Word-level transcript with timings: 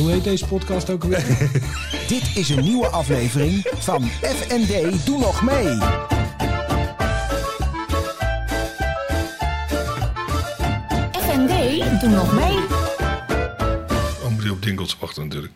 Hoe 0.00 0.10
heet 0.10 0.24
deze 0.24 0.46
podcast 0.46 0.90
ook 0.90 1.02
alweer? 1.02 1.50
Dit 2.08 2.36
is 2.36 2.48
een 2.48 2.64
nieuwe 2.64 2.86
aflevering 2.86 3.66
van 3.78 4.04
FND 4.10 5.06
Doe 5.06 5.18
Nog 5.18 5.42
Mee. 5.42 5.78
FND, 11.12 12.00
doe 12.00 12.08
nog 12.08 12.34
mee. 12.34 12.56
Oh, 14.22 14.30
moet 14.30 14.42
je 14.42 14.50
op 14.50 14.64
jingles 14.64 14.96
wachten 15.00 15.22
natuurlijk. 15.22 15.52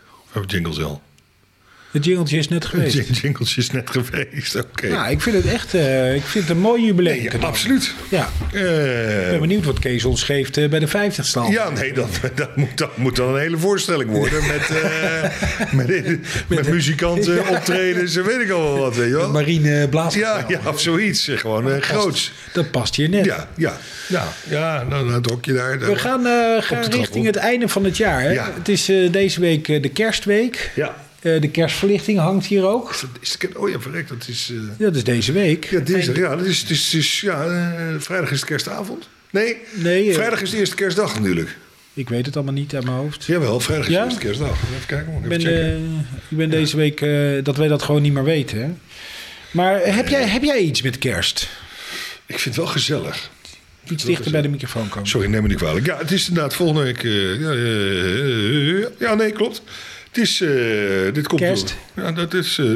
We 0.00 0.30
hebben 0.32 0.50
jingles 0.50 0.82
al. 0.82 1.02
Het 1.92 2.04
jingeltje 2.04 2.36
is 2.38 2.48
net 2.48 2.64
geweest. 2.64 2.94
Jing- 2.94 3.18
Jingles 3.20 3.56
is 3.56 3.70
net 3.70 3.90
geweest, 3.90 4.54
oké. 4.54 4.88
Nou, 4.88 5.10
ik 5.10 5.20
vind 5.20 5.36
het 5.36 5.46
echt 5.46 5.74
eh, 5.74 6.14
ik 6.14 6.22
vind 6.22 6.44
het 6.48 6.56
een 6.56 6.62
mooi 6.62 6.84
jubileum. 6.84 7.22
Ja, 7.22 7.30
absoluut. 7.40 7.94
Ja, 8.08 8.28
ik 8.52 8.54
Eh, 8.60 9.28
ben 9.30 9.40
benieuwd 9.40 9.64
wat 9.64 9.78
Kees 9.78 10.04
ons 10.04 10.22
geeft 10.22 10.56
eh, 10.56 10.68
bij 10.68 10.78
de 10.78 10.88
50ste. 10.88 11.32
al. 11.38 11.50
ja, 11.50 11.70
nee, 11.70 11.92
dat, 11.92 12.08
dat, 12.34 12.56
moet, 12.56 12.78
dat 12.78 12.96
moet 12.96 13.16
dan 13.16 13.34
een 13.34 13.40
hele 13.40 13.58
voorstelling 13.58 14.10
worden. 14.10 14.46
Met, 14.52 14.70
eh, 14.70 15.72
met, 15.72 16.18
met, 16.48 16.68
muzikanten, 16.68 17.48
optredens 17.48 18.16
en 18.16 18.24
weet 18.24 18.40
ik 18.40 18.50
al 18.50 18.62
wel 18.62 18.78
wat. 18.78 18.96
Weet 18.96 19.08
je 19.08 19.16
wel. 19.16 19.30
Marine 19.30 19.88
Blaas. 19.88 20.14
Ja, 20.14 20.44
ja, 20.48 20.60
of 20.66 20.80
zoiets. 20.80 21.28
Gewoon 21.34 21.72
eh, 21.72 21.80
groots. 21.82 22.32
Dat 22.52 22.70
past 22.70 22.96
hier 22.96 23.08
net. 23.08 23.24
Ja, 23.24 23.48
ja, 23.56 23.76
ja, 24.08 24.28
ja, 24.48 24.82
nou, 24.88 25.12
het 25.12 25.30
hokje 25.30 25.52
daar. 25.52 25.78
We 25.78 25.96
gaan, 25.96 26.26
eh, 26.26 26.62
gaan 26.62 26.84
richting 26.90 27.26
het 27.26 27.36
einde 27.36 27.68
van 27.68 27.84
het 27.84 27.96
jaar. 27.96 28.20
Hè? 28.20 28.30
Ja. 28.30 28.52
Het 28.58 28.68
is 28.68 28.88
eh, 28.88 29.12
deze 29.12 29.40
week 29.40 29.68
eh, 29.68 29.82
de 29.82 29.88
kerstweek. 29.88 30.70
Ja. 30.74 30.94
Eh, 31.22 31.40
de 31.40 31.48
kerstverlichting 31.50 32.18
hangt 32.18 32.46
hier 32.46 32.66
ook. 32.66 32.94
Is 33.20 33.36
oh 33.56 33.70
ja, 33.70 33.80
verrekt, 33.80 34.08
dat 34.08 34.28
is... 34.28 34.50
eh, 34.50 34.56
Ja, 34.78 34.84
dat 34.84 34.94
is 34.96 35.04
deze 35.04 35.32
week. 35.32 35.64
ja, 35.64 35.80
dinsdag, 35.80 36.16
ja, 36.16 36.36
dat 36.36 36.46
is, 36.46 36.60
het 36.60 36.70
is, 36.70 36.94
is, 36.94 37.20
ja 37.20 37.44
eh, 37.44 37.94
vrijdag 37.98 38.30
is 38.30 38.36
het 38.36 38.48
kerstavond. 38.48 39.08
Nee, 39.30 39.56
Nee, 39.74 40.12
vrijdag 40.14 40.42
is 40.42 40.50
de 40.50 40.56
eerste 40.56 40.74
kerstdag 40.74 41.14
natuurlijk. 41.14 41.56
Ik 41.94 42.08
weet 42.08 42.26
het 42.26 42.34
allemaal 42.36 42.54
niet 42.54 42.74
uit 42.74 42.84
mijn 42.84 42.96
hoofd. 42.96 43.24
Jawel, 43.24 43.60
vrijdag 43.60 43.86
is 43.86 43.92
Ja? 43.92 43.98
de 43.98 44.04
eerste 44.04 44.20
kerstdag. 44.20 44.50
Even 44.50 44.86
kijken, 44.86 45.12
Ik 45.22 45.28
ben, 45.28 45.38
even 45.40 45.52
checken. 45.52 46.06
ik 46.28 46.36
ben 46.36 46.50
deze 46.50 46.76
week 46.76 47.04
dat 47.44 47.56
wij 47.56 47.68
dat 47.68 47.82
gewoon 47.82 48.02
niet 48.02 48.12
meer 48.12 48.24
weten. 48.24 48.58
Hè? 48.58 48.68
Maar 49.50 49.80
heb 49.94 50.08
jij, 50.08 50.28
heb 50.28 50.42
jij 50.42 50.58
iets 50.58 50.82
met 50.82 50.98
kerst? 50.98 51.48
Ik 52.26 52.38
vind 52.38 52.54
het 52.54 52.64
wel 52.64 52.72
gezellig. 52.72 53.30
Iets 53.90 54.04
dichter 54.04 54.30
bij 54.30 54.42
de 54.42 54.48
microfoon 54.48 54.88
komen. 54.88 55.08
Sorry, 55.08 55.28
neem 55.28 55.42
me 55.42 55.48
niet 55.48 55.56
kwalijk. 55.56 55.86
Ja, 55.86 55.98
het 55.98 56.10
is 56.10 56.28
inderdaad 56.28 56.54
volgende 56.54 56.82
week... 56.82 57.02
ja, 57.40 57.52
ja, 59.08 59.14
nee, 59.14 59.32
klopt. 59.32 59.62
Het 60.12 60.22
is... 60.22 60.40
eh, 60.40 60.48
dit 61.14 61.26
komt 61.26 61.40
Kerst. 61.40 61.76
Ja, 61.96 62.12
dat 62.12 62.34
is... 62.34 62.58
eh, 62.58 62.66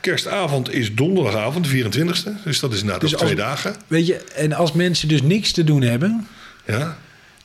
kerstavond 0.00 0.72
is 0.72 0.94
donderdagavond, 0.94 1.70
de 1.70 1.84
24e. 1.84 2.42
Dus 2.44 2.60
dat 2.60 2.72
is 2.72 2.80
inderdaad 2.80 3.00
Dus 3.00 3.12
twee 3.12 3.34
dagen. 3.34 3.76
Weet 3.86 4.06
je, 4.06 4.14
en 4.24 4.52
als 4.52 4.72
mensen 4.72 5.08
dus 5.08 5.22
niks 5.22 5.52
te 5.52 5.64
doen 5.64 5.82
hebben, 5.82 6.26
Ja. 6.66 6.98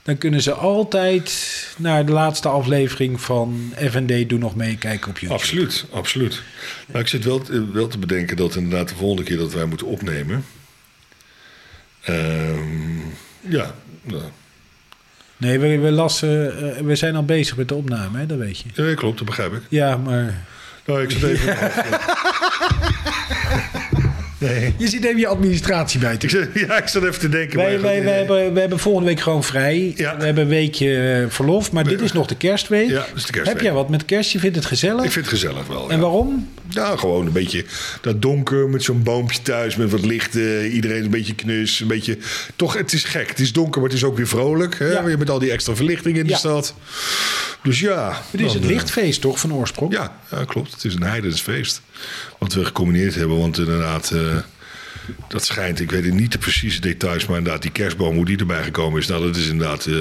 dan 0.04 0.18
kunnen 0.18 0.42
ze 0.42 0.52
altijd 0.54 1.68
naar 1.78 2.06
de 2.06 2.12
laatste 2.12 2.48
aflevering 2.48 3.22
van 3.22 3.74
FND 3.90 4.30
Doe 4.30 4.40
Nog 4.40 4.56
Mee 4.56 4.78
kijken 4.78 5.10
op 5.10 5.18
YouTube. 5.18 5.40
Absoluut, 5.40 5.86
absoluut. 5.92 6.42
Maar 6.92 7.02
ik 7.02 7.08
zit 7.08 7.24
wel, 7.24 7.40
te- 7.42 7.72
wel 7.72 7.88
te 7.88 7.98
bedenken 7.98 8.38
dat 8.38 8.56
inderdaad 8.56 8.90
de 8.90 8.96
volgende 8.96 9.24
keer 9.24 9.38
dat 9.38 9.54
wij 9.54 9.66
moeten 9.66 9.88
opnemen. 9.88 10.46
Ehm, 12.04 13.00
ja, 13.40 13.76
nou, 14.02 14.24
Nee, 15.42 15.60
we, 15.60 15.80
we, 15.80 15.92
lassen, 15.92 16.58
eh, 16.76 16.82
we 16.82 16.96
zijn 16.96 17.16
al 17.16 17.26
bezig 17.26 17.58
met 17.58 17.68
de 17.68 17.76
opname, 17.76 18.20
hè? 18.20 18.26
dat 18.26 18.38
weet 18.38 18.58
je. 18.58 18.84
ja, 18.84 18.94
klopt, 18.94 19.18
dat 19.18 19.28
begrijp 19.28 19.54
ik. 19.54 19.62
Ja, 19.70 19.98
maar... 19.98 20.44
Nou, 20.86 21.04
ik 21.04 21.12
zit 21.12 21.24
even. 21.24 21.58
nee. 24.48 24.74
Je 24.78 24.88
zit 24.88 25.04
even 25.04 25.20
je 25.20 25.28
administratie 25.28 26.00
bij 26.00 26.18
te 26.18 26.30
zit, 26.30 26.50
ja, 26.54 26.78
ik 26.78 26.88
zat 26.88 27.04
even 27.04 27.20
te 27.20 27.30
denken. 27.30 27.58
Wij, 27.58 27.82
wij, 27.82 28.04
wij, 28.04 28.18
hebben, 28.18 28.54
we 28.54 28.60
hebben 28.60 28.80
volgende 28.80 29.08
week 29.08 29.20
gewoon 29.20 29.44
vrij. 29.44 29.94
Ja. 29.96 30.18
We 30.18 30.26
hebben 30.26 30.44
een 30.44 30.50
weekje 30.50 31.22
eh, 31.22 31.30
verlof, 31.30 31.72
maar 31.72 31.84
dit 31.84 32.02
is 32.02 32.12
nog 32.12 32.28
de 32.28 32.36
kerstweek. 32.36 32.90
Ja, 32.90 32.96
dat 32.96 33.06
is 33.16 33.26
de 33.26 33.32
kerstweek. 33.32 33.46
Heb 33.46 33.62
jij 33.62 33.72
wat 33.74 33.90
met 33.90 34.06
kerst? 34.06 34.32
Je 34.32 34.40
vindt 34.40 34.56
het 34.56 34.66
gezellig? 34.66 35.04
Ik 35.04 35.12
vind 35.12 35.26
het 35.26 35.34
gezellig 35.34 35.68
wel. 35.68 35.90
En 35.90 35.96
ja. 35.96 36.02
waarom? 36.02 36.50
Ja, 36.74 36.96
gewoon 36.98 37.26
een 37.26 37.32
beetje 37.32 37.66
dat 38.02 38.22
donker 38.22 38.70
met 38.70 38.84
zo'n 38.84 39.04
boompje 39.04 39.42
thuis 39.42 39.76
met 39.76 39.92
wat 39.92 40.06
licht. 40.06 40.36
eh, 40.36 40.74
iedereen 40.74 41.04
een 41.04 41.10
beetje 41.10 41.36
knus. 41.36 41.80
Een 41.80 41.88
beetje, 41.88 42.18
toch, 42.56 42.74
het 42.74 42.94
is 42.94 43.04
gek. 43.04 43.30
Het 43.30 43.40
is 43.40 43.54
donker, 43.54 43.82
maar 43.82 43.90
het 43.90 43.98
is 43.98 44.04
ook 44.06 44.18
weer 44.18 44.28
vrolijk. 44.28 44.80
Hè? 44.80 44.88
Ja. 44.92 45.18
Met 45.18 45.30
al 45.30 45.40
die 45.40 45.52
extra 45.52 45.76
verlichting 45.76 46.18
in 46.18 46.24
de 46.24 46.30
Ja. 46.30 46.38
stad. 46.38 46.76
Dus 47.64 47.80
ja. 47.80 48.22
Het 48.32 48.42
is 48.42 48.54
het 48.54 48.64
eh, 48.64 48.70
lichtfeest 48.70 49.22
toch 49.22 49.40
van 49.40 49.54
oorsprong? 49.54 49.94
Ja, 49.94 50.18
ja, 50.32 50.44
klopt. 50.46 50.72
Het 50.72 50.86
is 50.86 50.94
een 50.96 51.04
heidens 51.04 51.42
feest. 51.42 51.82
Wat 52.40 52.54
we 52.54 52.66
gecombineerd 52.66 53.16
hebben. 53.16 53.38
Want 53.40 53.58
inderdaad, 53.58 54.12
eh, 54.12 54.38
dat 55.28 55.46
schijnt, 55.46 55.80
ik 55.80 55.92
weet 55.92 56.14
niet 56.14 56.32
de 56.32 56.38
precieze 56.38 56.80
details, 56.82 57.26
maar 57.26 57.38
inderdaad, 57.38 57.62
die 57.62 57.72
kerstboom, 57.72 58.16
hoe 58.16 58.26
die 58.26 58.38
erbij 58.38 58.64
gekomen 58.64 59.00
is. 59.00 59.08
Nou, 59.08 59.26
dat 59.26 59.36
is 59.36 59.48
inderdaad, 59.48 59.86
eh, 59.86 59.96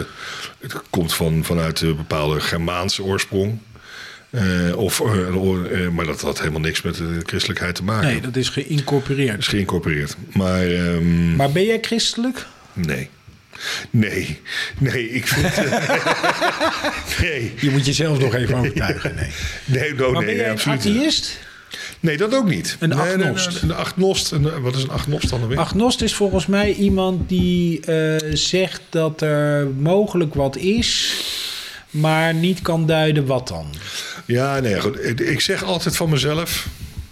het 0.61 0.75
komt 0.91 1.15
van, 1.15 1.45
vanuit 1.45 1.81
een 1.81 1.97
bepaalde 1.97 2.41
Germaanse 2.41 3.03
oorsprong. 3.03 3.59
Eh, 4.31 4.77
of, 4.77 5.01
eh, 5.01 5.29
eh, 5.29 5.91
maar 5.93 6.07
dat 6.07 6.21
had 6.21 6.39
helemaal 6.39 6.61
niks 6.61 6.83
met 6.83 6.95
de 6.97 7.21
christelijkheid 7.27 7.75
te 7.75 7.83
maken. 7.85 8.09
Nee, 8.09 8.21
dat 8.21 8.37
is 8.37 8.45
Dat 8.45 8.65
geïncorporeerd. 8.65 9.39
is 9.39 9.47
geïncorporeerd. 9.47 10.17
Maar 10.33 10.67
ehm, 10.67 11.37
Maar 11.37 11.51
ben 11.51 11.65
jij 11.65 11.79
christelijk? 11.81 12.47
nee. 12.73 13.09
Nee, 13.91 14.41
nee, 14.79 15.11
ik 15.11 15.27
vind. 15.27 15.55
nee, 17.21 17.53
Je 17.61 17.71
moet 17.71 17.87
jezelf 17.87 18.19
nog 18.19 18.35
even 18.35 18.55
overtuigen. 18.55 19.15
Nee. 19.15 19.31
nee, 19.81 19.95
no, 19.95 20.13
Maar 20.13 20.25
nee, 20.25 20.27
ben 20.27 20.35
jij 20.35 20.35
nee, 20.37 20.45
een 20.45 20.51
absoluut 20.51 20.85
niet. 20.85 20.95
atheïst? 20.97 21.39
Nee, 22.01 22.17
dat 22.17 22.35
ook 22.35 22.49
niet. 22.49 22.77
Een 22.81 22.93
agnost. 22.93 23.63
nee, 23.63 23.71
Een 23.71 23.77
agnost. 23.77 24.31
Een, 24.31 24.61
wat 24.63 24.77
is 24.77 24.83
een 24.83 24.91
agnost 24.91 25.31
dan 25.31 25.41
alweer? 25.43 25.59
Agnost 25.59 26.03
is 26.03 26.15
volgens 26.15 26.47
mij 26.47 26.73
iemand 26.75 27.29
die 27.29 27.81
zegt 28.33 28.81
dat 28.89 29.21
er 29.21 29.67
mogelijk 29.79 30.35
wat 30.35 30.57
is, 30.57 31.15
maar 31.91 32.35
niet 32.35 32.63
kan 32.63 32.87
duiden 32.87 33.27
wat 33.27 33.49
dan. 33.49 33.67
Ja, 34.31 34.61
nee, 34.61 34.81
goed. 34.81 35.05
Ik- 35.05 35.21
Ik 35.21 35.41
zeg 35.41 35.65
altijd 35.65 35.97
van 35.97 36.11
mezelf. 36.11 36.67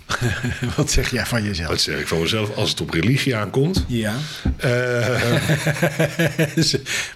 Wat 0.76 0.90
zeg 0.90 1.10
jij 1.10 1.26
van 1.26 1.42
jezelf? 1.42 1.68
Wat 1.68 1.80
zeg 1.80 1.98
ik 2.00 2.06
van 2.08 2.20
mezelf? 2.20 2.56
Als 2.56 2.70
het 2.70 2.80
op 2.80 2.90
religie 2.90 3.36
aankomt. 3.36 3.84
Ja, 3.88 4.14
een 4.58 5.40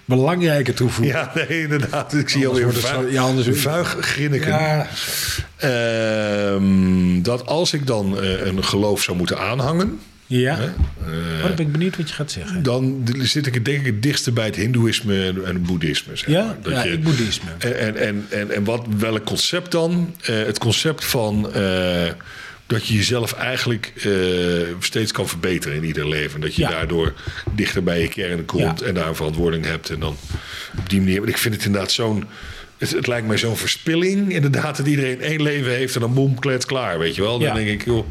belangrijke 0.05 0.73
toevoeging. 0.73 1.15
ja, 1.15 1.31
nee, 1.35 1.61
inderdaad. 1.61 2.13
Ik 2.13 2.29
zie 2.29 2.47
alweer 2.47 2.73
vuig, 2.73 3.11
ja, 3.11 3.21
anders- 3.21 3.59
vuig 3.59 3.97
grinniken. 3.99 4.49
Ja, 4.49 4.87
Ehm, 5.57 7.21
dat 7.21 7.45
als 7.45 7.73
ik 7.73 7.87
dan 7.87 8.19
eh, 8.21 8.45
een 8.45 8.63
geloof 8.63 9.03
zou 9.03 9.17
moeten 9.17 9.39
aanhangen. 9.39 9.99
Ja. 10.27 10.55
hè, 10.55 10.65
Oh, 10.65 11.41
dan 11.41 11.55
ben 11.55 11.65
ik 11.65 11.71
benieuwd 11.71 11.97
wat 11.97 12.09
je 12.09 12.15
gaat 12.15 12.31
zeggen. 12.31 12.63
dan 12.63 13.07
zit 13.19 13.45
ik 13.45 13.65
denk 13.65 13.79
ik 13.79 13.85
het 13.85 14.03
dichtste 14.03 14.31
bij 14.31 14.45
het 14.45 14.55
hindoeïsme 14.55 15.25
en 15.27 15.35
het 15.45 15.63
boeddhisme. 15.63 16.15
Zeg 16.15 16.27
Ja? 16.29 16.45
maar. 16.45 16.55
Dat 16.61 16.71
Ja, 16.73 16.83
je- 16.83 16.91
ik 16.91 17.03
boeddhisme. 17.03 17.49
En, 17.57 17.95
en, 17.95 18.25
en, 18.29 18.51
en, 18.51 18.63
wat, 18.63 18.85
welk 18.97 19.23
concept 19.25 19.71
dan? 19.71 20.15
Eh, 20.21 20.35
het 20.35 20.57
concept 20.59 21.05
van 21.05 21.53
eh, 21.53 22.11
dat 22.67 22.87
je 22.87 22.93
jezelf 22.95 23.33
eigenlijk 23.33 23.93
eh, 23.95 24.11
steeds 24.79 25.11
kan 25.11 25.27
verbeteren 25.27 25.77
in 25.77 25.83
ieder 25.83 26.07
leven. 26.09 26.41
Dat 26.41 26.55
je 26.55 26.61
Ja. 26.61 26.69
daardoor 26.69 27.13
dichter 27.55 27.83
bij 27.83 28.01
je 28.01 28.07
kern 28.07 28.45
komt 28.45 28.79
Ja. 28.79 28.85
en 28.85 28.93
daar 28.93 29.07
een 29.07 29.15
verantwoording 29.15 29.65
hebt. 29.65 29.89
En 29.89 29.99
dan 29.99 30.17
op 30.77 30.89
die 30.89 30.99
manier. 30.99 31.27
Ik 31.27 31.37
vind 31.37 31.55
het 31.55 31.65
inderdaad 31.65 31.91
zo'n. 31.91 32.23
Het, 32.83 32.91
het 32.91 33.07
lijkt 33.07 33.27
mij 33.27 33.37
zo'n 33.37 33.57
verspilling, 33.57 34.31
inderdaad, 34.33 34.77
dat 34.77 34.87
iedereen 34.87 35.21
één 35.21 35.41
leven 35.41 35.71
heeft 35.71 35.95
en 35.95 36.01
dan 36.01 36.13
boem, 36.13 36.39
klets, 36.39 36.65
klaar, 36.65 36.99
weet 36.99 37.15
je 37.15 37.21
wel. 37.21 37.39
Dan 37.39 37.47
Ja. 37.47 37.53
denk 37.53 37.67
ik, 37.67 37.85
joh, 37.85 38.05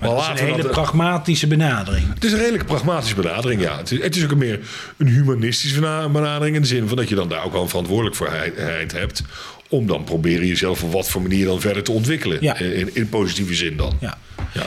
maar, 0.00 0.08
Dat 0.10 0.20
is 0.20 0.40
een 0.40 0.46
hele 0.46 0.62
dat... 0.62 0.70
pragmatische 0.70 1.46
benadering. 1.46 2.04
Het 2.14 2.24
is 2.24 2.32
een 2.32 2.38
redelijk 2.38 2.66
pragmatische 2.66 3.14
benadering, 3.14 3.60
ja. 3.62 3.76
Het 3.76 3.90
is, 3.90 4.02
het 4.02 4.16
is 4.16 4.24
ook 4.24 4.30
een 4.30 4.38
meer 4.38 4.60
een 4.96 5.08
humanistische 5.08 5.80
bena- 5.80 6.08
benadering... 6.08 6.56
in 6.56 6.62
de 6.62 6.68
zin 6.68 6.88
van 6.88 6.96
dat 6.96 7.08
je 7.08 7.14
dan 7.14 7.28
daar 7.28 7.44
ook 7.44 7.52
wel 7.52 7.62
een 7.62 7.68
verantwoordelijkheid 7.68 8.92
hebt... 8.92 9.22
om 9.68 9.86
dan 9.86 10.04
proberen 10.04 10.46
jezelf 10.46 10.82
op 10.82 10.92
wat 10.92 11.08
voor 11.08 11.22
manier 11.22 11.44
dan 11.46 11.60
verder 11.60 11.82
te 11.82 11.92
ontwikkelen. 11.92 12.38
Ja. 12.40 12.58
In, 12.58 12.90
in 12.92 13.08
positieve 13.08 13.54
zin 13.54 13.76
dan. 13.76 13.96
Ja. 14.00 14.18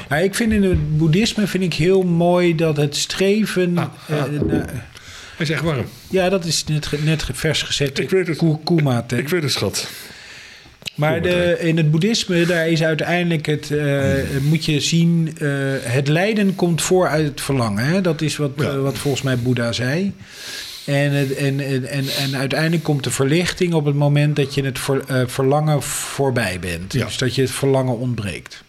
Ja. 0.10 0.18
Ik 0.18 0.36
vind 0.36 0.52
in 0.52 0.64
het 0.64 0.98
boeddhisme 0.98 1.48
vind 1.48 1.64
ik 1.64 1.74
heel 1.74 2.02
mooi 2.04 2.56
dat 2.56 2.78
het 2.78 2.96
streven. 2.96 3.78
Ah, 3.78 3.86
eh, 4.08 4.24
na- 4.48 4.66
Hij 5.48 5.56
zegt 5.56 5.62
warm. 5.68 5.86
ja, 6.10 6.30
dat 6.30 6.46
is 6.46 6.64
net, 6.66 6.90
net 7.04 7.26
vers 7.34 7.62
gezet. 7.62 8.00
Ik 8.00 8.10
weet 8.10 8.28
het. 8.28 8.42
Ik 9.12 9.30
weet 9.30 9.44
het, 9.44 9.52
schat. 9.52 9.88
Maar 10.96 11.22
de, 11.22 11.58
in 11.60 11.78
het 11.78 11.92
boeddhisme, 11.92 12.46
daar 12.46 12.68
is 12.70 12.84
uiteindelijk 12.84 13.46
het, 13.46 13.72
eh, 13.72 14.14
moet 14.42 14.66
je 14.66 14.80
zien, 14.80 15.36
eh, 15.40 15.50
het 15.82 16.08
lijden 16.08 16.56
komt 16.56 16.82
voor 16.82 17.08
uit 17.08 17.26
het 17.28 17.42
verlangen. 17.42 17.86
Hè? 17.86 18.02
Dat 18.02 18.22
is 18.22 18.38
wat, 18.38 18.52
Ja. 18.58 18.64
eh, 18.70 18.82
wat 18.82 18.98
volgens 18.98 19.24
mij 19.24 19.38
Boeddha 19.38 19.72
zei. 19.72 20.14
En, 20.86 21.14
en, 21.38 21.60
en, 21.60 21.86
en, 21.90 22.06
en 22.18 22.36
uiteindelijk 22.36 22.84
komt 22.84 23.04
de 23.04 23.12
verlichting 23.12 23.74
op 23.74 23.86
het 23.86 23.96
moment 23.96 24.36
dat 24.36 24.54
je 24.54 24.64
het 24.64 24.80
ver- 24.80 25.30
verlangen 25.30 25.82
voorbij 25.84 26.60
bent. 26.60 26.94
Ja. 26.94 27.06
Dus 27.06 27.18
dat 27.18 27.36
je 27.36 27.42
het 27.42 27.52
verlangen 27.52 27.98
ontbreekt. 27.98 28.64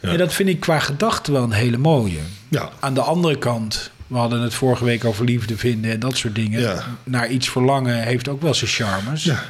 Ja. 0.00 0.08
En 0.08 0.18
dat 0.18 0.34
vind 0.34 0.48
ik 0.48 0.60
qua 0.60 0.78
gedachte 0.78 1.32
wel 1.32 1.42
een 1.42 1.52
hele 1.52 1.78
mooie. 1.78 2.18
Ja. 2.48 2.70
Aan 2.80 2.94
de 2.94 3.00
andere 3.00 3.38
kant, 3.38 3.90
we 4.10 4.16
hadden 4.16 4.40
het 4.40 4.54
vorige 4.54 4.84
week 4.84 5.04
over 5.04 5.24
liefde 5.24 5.56
vinden 5.56 5.90
en 5.90 6.00
dat 6.00 6.16
soort 6.16 6.34
dingen. 6.34 6.60
Ja. 6.60 6.98
Naar 7.04 7.30
iets 7.30 7.48
verlangen 7.50 8.02
heeft 8.02 8.28
ook 8.28 8.42
wel 8.42 8.54
zijn 8.54 8.70
charmes. 8.70 9.24
Ja. 9.24 9.44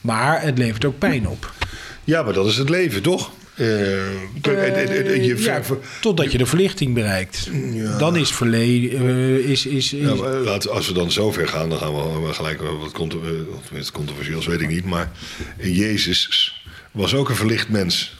Maar 0.00 0.42
het 0.42 0.58
levert 0.58 0.84
ook 0.84 0.98
pijn 0.98 1.28
op. 1.28 1.52
ja, 2.04 2.22
maar 2.22 2.32
dat 2.32 2.46
is 2.46 2.56
het 2.56 2.68
leven, 2.68 3.02
toch? 3.02 3.30
Eh, 3.54 3.66
je 3.66 5.34
Eh, 5.36 5.44
ja, 5.44 5.60
totdat 6.00 6.32
je 6.32 6.38
de 6.38 6.46
verlichting 6.46 6.94
bereikt. 6.94 7.50
Dan 7.98 8.16
is 8.16 8.30
verleden... 8.32 9.00
eh, 9.00 9.36
is, 9.50 9.66
is, 9.66 9.92
is, 9.92 10.00
Ja, 10.08 10.14
laten- 10.14 10.70
als 10.70 10.88
we 10.88 10.94
dan 10.94 11.10
zover 11.12 11.48
gaan, 11.48 11.68
dan 11.68 11.78
gaan 11.78 12.22
we 12.26 12.32
gelijk 12.32 12.60
wat 12.60 12.92
eh, 13.12 13.54
of 13.56 13.64
tenminste 13.64 13.92
controversieels, 13.92 14.46
weet 14.46 14.60
ik 14.60 14.68
niet. 14.68 14.84
Maar 14.84 15.10
Jezus 15.62 16.54
was 16.90 17.14
ook 17.14 17.28
een 17.28 17.36
verlicht 17.36 17.68
mens. 17.68 18.14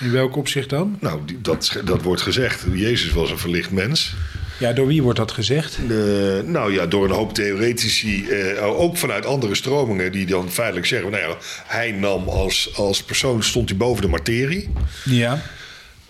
in 0.00 0.12
welk 0.12 0.36
opzicht 0.36 0.70
dan? 0.70 0.98
Nou, 1.00 1.20
dat, 1.38 1.80
dat 1.84 2.02
wordt 2.02 2.22
gezegd. 2.22 2.64
Jezus 2.74 3.12
was 3.12 3.30
een 3.30 3.38
verlicht 3.38 3.70
mens. 3.70 4.14
Ja, 4.58 4.72
door 4.72 4.86
wie 4.86 5.02
wordt 5.02 5.18
dat 5.18 5.32
gezegd? 5.32 5.78
Eh, 5.88 5.96
nou 6.44 6.72
ja, 6.72 6.86
door 6.86 7.04
een 7.04 7.10
hoop 7.10 7.34
theoretici, 7.34 8.28
eh, 8.28 8.80
ook 8.80 8.96
vanuit 8.96 9.26
andere 9.26 9.54
stromingen, 9.54 10.12
die 10.12 10.26
dan 10.26 10.50
feitelijk 10.50 10.86
zeggen: 10.86 11.10
nou 11.10 11.22
ja, 11.22 11.36
hij 11.66 11.90
nam 11.90 12.28
als, 12.28 12.70
als 12.74 13.02
persoon, 13.02 13.42
stond 13.42 13.68
hij 13.68 13.78
boven 13.78 14.02
de 14.02 14.08
materie. 14.08 14.68
Ja. 15.04 15.42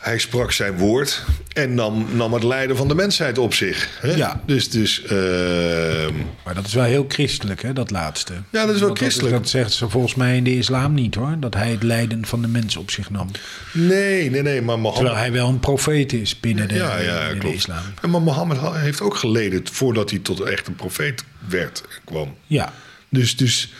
Hij 0.06 0.18
sprak 0.18 0.52
zijn 0.52 0.76
woord 0.78 1.24
en 1.52 1.74
nam, 1.74 2.06
nam 2.12 2.32
het 2.32 2.42
lijden 2.42 2.76
van 2.76 2.88
de 2.88 2.94
mensheid 2.94 3.38
op 3.38 3.54
zich. 3.54 3.88
Hè? 4.00 4.14
Ja. 4.14 4.42
Dus, 4.46 4.70
dus 4.70 5.02
ehm, 5.02 6.12
Maar 6.44 6.54
dat 6.54 6.66
is 6.66 6.74
wel 6.74 6.84
heel 6.84 7.04
christelijk, 7.08 7.62
hè, 7.62 7.72
dat 7.72 7.90
laatste. 7.90 8.32
Ja, 8.50 8.66
dat 8.66 8.74
is 8.74 8.78
wel 8.80 8.88
Want 8.88 9.00
christelijk. 9.00 9.34
Dat, 9.34 9.48
zegt 9.48 9.72
ze 9.72 9.88
volgens 9.88 10.14
mij 10.14 10.36
in 10.36 10.44
de 10.44 10.56
islam 10.56 10.94
niet, 10.94 11.14
hoor. 11.14 11.36
Dat 11.40 11.54
hij 11.54 11.70
het 11.70 11.82
lijden 11.82 12.26
van 12.26 12.42
de 12.42 12.48
mens 12.48 12.76
op 12.76 12.90
zich 12.90 13.10
nam. 13.10 13.30
nee, 13.72 14.30
nee, 14.30 14.42
nee, 14.42 14.62
maar 14.62 14.78
Mohammed. 14.78 14.94
Terwijl 14.94 15.16
hij 15.16 15.32
wel 15.32 15.48
een 15.48 15.60
profeet 15.60 16.12
is 16.12 16.40
binnen 16.40 16.68
de, 16.68 16.74
ja, 16.74 16.98
ja, 16.98 17.14
binnen 17.16 17.34
de 17.34 17.38
klopt. 17.40 17.56
islam. 17.56 17.82
En 18.02 18.10
maar 18.10 18.22
Mohammed 18.22 18.56
ha- 18.58 18.74
heeft 18.74 19.00
ook 19.00 19.16
geleden 19.16 19.62
voordat 19.72 20.10
hij 20.10 20.18
tot 20.18 20.40
echt 20.40 20.66
een 20.66 20.76
profeet 20.76 21.24
werd 21.48 21.84
kwam. 22.04 22.34
Ja, 22.46 22.72
Dus, 23.08 23.36
dus 23.36 23.72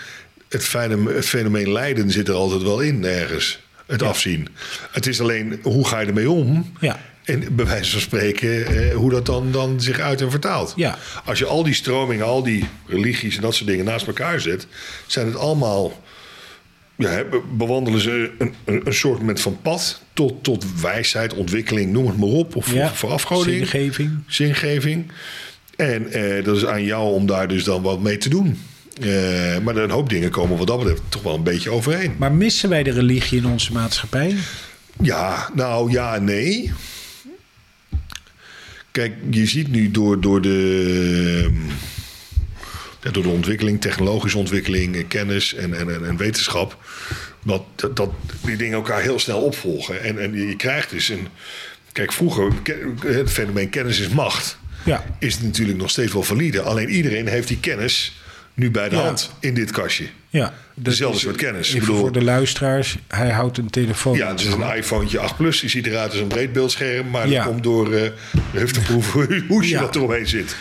het, 0.48 0.64
fenomeen, 0.64 1.14
het 1.14 1.26
fenomeen 1.26 1.72
lijden 1.72 2.10
zit 2.10 2.28
er 2.28 2.34
altijd 2.34 2.62
wel 2.62 2.80
in, 2.80 3.04
ergens. 3.04 3.64
Het 3.86 4.02
afzien. 4.02 4.48
Het 4.90 5.06
is 5.06 5.20
alleen, 5.20 5.58
hoe 5.62 5.86
ga 5.86 6.00
je 6.00 6.06
ermee 6.06 6.30
om? 6.30 6.72
Ja. 6.80 7.00
En 7.24 7.56
bij 7.56 7.66
wijze 7.66 7.90
van 7.90 8.00
spreken, 8.00 8.66
eh, 8.66 8.94
hoe 8.94 9.10
dat 9.10 9.26
dan, 9.26 9.52
dan 9.52 9.80
zich 9.80 9.98
uit 9.98 10.20
en 10.20 10.30
vertaalt. 10.30 10.72
Ja. 10.76 10.98
Als 11.24 11.38
je 11.38 11.46
al 11.46 11.62
die 11.62 11.74
stromingen, 11.74 12.26
al 12.26 12.42
die 12.42 12.64
religies 12.86 13.36
en 13.36 13.42
dat 13.42 13.54
soort 13.54 13.68
dingen 13.68 13.84
naast 13.84 14.06
elkaar 14.06 14.40
zet, 14.40 14.66
zijn 15.06 15.26
het 15.26 15.36
allemaal. 15.36 16.02
Ja, 16.96 17.24
bewandelen 17.52 18.00
ze 18.00 18.32
een, 18.38 18.54
een, 18.64 18.80
een 18.84 18.94
soort 18.94 19.22
met 19.22 19.40
van 19.40 19.58
pad 19.62 20.02
tot, 20.12 20.44
tot 20.44 20.80
wijsheid, 20.80 21.34
ontwikkeling, 21.34 21.92
noem 21.92 22.06
het 22.06 22.16
maar 22.16 22.28
op. 22.28 22.56
Of, 22.56 22.72
ja. 22.72 22.84
of 22.84 22.98
verafgoding 22.98 23.66
Zingeving. 23.68 24.18
zingeving. 24.26 25.10
En 25.76 26.12
eh, 26.12 26.44
dat 26.44 26.56
is 26.56 26.66
aan 26.66 26.84
jou 26.84 27.12
om 27.12 27.26
daar 27.26 27.48
dus 27.48 27.64
dan 27.64 27.82
wat 27.82 28.00
mee 28.00 28.16
te 28.16 28.28
doen. 28.28 28.58
Eh, 29.00 29.58
maar 29.58 29.76
een 29.76 29.90
hoop 29.90 30.08
dingen 30.08 30.30
komen 30.30 30.58
wat 30.58 30.66
dat 30.66 30.78
betreft 30.78 31.02
toch 31.08 31.22
wel 31.22 31.34
een 31.34 31.42
beetje 31.42 31.70
overheen. 31.70 32.14
Maar 32.18 32.32
missen 32.32 32.68
wij 32.68 32.82
de 32.82 32.90
religie 32.90 33.38
in 33.38 33.46
onze 33.46 33.72
maatschappij? 33.72 34.36
Ja, 35.02 35.50
nou 35.54 35.90
ja, 35.90 36.14
en 36.14 36.24
nee. 36.24 36.72
Kijk, 38.90 39.12
je 39.30 39.46
ziet 39.46 39.68
nu 39.68 39.90
door, 39.90 40.20
door, 40.20 40.40
de, 40.42 41.50
door 43.12 43.22
de 43.22 43.28
ontwikkeling, 43.28 43.80
technologische 43.80 44.38
ontwikkeling, 44.38 45.08
kennis 45.08 45.54
en, 45.54 45.74
en, 45.74 45.94
en, 45.94 46.06
en 46.06 46.16
wetenschap, 46.16 46.78
dat, 47.44 47.62
dat, 47.94 48.10
die 48.44 48.56
dingen 48.56 48.74
elkaar 48.76 49.00
heel 49.02 49.18
snel 49.18 49.40
opvolgen. 49.40 50.02
En, 50.02 50.18
en 50.18 50.48
je 50.48 50.56
krijgt 50.56 50.90
dus 50.90 51.08
een. 51.08 51.28
Kijk, 51.92 52.12
vroeger, 52.12 52.52
het 53.06 53.30
fenomeen 53.30 53.70
kennis 53.70 54.00
is 54.00 54.08
macht, 54.08 54.58
Ja. 54.84 55.04
is 55.18 55.40
natuurlijk 55.40 55.78
nog 55.78 55.90
steeds 55.90 56.12
wel 56.12 56.22
valide. 56.22 56.62
Alleen 56.62 56.88
iedereen 56.88 57.28
heeft 57.28 57.48
die 57.48 57.60
kennis 57.60 58.12
nu 58.56 58.70
bij 58.70 58.88
de 58.88 58.96
Ja. 58.96 59.02
hand 59.02 59.30
in 59.40 59.54
dit 59.54 59.70
kastje. 59.70 60.04
Ja. 60.28 60.54
Dezelfde 60.74 61.18
soort 61.18 61.36
kennis. 61.36 61.74
Ik 61.74 61.80
bedoel- 61.80 61.96
voor 61.96 62.12
de 62.12 62.24
luisteraars. 62.24 62.96
Hij 63.08 63.30
houdt 63.30 63.58
een 63.58 63.70
telefoon. 63.70 64.16
Ja, 64.16 64.28
het 64.28 64.40
is 64.40 64.46
een 64.46 64.74
iPhone 64.76 65.18
8 65.18 65.36
Plus. 65.36 65.60
Die 65.60 65.70
ziet 65.70 65.86
eruit 65.86 66.10
als 66.10 66.20
een 66.20 66.26
breedbeeldscherm. 66.26 67.10
Maar 67.10 67.28
Ja. 67.28 67.42
dat 67.44 67.52
komt 67.52 67.62
door 67.62 67.90
de 67.90 68.12
hufteproef 68.52 69.12
hoesje 69.48 69.70
Ja. 69.70 69.80
dat 69.80 69.96
eromheen 69.96 70.26
zit. 70.26 70.56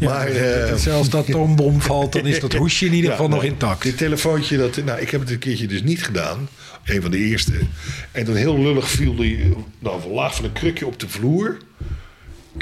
Maar, 0.00 0.26
eh, 0.28 0.74
zelfs 0.74 1.08
dat 1.08 1.28
er 1.28 1.34
een 1.36 1.56
bom 1.56 1.80
valt, 1.80 2.12
dan 2.12 2.26
is 2.26 2.40
dat 2.40 2.52
hoesje 2.52 2.86
in 2.86 2.92
ieder 2.92 3.10
geval 3.10 3.28
nog 3.28 3.44
intact. 3.44 3.82
Dit 3.82 3.96
telefoontje, 3.96 4.56
dat, 4.56 4.76
nou, 4.84 5.00
ik 5.00 5.10
heb 5.10 5.20
het 5.20 5.30
een 5.30 5.38
keertje 5.38 5.66
dus 5.66 5.82
niet 5.82 6.04
gedaan. 6.04 6.48
Een 6.84 7.02
van 7.02 7.10
de 7.10 7.18
eerste. 7.18 7.52
En 8.12 8.24
dan 8.24 8.34
heel 8.34 8.58
lullig 8.62 8.90
viel 8.90 9.16
die 9.16 9.54
nou, 9.78 10.12
laag 10.12 10.34
van 10.34 10.44
een 10.44 10.52
krukje 10.52 10.86
op 10.86 11.00
de 11.00 11.08
vloer. 11.08 11.56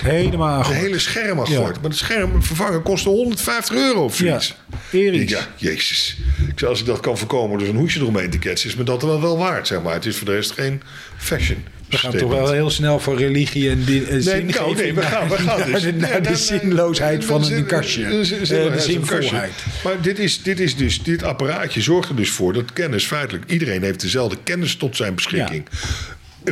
Helemaal 0.03 0.59
Het 0.59 0.73
hele 0.73 0.99
scherm 0.99 1.39
afgooid. 1.39 1.75
Maar 1.81 1.91
het 1.91 1.97
scherm 1.99 2.43
vervangen 2.43 2.83
kostte 2.83 3.09
150 3.09 3.75
euro 3.77 4.05
of 4.05 4.17
zoiets. 4.17 4.55
Ja, 4.91 4.99
Erik. 4.99 5.29
Ja, 5.29 5.41
jezus. 5.57 6.17
Ik 6.49 6.59
zei, 6.59 6.71
als 6.71 6.81
ik 6.81 6.87
dat 6.87 7.01
kan 7.01 7.19
voorkomen 7.19 7.59
door 7.59 7.69
een 7.69 7.77
hoesje 7.77 8.01
eromheen 8.01 8.31
te 8.31 8.39
ketsen... 8.39 8.69
is 8.69 8.75
me 8.77 8.83
dat 8.85 9.03
wel 9.03 9.21
wel 9.21 9.39
waard, 9.39 9.67
zeg 9.67 9.83
maar. 9.83 9.95
Het 9.95 10.07
is 10.07 10.17
voor 10.17 10.27
de 10.27 10.33
rest 10.35 10.51
geen 10.53 10.83
fashion. 11.17 11.65
We 11.89 11.99
gaan 11.99 12.17
toch 12.17 12.31
wel 12.31 12.53
heel 12.53 12.71
snel 12.71 12.99
van 13.01 13.17
religie 13.17 13.71
en 13.71 13.85
di- 13.85 14.05
en 14.05 14.23
zingeving 14.23 14.55
nou, 14.57 14.75
nee, 14.77 14.95
we 14.95 15.03
gaan, 15.03 15.29
we 15.29 15.37
gaan 15.37 15.59
naar, 15.59 15.81
dus. 15.81 15.83
naar 15.95 16.23
de 16.23 16.29
Nee, 16.29 16.37
zinloosheid 16.39 17.19
nee, 17.19 17.27
van 17.27 17.41
nee, 17.41 17.55
een 17.55 17.67
kastje. 17.67 18.05
nee, 18.05 18.11
Eh, 18.21 18.31
nee, 18.31 18.39
De 18.41 18.47
zinloosheid 18.47 18.55
van 18.55 18.63
een 18.65 18.71
kastje. 18.73 18.93
zinvolheid. 18.93 19.53
Maar 19.85 20.01
dit, 20.01 20.19
is, 20.19 20.43
dit, 20.43 20.61
is 20.61 20.77
dus, 20.77 21.03
dit 21.03 21.23
apparaatje 21.23 21.81
zorgt 21.81 22.09
er 22.09 22.17
dus 22.17 22.31
voor 22.31 22.53
dat 22.53 22.73
kennis 22.73 23.05
feitelijk... 23.05 23.45
iedereen 23.51 23.83
heeft 23.83 24.01
dezelfde 24.01 24.37
kennis 24.45 24.77
tot 24.77 24.97
zijn 24.97 25.15
beschikking. 25.15 25.67
Eh, 25.71 25.79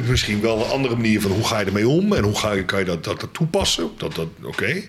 Misschien 0.08 0.40
wel 0.40 0.64
een 0.64 0.70
andere 0.70 0.94
manier 0.94 1.20
van 1.20 1.30
hoe 1.30 1.44
ga 1.44 1.58
je 1.58 1.66
ermee 1.66 1.88
om... 1.88 2.12
en 2.12 2.22
hoe 2.22 2.38
ga 2.38 2.52
je, 2.52 2.64
kan 2.64 2.78
je 2.78 2.84
dat, 2.84 3.04
dat, 3.04 3.20
dat 3.20 3.34
toepassen. 3.34 3.90
Dat, 3.96 4.14
dat, 4.14 4.28
Oké. 4.42 4.82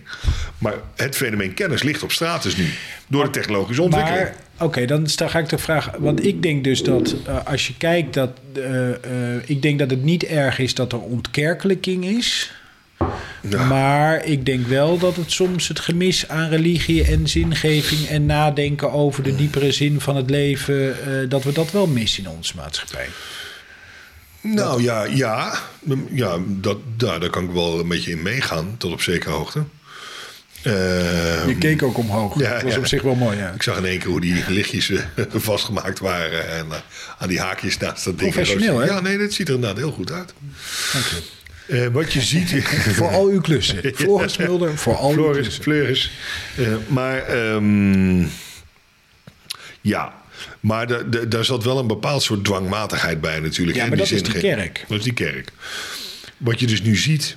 Maar 0.57 0.73
het 0.95 1.15
fenomeen 1.15 1.53
kennis 1.53 1.83
ligt 1.83 2.03
op 2.03 2.11
straat 2.11 2.43
dus 2.43 2.55
nu. 2.55 2.69
Door 3.07 3.23
de 3.23 3.29
technologische 3.29 3.81
ontwikkeling. 3.81 4.21
Maar 4.23 4.35
oké, 4.59 4.85
dan 4.85 5.07
sta, 5.07 5.27
ga 5.27 5.39
ik 5.39 5.49
de 5.49 5.57
vraag. 5.57 5.91
Want 5.97 6.25
ik 6.25 6.41
denk 6.41 6.63
dus 6.63 6.83
dat 6.83 7.15
eh, 7.25 7.45
als 7.45 7.67
je 7.67 7.77
kijkt 7.77 8.13
dat. 8.13 8.29
eh, 8.53 8.89
eh, 8.89 9.41
ik 9.45 9.61
denk 9.61 9.79
dat 9.79 9.89
het 9.89 10.03
niet 10.03 10.23
erg 10.23 10.59
is 10.59 10.73
dat 10.73 10.91
er 10.91 11.01
ontkerkelijking 11.01 12.05
is. 12.05 12.51
Maar 13.67 14.25
ik 14.25 14.45
denk 14.45 14.67
wel 14.67 14.97
dat 14.97 15.15
het 15.15 15.31
soms 15.31 15.67
het 15.67 15.79
gemis 15.79 16.27
aan 16.27 16.49
religie 16.49 17.03
en 17.03 17.27
zingeving 17.27 18.07
en 18.07 18.25
nadenken 18.25 18.91
over 18.91 19.23
de 19.23 19.35
diepere 19.35 19.71
zin 19.71 20.01
van 20.01 20.15
het 20.15 20.29
leven, 20.29 20.95
dat 21.29 21.43
we 21.43 21.51
dat 21.51 21.71
wel 21.71 21.87
missen 21.87 22.23
in 22.23 22.29
onze 22.29 22.53
maatschappij. 22.55 23.07
Nou 24.43 24.81
ja, 24.81 25.03
ja, 25.03 25.53
ja 26.11 26.37
dat, 26.47 26.77
daar, 26.97 27.19
daar 27.19 27.29
kan 27.29 27.43
ik 27.43 27.51
wel 27.51 27.79
een 27.79 27.87
beetje 27.87 28.11
in 28.11 28.21
meegaan, 28.21 28.75
tot 28.77 28.91
op 28.91 29.01
zekere 29.01 29.31
hoogte. 29.31 29.63
Eh, 30.63 31.47
Je 31.47 31.55
keek 31.59 31.83
ook 31.83 31.97
omhoog. 31.97 32.39
Ja, 32.39 32.53
dat 32.53 32.63
was 32.63 32.73
ja. 32.73 32.79
op 32.79 32.87
zich 32.87 33.01
wel 33.01 33.15
mooi. 33.15 33.37
Ja. 33.37 33.51
Ik 33.51 33.63
zag 33.63 33.77
in 33.77 33.85
één 33.85 33.99
keer 33.99 34.09
hoe 34.09 34.21
die 34.21 34.43
lichtjes 34.47 34.89
eh, 34.89 35.01
vastgemaakt 35.49 35.99
waren 35.99 36.49
en 36.49 36.65
eh, 36.71 36.77
aan 37.17 37.27
die 37.27 37.39
haakjes 37.39 37.77
naast 37.77 38.05
dat 38.05 38.19
ding. 38.19 38.31
Professioneel, 38.31 38.79
hè? 38.79 38.85
Ja, 38.85 38.99
nee, 38.99 39.17
dat 39.17 39.33
ziet 39.33 39.47
er 39.47 39.53
inderdaad 39.53 39.77
heel 39.77 39.91
goed 39.91 40.11
uit. 40.11 40.33
Dank 40.93 41.05
je. 41.05 41.21
Eh, 41.67 41.87
wat 41.87 42.13
je 42.13 42.21
ziet... 42.21 42.63
Voor 42.97 43.09
al 43.09 43.27
uw 43.27 43.41
klussen. 43.41 43.91
Floris 43.95 44.37
Mulder, 44.37 44.77
voor 44.77 44.95
al 44.95 45.09
uw 45.09 45.15
Floris, 45.15 45.59
klussen. 45.59 46.11
Eh, 46.57 46.65
maar 46.87 47.23
ehm, 47.25 48.25
ja, 49.81 50.13
maar 50.63 50.87
da- 50.87 51.03
da- 51.03 51.25
daar 51.25 51.45
zat 51.45 51.63
wel 51.63 51.79
een 51.79 51.87
bepaald 51.87 52.23
soort 52.23 52.43
dwangmatigheid 52.43 53.21
bij 53.21 53.39
natuurlijk. 53.39 53.77
Ja, 53.77 53.87
maar 53.87 53.97
die 53.97 54.05
dat 54.07 54.11
is 54.15 54.23
de 54.23 54.31
zingeving. 54.31 54.55
kerk. 54.55 54.85
Dat 54.87 54.97
is 54.97 55.03
die 55.03 55.13
kerk. 55.13 55.51
Wat 56.37 56.59
je 56.59 56.67
dus 56.67 56.81
nu 56.81 56.95
ziet, 56.95 57.35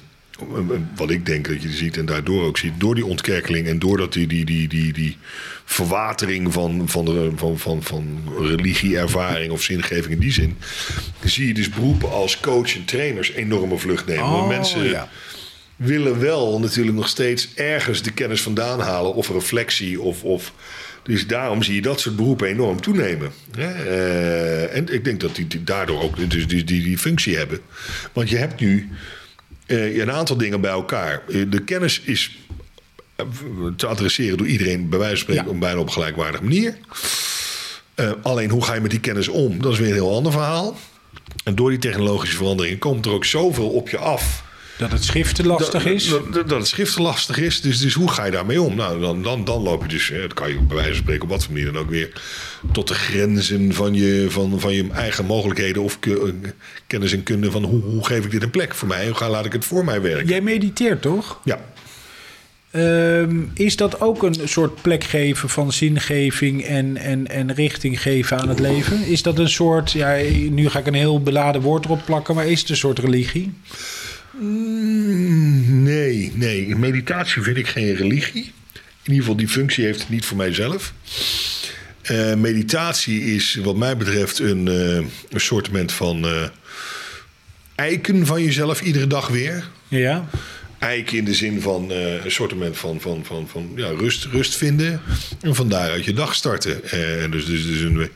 wat 0.97 1.11
ik 1.11 1.27
denk 1.27 1.49
dat 1.49 1.63
je 1.63 1.71
ziet 1.71 1.97
en 1.97 2.07
daardoor 2.07 2.45
ook 2.45 2.59
ziet, 2.59 2.73
door 2.79 2.95
die 2.95 3.07
ontkerkeling 3.07 3.67
en 3.67 3.79
doordat 3.79 4.13
die, 4.13 4.27
die, 4.27 4.45
die, 4.45 4.69
die, 4.69 4.93
die 4.93 5.17
verwatering 5.65 6.53
van, 6.53 6.89
van, 6.89 7.05
de, 7.05 7.31
van, 7.37 7.59
van, 7.59 7.83
van 7.83 8.23
religieervaring 8.39 9.53
of 9.53 9.63
zingeving 9.63 10.15
in 10.15 10.19
die 10.21 10.33
zin, 10.33 10.57
zie 11.25 11.47
je 11.47 11.55
dus 11.55 11.69
beroepen 11.69 12.11
als 12.11 12.41
coach 12.41 12.75
en 12.75 12.85
trainers 12.85 13.33
enorme 13.33 13.79
vlucht 13.79 14.07
nemen. 14.07 14.25
Oh, 14.25 14.49
mensen 14.49 14.85
ja. 14.85 15.09
willen 15.77 16.21
wel 16.21 16.59
natuurlijk 16.61 16.97
nog 16.97 17.09
steeds 17.09 17.49
ergens 17.55 18.03
de 18.03 18.13
kennis 18.13 18.43
vandaan 18.43 18.81
halen 18.81 19.15
of 19.15 19.29
reflectie 19.29 20.01
of. 20.01 20.23
of 20.23 20.53
dus 21.07 21.27
daarom 21.27 21.63
zie 21.63 21.75
je 21.75 21.83
dat 21.83 22.01
soort 22.01 22.17
beroepen 22.17 22.49
enorm 22.49 22.81
toenemen. 22.81 23.33
Eh, 23.57 24.77
en 24.77 24.93
ik 24.95 25.05
denk 25.05 25.21
dat 25.21 25.35
die, 25.35 25.65
daardoor 25.65 26.03
ook 26.03 26.31
dus 26.31 26.47
die, 26.47 26.65
die, 26.65 26.83
die 26.83 26.99
functie 26.99 27.37
hebben. 27.37 27.61
Want 28.13 28.29
je 28.29 28.37
hebt 28.37 28.61
nu 28.61 28.89
eh, 29.67 29.97
een 29.99 30.11
aantal 30.13 30.37
dingen 30.37 30.61
bij 30.61 30.71
elkaar. 30.71 31.23
Eh, 31.29 31.43
De 31.49 31.65
kennis 31.65 32.01
is 32.01 32.39
te 33.77 33.87
adresseren 33.87 34.39
door 34.39 34.47
iedereen, 34.47 34.89
bij 34.89 34.99
wijze 34.99 35.15
van 35.15 35.23
spreken, 35.35 35.53
Ja. 35.53 35.59
bijna 35.59 35.81
op 35.81 35.91
gelijkwaardige 35.91 36.43
manier. 36.45 36.77
Alleen 38.23 38.51
hoe 38.51 38.65
ga 38.65 38.75
je 38.75 38.81
met 38.81 38.91
die 38.91 39.01
kennis 39.01 39.29
om? 39.29 39.63
Dat 39.63 39.73
is 39.73 39.79
weer 39.79 39.89
een 39.89 39.95
heel 39.95 40.15
ander 40.17 40.33
verhaal. 40.33 40.77
En 41.45 41.55
door 41.55 41.71
die 41.71 41.79
technologische 41.79 42.37
veranderingen 42.37 42.79
komt 42.79 43.07
er 43.07 43.13
ook 43.13 43.25
zoveel 43.25 43.69
op 43.69 43.89
je 43.89 43.99
af. 43.99 44.45
Dat 44.79 44.91
het 44.93 45.05
schriften 45.05 45.47
lastig 45.47 45.83
Dat- 45.83 45.93
is. 45.93 46.09
Dat, 46.09 46.33
dat, 46.33 46.51
het 46.51 46.67
schriften 46.67 47.03
lastig 47.03 47.39
is. 47.39 47.61
Dus, 47.61 47.79
dus 47.79 47.95
hoe 47.95 48.11
ga 48.11 48.25
je 48.25 48.31
daarmee 48.31 48.63
om? 48.63 48.75
Nou, 48.75 49.01
dan, 49.01 49.23
dan, 49.23 49.45
dan 49.45 49.63
loop 49.63 49.83
je 49.83 49.89
dus, 49.89 50.09
hè, 50.09 50.21
dat 50.21 50.35
kan 50.35 50.49
je 50.49 50.55
bij 50.61 50.75
wijze 50.77 50.91
van 50.91 50.99
spreken 51.03 51.23
op 51.23 51.29
wat 51.29 51.45
voor 51.45 51.53
manier 51.53 51.73
dan 51.73 51.83
ook 51.83 51.91
weer, 51.91 52.13
tot 52.73 52.89
de 52.89 52.95
grenzen 52.95 53.73
van 53.75 53.95
je, 53.95 54.27
van, 54.29 54.61
van 54.61 54.73
je 54.73 54.87
eigen 54.93 55.25
mogelijkheden 55.25 55.83
of 55.83 55.99
ke- 55.99 56.35
kennis 56.87 57.13
en 57.13 57.23
kunde 57.23 57.51
van 57.51 57.65
hoe, 57.65 57.83
hoe 57.83 58.07
geef 58.07 58.25
ik 58.25 58.31
dit 58.31 58.43
een 58.43 58.51
plek 58.51 58.75
voor 58.75 58.89
mij? 58.89 59.07
Hoe 59.07 59.15
ga, 59.15 59.31
laat 59.31 59.45
ik 59.45 59.53
het 59.53 59.65
voor 59.65 59.85
mij 59.85 60.01
werken? 60.01 60.27
Jij 60.27 60.41
mediteert 60.41 61.03
toch? 61.03 61.41
Ja, 61.45 61.59
Ehm, 62.71 63.41
is 63.55 63.77
dat 63.77 64.01
ook 64.01 64.23
een 64.23 64.37
soort 64.45 64.83
plek 64.83 65.05
geven 65.05 65.49
van 65.49 65.73
zingeving 65.73 66.65
en, 66.65 66.97
en, 66.97 67.27
en 67.29 67.55
richting 67.55 68.03
geven 68.03 68.39
aan 68.41 68.49
het 68.49 68.59
leven? 68.59 69.07
Is 69.07 69.23
dat 69.23 69.39
een 69.39 69.49
soort, 69.49 69.93
ja, 69.93 70.17
nu 70.51 70.69
ga 70.69 70.79
ik 70.79 70.87
een 70.87 70.95
heel 70.95 71.21
beladen 71.23 71.61
woord 71.61 71.85
erop 71.85 72.03
plakken, 72.05 72.35
maar 72.35 72.47
is 72.47 72.61
het 72.61 72.69
een 72.71 72.77
soort 72.77 72.99
religie? 72.99 73.53
Mm, 74.39 75.83
nee, 75.83 76.33
nee. 76.35 76.77
Meditatie 76.77 77.43
vind 77.43 77.57
ik 77.57 77.67
geen 77.67 77.95
religie. 77.95 78.53
In 78.75 79.13
ieder 79.13 79.21
geval, 79.21 79.37
die 79.37 79.49
functie 79.49 79.85
heeft 79.85 80.01
het 80.01 80.09
niet 80.09 80.25
voor 80.25 80.37
mijzelf. 80.37 80.93
Eh, 82.03 82.35
meditatie 82.35 83.35
is 83.35 83.55
wat 83.55 83.77
mij 83.77 83.97
betreft 83.97 84.39
een, 84.39 84.67
uh, 84.67 84.95
een 85.29 85.41
soortement 85.41 85.93
van 85.93 86.25
uh, 86.25 86.43
eiken 87.75 88.27
van 88.27 88.43
jezelf 88.43 88.81
iedere 88.81 89.07
dag 89.07 89.29
weer. 89.29 89.69
Ja. 89.89 90.29
Eiken 90.79 91.19
in 91.19 91.25
de 91.25 91.35
zin 91.35 91.61
van 91.61 91.91
een 91.91 92.31
soortement 92.31 92.77
van, 92.77 93.01
van, 93.01 93.25
van, 93.25 93.49
van 93.49 93.73
ja, 93.77 93.89
rust, 93.89 94.25
rust 94.25 94.57
vinden. 94.57 95.01
En 95.41 95.55
van 95.55 95.69
daaruit 95.69 96.05
je 96.05 96.13
dag 96.13 96.35
starten. 96.35 96.81
dus, 97.31 97.47
dus, 97.47 97.67
dus 97.67 97.81
een 97.81 98.11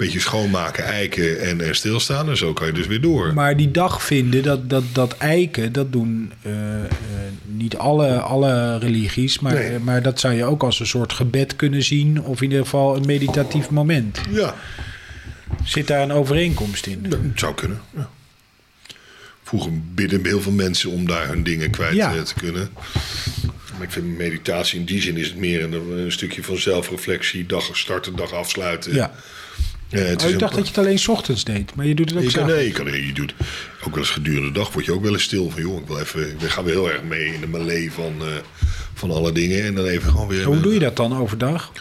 beetje 0.00 0.20
schoonmaken, 0.20 0.84
eiken 0.84 1.40
en, 1.40 1.60
en 1.60 1.74
stilstaan. 1.74 2.28
En 2.28 2.36
zo 2.36 2.52
kan 2.52 2.66
je 2.66 2.72
dus 2.72 2.86
weer 2.86 3.00
door. 3.00 3.34
Maar 3.34 3.56
die 3.56 3.70
dag 3.70 4.02
vinden, 4.02 4.42
dat, 4.42 4.70
dat, 4.70 4.84
dat 4.92 5.16
eiken, 5.16 5.72
dat 5.72 5.92
doen 5.92 6.32
uh, 6.46 6.52
uh, 6.52 6.88
niet 7.46 7.76
alle, 7.76 8.20
alle 8.20 8.78
religies. 8.78 9.38
Maar, 9.38 9.54
nee. 9.54 9.78
maar 9.78 10.02
dat 10.02 10.20
zou 10.20 10.34
je 10.34 10.44
ook 10.44 10.62
als 10.62 10.80
een 10.80 10.86
soort 10.86 11.12
gebed 11.12 11.56
kunnen 11.56 11.82
zien. 11.82 12.22
Of 12.22 12.40
in 12.40 12.48
ieder 12.48 12.64
geval 12.64 12.96
een 12.96 13.06
meditatief 13.06 13.70
moment. 13.70 14.20
Ja. 14.30 14.54
Zit 15.64 15.86
daar 15.86 16.02
een 16.02 16.12
overeenkomst 16.12 16.86
in? 16.86 17.06
Dat 17.08 17.18
zou 17.34 17.54
kunnen, 17.54 17.80
ja. 17.96 18.10
Vroeger 19.42 19.72
bidden 19.94 20.24
heel 20.26 20.40
veel 20.40 20.52
mensen 20.52 20.90
om 20.90 21.06
daar 21.06 21.28
hun 21.28 21.42
dingen 21.42 21.70
kwijt 21.70 21.94
Ja. 21.94 22.22
te 22.22 22.34
kunnen. 22.34 22.68
Maar 23.72 23.82
ik 23.82 23.90
vind 23.90 24.18
meditatie 24.18 24.78
in 24.78 24.84
die 24.84 25.00
zin 25.00 25.16
is 25.16 25.26
het 25.26 25.36
meer 25.36 25.64
een, 25.64 25.98
een 25.98 26.12
stukje 26.12 26.42
van 26.42 26.58
zelfreflectie. 26.58 27.46
Dag 27.46 27.76
starten, 27.76 28.16
dag 28.16 28.32
afsluiten. 28.32 28.94
Ja. 28.94 29.12
Oh, 29.94 30.28
ik 30.28 30.38
dacht 30.38 30.54
dat 30.54 30.62
je 30.68 30.68
het 30.74 30.78
alleen 30.78 30.98
's 30.98 31.08
ochtends 31.08 31.44
deed, 31.44 31.74
maar 31.74 31.86
je 31.86 31.94
doet 31.94 32.08
het 32.10 32.18
ook 32.18 32.24
je 32.24 32.30
kan, 32.30 32.40
s'avonds. 32.40 32.56
nee, 32.56 32.66
je, 32.66 32.72
kan, 32.72 33.06
je 33.06 33.12
doet 33.12 33.34
ook 33.84 33.90
wel 33.90 33.98
eens 33.98 34.10
gedurende 34.10 34.52
de 34.52 34.58
dag 34.58 34.72
word 34.72 34.84
je 34.84 34.92
ook 34.92 35.02
wel 35.02 35.12
eens 35.12 35.22
stil 35.22 35.50
van 35.50 35.60
joh, 35.62 35.80
ik 35.80 35.86
wil 35.86 35.98
even, 35.98 36.30
ik 36.30 36.48
ga 36.48 36.62
weer 36.62 36.74
heel 36.74 36.90
erg 36.90 37.02
mee 37.02 37.24
in 37.34 37.40
de 37.40 37.46
melee 37.46 37.92
van, 37.92 38.14
eh, 38.20 38.26
van 38.94 39.10
alle 39.10 39.32
dingen 39.32 39.64
en 39.64 39.74
dan 39.74 39.84
even 39.86 40.10
gewoon 40.10 40.28
weer. 40.28 40.44
Hoe 40.44 40.60
doe 40.60 40.72
je 40.72 40.78
dat 40.78 40.96
dan 40.96 41.16
overdag? 41.16 41.72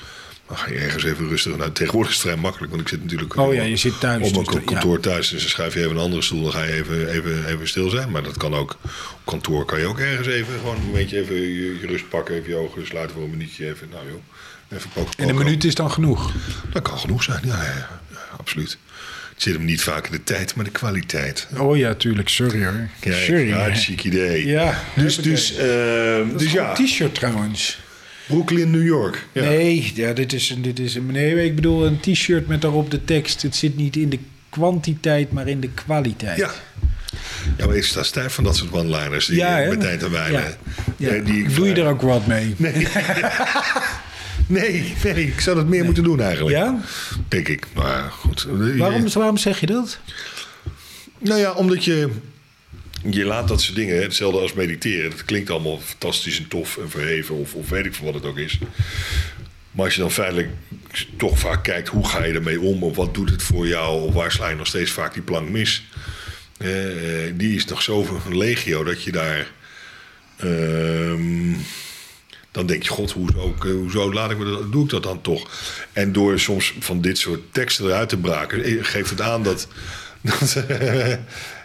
Dan 0.48 0.58
ga 0.58 0.70
je 0.72 0.78
ergens 0.78 1.04
even 1.04 1.28
rustig. 1.28 1.58
Nou, 1.58 1.72
tegenwoordig 1.72 2.12
is 2.12 2.18
het 2.18 2.26
vrij 2.28 2.42
makkelijk, 2.42 2.72
want 2.72 2.82
ik 2.84 2.90
zit 2.90 3.02
natuurlijk 3.04 3.36
Oh 3.38 3.54
ja, 3.54 3.62
je 3.64 3.76
zit 3.76 4.00
thuis, 4.00 4.28
op 4.28 4.32
mijn 4.32 4.44
dus 4.46 4.54
dat- 4.54 4.64
kantoor 4.64 5.00
thuis. 5.00 5.30
Dus 5.30 5.42
dan 5.42 5.50
schuif 5.50 5.74
je 5.74 5.80
even 5.80 5.92
een 5.92 5.98
andere 5.98 6.22
stoel, 6.22 6.44
dan 6.44 6.52
ga 6.52 6.64
je 6.64 6.74
even, 6.74 7.10
even, 7.10 7.46
even 7.48 7.68
stil 7.68 7.90
zijn. 7.90 8.12
Maar 8.12 8.24
dat 8.24 8.38
kan 8.38 8.56
ook 8.56 8.72
op 9.14 9.20
kantoor 9.26 9.66
kan 9.66 9.80
je 9.80 9.86
ook 9.86 10.00
ergens 10.00 10.28
even 10.28 10.54
gewoon 10.60 10.76
een 10.76 10.86
momentje 10.86 11.20
even 11.20 11.36
je, 11.36 11.78
je 11.82 11.88
rust 11.88 12.10
pakken, 12.10 12.36
even 12.36 12.50
je 12.50 12.56
ogen 12.56 12.86
sluiten 12.88 13.16
voor 13.16 13.24
een 13.24 13.30
minuutje. 13.30 13.66
Even, 13.68 13.88
nou 13.92 14.06
joh, 14.08 14.22
even 14.70 14.90
poken. 14.94 15.14
En 15.18 15.30
een 15.30 15.36
minuut 15.36 15.64
is 15.64 15.76
dan 15.76 15.92
genoeg. 15.92 16.32
Dat 16.72 16.82
kan 16.82 16.98
genoeg 16.98 17.24
zijn, 17.24 17.40
ja, 17.44 17.64
ja, 17.64 17.88
absoluut. 18.38 18.78
Het 19.34 19.48
zit 19.48 19.54
hem 19.54 19.66
niet 19.66 19.82
vaak 19.82 20.06
in 20.06 20.12
de 20.12 20.24
tijd, 20.24 20.56
maar 20.56 20.66
de 20.66 20.72
kwaliteit. 20.72 21.48
Oh 21.58 21.78
ja, 21.78 21.94
tuurlijk, 21.94 22.30
sorry 22.30 22.64
hoor. 22.64 22.88
Kijk, 23.00 23.16
sorry. 23.16 23.76
chic 23.76 24.04
idee. 24.04 24.46
Ja, 24.46 24.84
dus, 24.96 25.16
dus, 25.16 25.56
Dat 25.56 25.66
dus 26.32 26.44
is 26.44 26.52
ja, 26.52 26.78
een 26.78 26.86
t-shirt 26.86 27.16
trouwens. 27.16 27.80
Brooklyn, 28.28 28.72
New 28.72 28.86
York. 28.86 29.26
Ja. 29.32 29.44
Nee, 29.44 29.92
ja, 29.96 30.14
dit 30.14 30.34
is 30.34 30.50
een, 30.50 30.62
dit 30.62 30.80
is 30.80 30.96
een, 30.96 31.06
nee, 31.06 31.46
ik 31.46 31.56
bedoel 31.56 31.86
een 31.86 32.00
t-shirt 32.00 32.48
met 32.48 32.62
daarop 32.62 32.92
de 32.92 33.06
tekst. 33.06 33.42
Het 33.42 33.56
zit 33.56 33.76
niet 33.78 33.96
in 33.96 34.10
de 34.10 34.20
kwantiteit, 34.50 35.32
maar 35.32 35.48
in 35.48 35.60
de 35.60 35.70
kwaliteit. 35.70 36.38
Ja. 36.38 36.52
Ja, 37.58 37.66
maar 37.66 37.76
ik 37.76 37.84
sta 37.84 38.04
stijf 38.04 38.34
van 38.34 38.44
dat 38.44 38.56
soort 38.56 38.72
one-liners 38.72 39.26
die 39.26 39.38
Ja, 39.38 39.66
met 39.70 39.80
tijd 39.80 40.04
en 40.04 40.12
wijle. 40.12 40.38
Ja. 40.98 41.16
Ja. 41.16 41.24
die 41.24 41.48
Doe 41.48 41.68
je 41.68 41.74
er 41.74 41.88
ook 41.88 42.02
wat 42.02 42.28
mee? 42.28 42.56
Nee. 42.58 42.74
nee, 44.50 44.94
nee, 45.04 45.28
ik 45.28 45.40
zou 45.40 45.56
dat 45.56 45.68
meer 45.68 45.86
moeten 45.86 46.04
doen 46.04 46.22
eigenlijk. 46.22 46.56
Ja? 46.56 46.80
Denk 47.28 47.48
ik. 47.48 47.68
Ja, 47.76 48.10
goed. 48.10 48.48
Waarom, 48.78 49.10
waarom 49.14 49.38
zeg 49.38 49.60
je 49.60 49.66
dat? 49.66 50.00
Nou 51.18 51.40
ja, 51.40 51.52
omdat 51.52 51.84
je... 51.84 52.10
Je 53.10 53.26
laat 53.26 53.48
dat 53.48 53.62
soort 53.62 53.76
dingen, 53.76 53.96
hè, 53.96 54.02
hetzelfde 54.02 54.40
als 54.40 54.54
mediteren. 54.54 55.10
Dat 55.10 55.26
klinkt 55.26 55.50
allemaal 55.50 55.80
fantastisch 55.80 56.38
en 56.38 56.48
tof 56.48 56.78
en 56.78 56.90
verheven. 56.90 57.36
Of, 57.36 57.54
of 57.54 57.70
weet 57.70 57.86
ik 57.86 57.96
veel 57.96 58.06
wat 58.06 58.14
het 58.14 58.26
ook 58.26 58.38
is. 58.38 58.60
Maar 59.72 59.86
als 59.86 59.96
je 59.96 60.02
dan 60.02 60.12
feitelijk 60.12 60.50
toch 61.18 61.40
vaak 61.40 61.64
kijkt... 61.64 61.88
hoe 61.88 62.08
ga 62.08 62.24
je 62.24 62.34
ermee 62.34 62.62
om? 62.62 62.84
Of 62.84 62.96
wat 62.96 63.14
doet 63.14 63.30
het 63.30 63.44
voor 63.44 63.68
jou? 63.68 64.02
Of 64.02 64.14
waar 64.14 64.32
sla 64.32 64.50
je 64.50 64.56
nog 64.56 64.68
steeds 64.68 64.92
vaak 64.92 65.14
die 65.14 65.22
plank 65.22 65.50
mis? 65.50 65.84
Eh, 66.58 66.70
die 67.34 67.56
is 67.56 67.66
nog 67.66 67.82
zo 67.82 68.04
van 68.04 68.38
legio 68.38 68.84
dat 68.84 69.04
je 69.04 69.12
daar... 69.12 69.48
ehm, 70.38 71.54
dan 72.52 72.66
denk 72.66 72.84
je, 72.84 72.90
god, 72.90 73.12
hoezo, 73.12 73.56
eh, 73.64 73.72
hoezo 73.72 74.14
laat 74.14 74.32
ik 74.32 74.38
me 74.38 74.46
dat, 74.46 74.72
doe 74.72 74.84
ik 74.84 74.90
dat 74.90 75.04
dan 75.04 75.22
toch? 75.22 75.50
En 75.94 76.12
door 76.12 76.40
soms 76.40 76.74
van 76.80 77.02
dit 77.02 77.18
soort 77.18 77.40
teksten 77.52 77.86
eruit 77.86 78.10
te 78.10 78.18
braken, 78.18 78.64
eh, 78.64 78.78
geeft 78.82 79.10
het 79.10 79.22
aan 79.22 79.44
dat, 79.44 79.68
dat, 80.22 80.58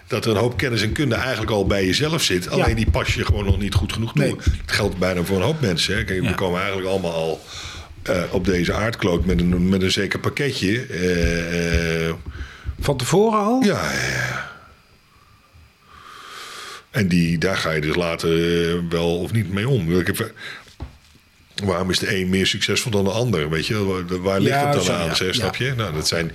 dat 0.06 0.24
er 0.24 0.30
een 0.30 0.36
hoop 0.36 0.56
kennis 0.56 0.82
en 0.82 0.92
kunde 0.92 1.14
eigenlijk 1.14 1.50
al 1.50 1.66
bij 1.66 1.86
jezelf 1.86 2.22
zit. 2.22 2.48
Alleen 2.48 2.76
die 2.76 2.90
pas 2.90 3.14
je 3.14 3.24
gewoon 3.24 3.44
nog 3.44 3.58
niet 3.58 3.74
goed 3.74 3.92
genoeg 3.92 4.12
toe. 4.12 4.24
Nee. 4.24 4.34
Dat 4.36 4.76
geldt 4.76 4.98
bijna 4.98 5.22
voor 5.22 5.36
een 5.36 5.42
hoop 5.42 5.60
mensen. 5.60 5.96
Hè. 5.96 6.04
Kijk, 6.04 6.22
Ja. 6.22 6.28
We 6.28 6.34
komen 6.34 6.58
eigenlijk 6.58 6.88
allemaal 6.88 7.12
al 7.12 7.44
eh, 8.04 8.22
op 8.30 8.44
deze 8.44 8.72
aardkloot 8.72 9.24
met 9.24 9.40
een, 9.40 9.68
met 9.68 9.82
een 9.82 9.90
zeker 9.90 10.18
pakketje. 10.18 10.86
Eh, 10.86 12.08
eh, 12.08 12.14
Van 12.80 12.96
tevoren 12.96 13.38
al? 13.38 13.62
ja, 13.62 13.92
ja, 13.92 14.08
ja. 14.08 14.52
En 16.90 17.08
die, 17.08 17.38
daar 17.38 17.56
ga 17.56 17.70
je 17.70 17.80
dus 17.80 17.94
later 17.94 18.88
wel 18.88 19.18
of 19.18 19.32
niet 19.32 19.52
mee 19.52 19.68
om. 19.68 19.98
Ik 19.98 20.06
heb, 20.06 20.32
waarom 21.64 21.90
is 21.90 21.98
de 21.98 22.16
een 22.20 22.28
meer 22.28 22.46
succesvol 22.46 22.90
dan 22.90 23.04
de 23.04 23.10
ander? 23.10 23.50
Weet 23.50 23.66
je, 23.66 24.04
waar, 24.22 24.40
ligt 24.40 24.54
Ja, 24.54 24.64
het 24.64 24.72
dan 24.74 24.82
zo, 24.84 24.92
aan? 24.92 25.04
ja, 25.06 25.14
zeg, 25.14 25.26
ja. 25.26 25.32
Snap 25.32 25.56
je? 25.56 25.72
Nou, 25.76 25.92
dat 25.94 26.08
zijn, 26.08 26.32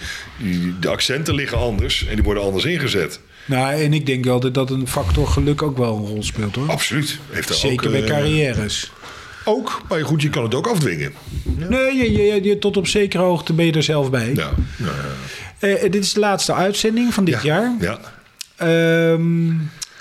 de 0.80 0.88
accenten 0.90 1.36
liggen 1.36 1.58
anders 1.58 2.06
en 2.08 2.16
die 2.16 2.24
worden 2.24 2.44
anders 2.44 2.66
ingezet. 2.66 3.20
Nou, 3.46 3.82
en 3.82 3.94
ik 3.94 4.06
denk 4.06 4.26
wel 4.26 4.52
dat 4.52 4.70
een 4.70 4.88
factor 4.88 5.28
geluk 5.28 5.62
ook 5.62 5.78
wel 5.78 5.96
een 5.96 6.06
rol 6.06 6.24
speelt 6.24 6.56
hoor. 6.56 6.70
Absoluut. 6.70 7.20
Heeft 7.30 7.50
er 7.50 7.56
Zeker 7.56 7.86
ook, 7.86 7.92
bij 7.92 8.04
eh, 8.04 8.08
carrières. 8.10 8.92
Ook, 9.46 9.82
maar 9.90 10.06
goed, 10.06 10.22
je 10.22 10.30
kan 10.30 10.44
het 10.44 10.56
ook 10.56 10.68
afdwingen. 10.68 11.14
Nee, 11.44 11.96
je, 11.96 12.12
je, 12.12 12.44
je- 12.44 12.60
tot 12.60 12.78
op 12.78 12.88
zekere 12.88 13.24
hoogte 13.24 13.54
ben 13.54 13.66
je 13.66 13.72
er 13.72 13.84
zelf 13.84 14.10
bij. 14.10 14.32
Ja, 14.36 14.50
ja, 14.78 14.94
Eh, 15.60 15.82
dit 15.92 16.04
is 16.04 16.14
de 16.14 16.20
laatste 16.20 16.54
uitzending 16.54 17.14
van 17.14 17.24
dit 17.24 17.42
ja. 17.42 17.44
jaar. 17.44 17.76
Ja. 17.80 18.00
Ehm, 18.56 19.48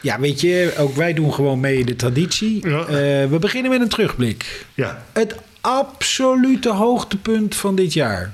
ja, 0.08 0.20
weet 0.20 0.40
je, 0.40 0.72
ook 0.78 0.96
wij 0.96 1.12
doen 1.14 1.34
gewoon 1.34 1.60
mee 1.60 1.78
in 1.78 1.86
de 1.86 1.96
traditie. 1.96 2.68
Ja. 2.68 2.80
Eh, 2.80 2.86
we 3.28 3.36
beginnen 3.40 3.70
met 3.70 3.80
een 3.80 3.88
terugblik. 3.88 4.66
ja. 4.74 5.04
Het 5.12 5.34
absolute 5.60 6.72
hoogtepunt 6.72 7.54
van 7.56 7.74
dit 7.74 7.92
jaar. 7.92 8.32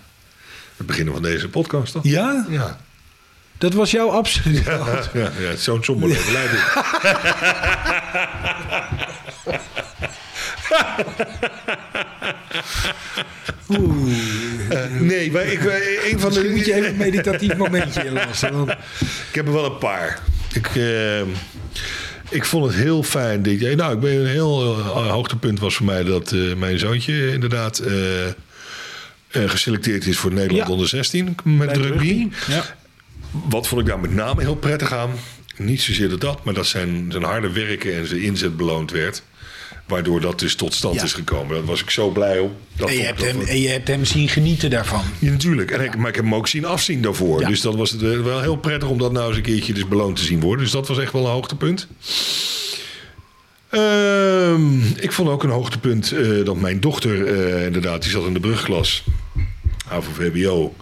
Het 0.77 0.87
beginnen 0.87 1.15
van 1.15 1.23
deze 1.23 1.49
podcast, 1.49 1.93
toch? 1.93 2.05
Ja? 2.05 2.47
Ja. 2.49 2.81
Dat 3.59 3.73
was 3.73 3.91
jouw 3.91 4.09
absolute 4.09 4.71
Ja, 4.71 5.01
ja, 5.15 5.31
ja, 5.39 5.57
zo'n 5.57 5.85
somber 5.85 6.09
leven 6.09 6.59
ik. 6.59 6.73
Eh, 14.69 15.01
nee, 15.01 15.33
maar 15.33 15.45
ik, 15.47 15.65
eh, 15.65 16.11
een 16.13 16.21
van 16.21 16.33
de... 16.33 16.41
Misschien 16.41 16.51
moet 16.51 16.65
je 16.67 16.75
even 16.75 16.89
een 16.89 16.97
meditatief 16.97 17.57
momentje 17.57 18.05
inlassen. 18.05 18.57
Want 18.57 18.71
Ik 19.29 19.35
heb 19.35 19.47
er 19.47 19.53
wel 19.53 19.65
een 19.65 19.79
paar. 19.79 20.21
Ik, 20.55 20.67
eh, 20.67 21.21
ik 22.29 22.45
vond 22.45 22.65
het 22.67 22.75
heel 22.75 23.03
fijn 23.03 23.43
dit 23.43 23.61
jaar. 23.61 23.77
Nou, 23.77 23.95
ik 23.95 24.01
ben 24.01 24.21
een 24.21 24.27
heel 24.27 24.77
eh, 24.79 25.11
hoogtepunt 25.11 25.61
was 25.61 25.75
voor 25.75 25.87
mij 25.87 26.05
dat 26.05 26.33
eh, 26.33 26.55
mijn 26.55 26.79
zoontje 26.79 27.33
inderdaad 27.33 27.83
geselecteerd 29.31 30.07
is 30.07 30.19
voor 30.19 30.33
Nederland 30.33 30.67
Ja. 30.67 30.73
onder 30.73 30.89
16 30.89 31.35
met 31.45 31.67
bij 31.67 31.77
rugby. 31.77 32.29
Ja. 32.49 32.77
Wat 33.31 33.69
vond 33.69 33.81
ik 33.81 33.87
daar 33.87 34.01
met 34.01 34.15
name 34.15 34.41
heel 34.41 34.57
prettig 34.57 34.93
aan? 34.93 35.11
Niet 35.57 35.83
zozeer 35.83 36.09
dat 36.09 36.21
dat, 36.21 36.45
maar 36.45 36.55
dat 36.55 36.67
zijn, 36.67 37.07
zijn 37.09 37.23
harde 37.23 37.51
werken 37.53 37.95
en 37.95 38.07
zijn 38.07 38.23
inzet 38.23 38.57
beloond 38.57 38.91
werd. 38.91 39.23
Waardoor 39.87 40.21
dat 40.21 40.39
dus 40.39 40.55
tot 40.55 40.75
stand 40.75 40.95
Ja. 40.95 41.03
is 41.03 41.13
gekomen. 41.13 41.55
Daar 41.57 41.65
was 41.65 41.81
ik 41.81 41.91
zo 41.91 42.09
blij 42.11 42.39
om. 42.39 42.53
Dat 42.77 42.89
En, 42.89 42.95
je 42.95 43.03
hebt 43.03 43.19
dat 43.19 43.29
hem, 43.29 43.41
en 43.41 43.61
je 43.61 43.69
hebt 43.69 43.89
hem 43.89 44.05
zien 44.05 44.29
genieten 44.29 44.71
daarvan. 44.71 45.03
ja, 45.19 45.31
natuurlijk. 45.31 45.71
En 45.71 45.81
ik, 45.81 45.97
maar 45.97 46.09
ik 46.09 46.15
heb 46.15 46.25
hem 46.25 46.35
ook 46.35 46.49
zien 46.49 46.65
afzien 46.65 47.03
daarvoor. 47.03 47.41
Ja. 47.41 47.49
Dus 47.49 47.61
dat 47.61 47.75
was 47.75 47.91
het 47.91 48.03
eh, 48.03 48.21
wel 48.21 48.41
heel 48.41 48.57
prettig 48.57 48.89
om 48.89 48.99
dat 48.99 49.13
nou 49.13 49.29
eens 49.29 49.37
een 49.37 49.43
keertje 49.43 49.73
dus 49.73 49.89
beloond 49.89 50.17
te 50.17 50.25
zien 50.25 50.41
worden. 50.41 50.65
Dus 50.65 50.73
dat 50.73 50.89
was 50.89 50.99
echt 50.99 51.13
wel 51.13 51.25
een 51.25 51.31
hoogtepunt. 51.33 51.87
Ehm, 53.71 54.79
ik 54.97 55.13
vond 55.13 55.29
ook 55.29 55.43
een 55.43 55.51
hoogtepunt 55.51 56.13
eh, 56.13 56.45
dat 56.45 56.57
mijn 56.57 56.81
dochter, 56.81 57.27
eh, 57.27 57.65
inderdaad, 57.65 58.03
die 58.03 58.11
zat 58.11 58.27
in 58.27 58.35
de 58.35 58.41
brugklas. 58.41 59.05
HAVO 59.87 60.11
VBO. 60.13 60.75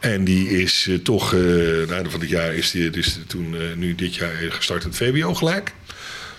En 0.00 0.24
die 0.24 0.48
is 0.62 0.90
toch, 1.02 1.32
na 1.32 1.38
het 1.38 1.90
einde 1.90 2.10
van 2.10 2.20
het 2.20 2.28
jaar, 2.28 2.54
is 2.54 2.70
die 2.70 2.90
dus 2.90 3.18
toen 3.26 3.54
nu 3.76 3.94
dit 3.94 4.14
jaar 4.14 4.32
gestart 4.48 4.82
in 4.82 4.88
het 4.88 4.96
VBO 4.98 5.34
gelijk. 5.34 5.72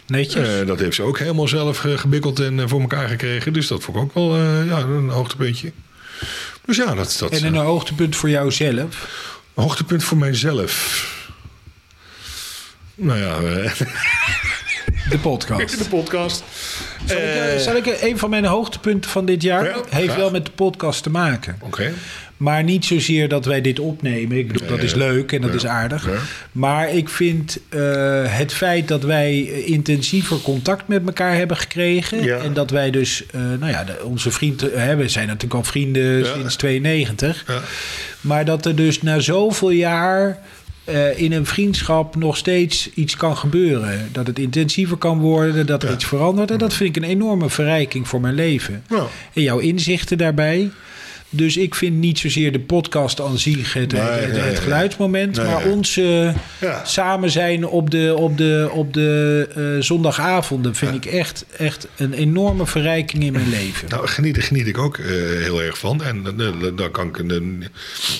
Netjes. 0.07 0.59
Eh, 0.59 0.67
dat 0.67 0.79
heeft 0.79 0.95
ze 0.95 1.01
ook 1.01 1.19
helemaal 1.19 1.47
zelf 1.47 1.77
gebikkeld 1.77 2.39
en 2.39 2.59
eh, 2.59 2.67
voor 2.67 2.81
elkaar 2.81 3.07
gekregen. 3.07 3.53
Dus 3.53 3.67
dat 3.67 3.83
vond 3.83 3.97
ik 3.97 4.03
ook 4.03 4.13
wel 4.13 4.35
eh, 4.35 4.67
ja, 4.67 4.79
een 4.79 5.09
hoogtepuntje. 5.09 5.71
Dus 6.65 6.77
ja, 6.77 6.95
dat, 6.95 7.15
dat 7.19 7.31
en 7.31 7.45
een 7.45 7.55
hoogtepunt 7.55 8.15
voor 8.15 8.29
jouzelf. 8.29 9.09
Hoogtepunt 9.53 10.03
voor 10.03 10.17
mijzelf. 10.17 11.11
Nou 12.95 13.19
ja, 13.19 13.39
De 15.09 15.19
podcast. 15.19 15.77
de 15.77 15.85
podcast. 15.89 16.43
Zal 17.05 17.17
ik, 17.17 17.23
eh, 17.23 17.57
zal 17.57 17.75
ik 17.75 17.85
een 18.01 18.17
van 18.17 18.29
mijn 18.29 18.45
hoogtepunten 18.45 19.09
van 19.09 19.25
dit 19.25 19.41
jaar 19.41 19.65
Ja, 19.65 19.73
heeft 19.89 20.05
graag. 20.05 20.15
wel 20.15 20.31
met 20.31 20.45
de 20.45 20.51
podcast 20.51 21.03
te 21.03 21.09
maken. 21.09 21.57
Oké. 21.61 21.93
Maar 22.37 22.63
niet 22.63 22.85
zozeer 22.85 23.27
dat 23.27 23.45
wij 23.45 23.61
dit 23.61 23.79
opnemen. 23.79 24.37
Ik 24.37 24.47
bedoel, 24.47 24.67
dat 24.67 24.83
is 24.83 24.93
leuk 24.93 25.31
en 25.31 25.41
dat 25.41 25.53
is 25.53 25.65
aardig. 25.65 26.07
Maar 26.51 26.93
ik 26.93 27.09
vind 27.09 27.59
eh, 27.69 27.79
het 28.25 28.53
feit 28.53 28.87
dat 28.87 29.03
wij 29.03 29.41
intensiever 29.65 30.41
contact 30.41 30.87
met 30.87 31.01
elkaar 31.05 31.35
hebben 31.35 31.57
gekregen. 31.57 32.41
En 32.41 32.53
dat 32.53 32.69
wij 32.69 32.91
dus, 32.91 33.25
eh, 33.31 33.41
nou 33.59 33.71
ja, 33.71 33.85
onze 34.03 34.31
vrienden, 34.31 34.81
hè, 34.81 34.95
we 34.95 35.07
zijn 35.09 35.27
natuurlijk 35.27 35.53
al 35.53 35.63
vrienden 35.63 36.25
sinds 36.25 36.55
92. 36.55 37.43
Ja. 37.47 37.61
Maar 38.21 38.45
dat 38.45 38.65
er 38.65 38.75
dus 38.75 39.01
na 39.01 39.19
zoveel 39.19 39.69
jaar 39.69 40.39
eh, 40.83 41.19
in 41.19 41.31
een 41.31 41.45
vriendschap 41.45 42.15
nog 42.15 42.37
steeds 42.37 42.89
iets 42.93 43.15
kan 43.15 43.37
gebeuren. 43.37 44.09
Dat 44.11 44.27
het 44.27 44.39
intensiever 44.39 44.97
kan 44.97 45.19
worden, 45.19 45.65
dat 45.65 45.83
er 45.83 45.89
Ja. 45.89 45.95
iets 45.95 46.05
verandert. 46.05 46.51
En 46.51 46.57
dat 46.57 46.73
vind 46.73 46.95
ik 46.95 47.03
een 47.03 47.09
enorme 47.09 47.49
verrijking 47.49 48.07
voor 48.07 48.21
mijn 48.21 48.35
leven. 48.35 48.83
Nou. 48.89 49.07
En 49.33 49.41
jouw 49.41 49.57
inzichten 49.59 50.17
daarbij. 50.17 50.69
Dus 51.35 51.57
ik 51.57 51.75
vind 51.75 51.95
niet 51.97 52.19
zozeer 52.19 52.51
de 52.51 52.59
podcast 52.59 53.21
aan 53.21 53.37
zich 53.37 53.73
het, 53.73 53.91
Nee, 53.91 54.01
het, 54.01 54.59
geluidsmoment, 54.59 55.35
Nee, 55.35 55.45
maar 55.45 55.63
nee. 55.65 55.73
onze 55.73 56.33
Ja. 56.59 56.81
samen 56.85 57.31
zijn 57.31 57.65
op 57.67 57.89
de, 57.91 58.13
op 58.17 58.37
de, 58.37 58.69
op 58.71 58.93
de 58.93 59.47
eh, 59.55 59.83
zondagavonden 59.83 60.75
vind 60.75 60.95
ik 60.95 61.05
echt, 61.05 61.45
echt 61.57 61.87
een 61.95 62.13
enorme 62.13 62.65
verrijking 62.67 63.23
in 63.23 63.33
mijn 63.33 63.49
leven. 63.49 63.89
Nou, 63.89 64.07
geniet, 64.07 64.43
geniet 64.43 64.67
ik 64.67 64.77
ook 64.77 64.97
eh, 64.97 65.05
heel 65.41 65.61
erg 65.61 65.77
van. 65.77 66.03
En 66.03 66.23
eh, 66.39 66.47
eh, 66.47 66.53
dan 66.75 66.91
kan 66.91 67.07
ik... 67.07 67.17
eh, 67.17 67.35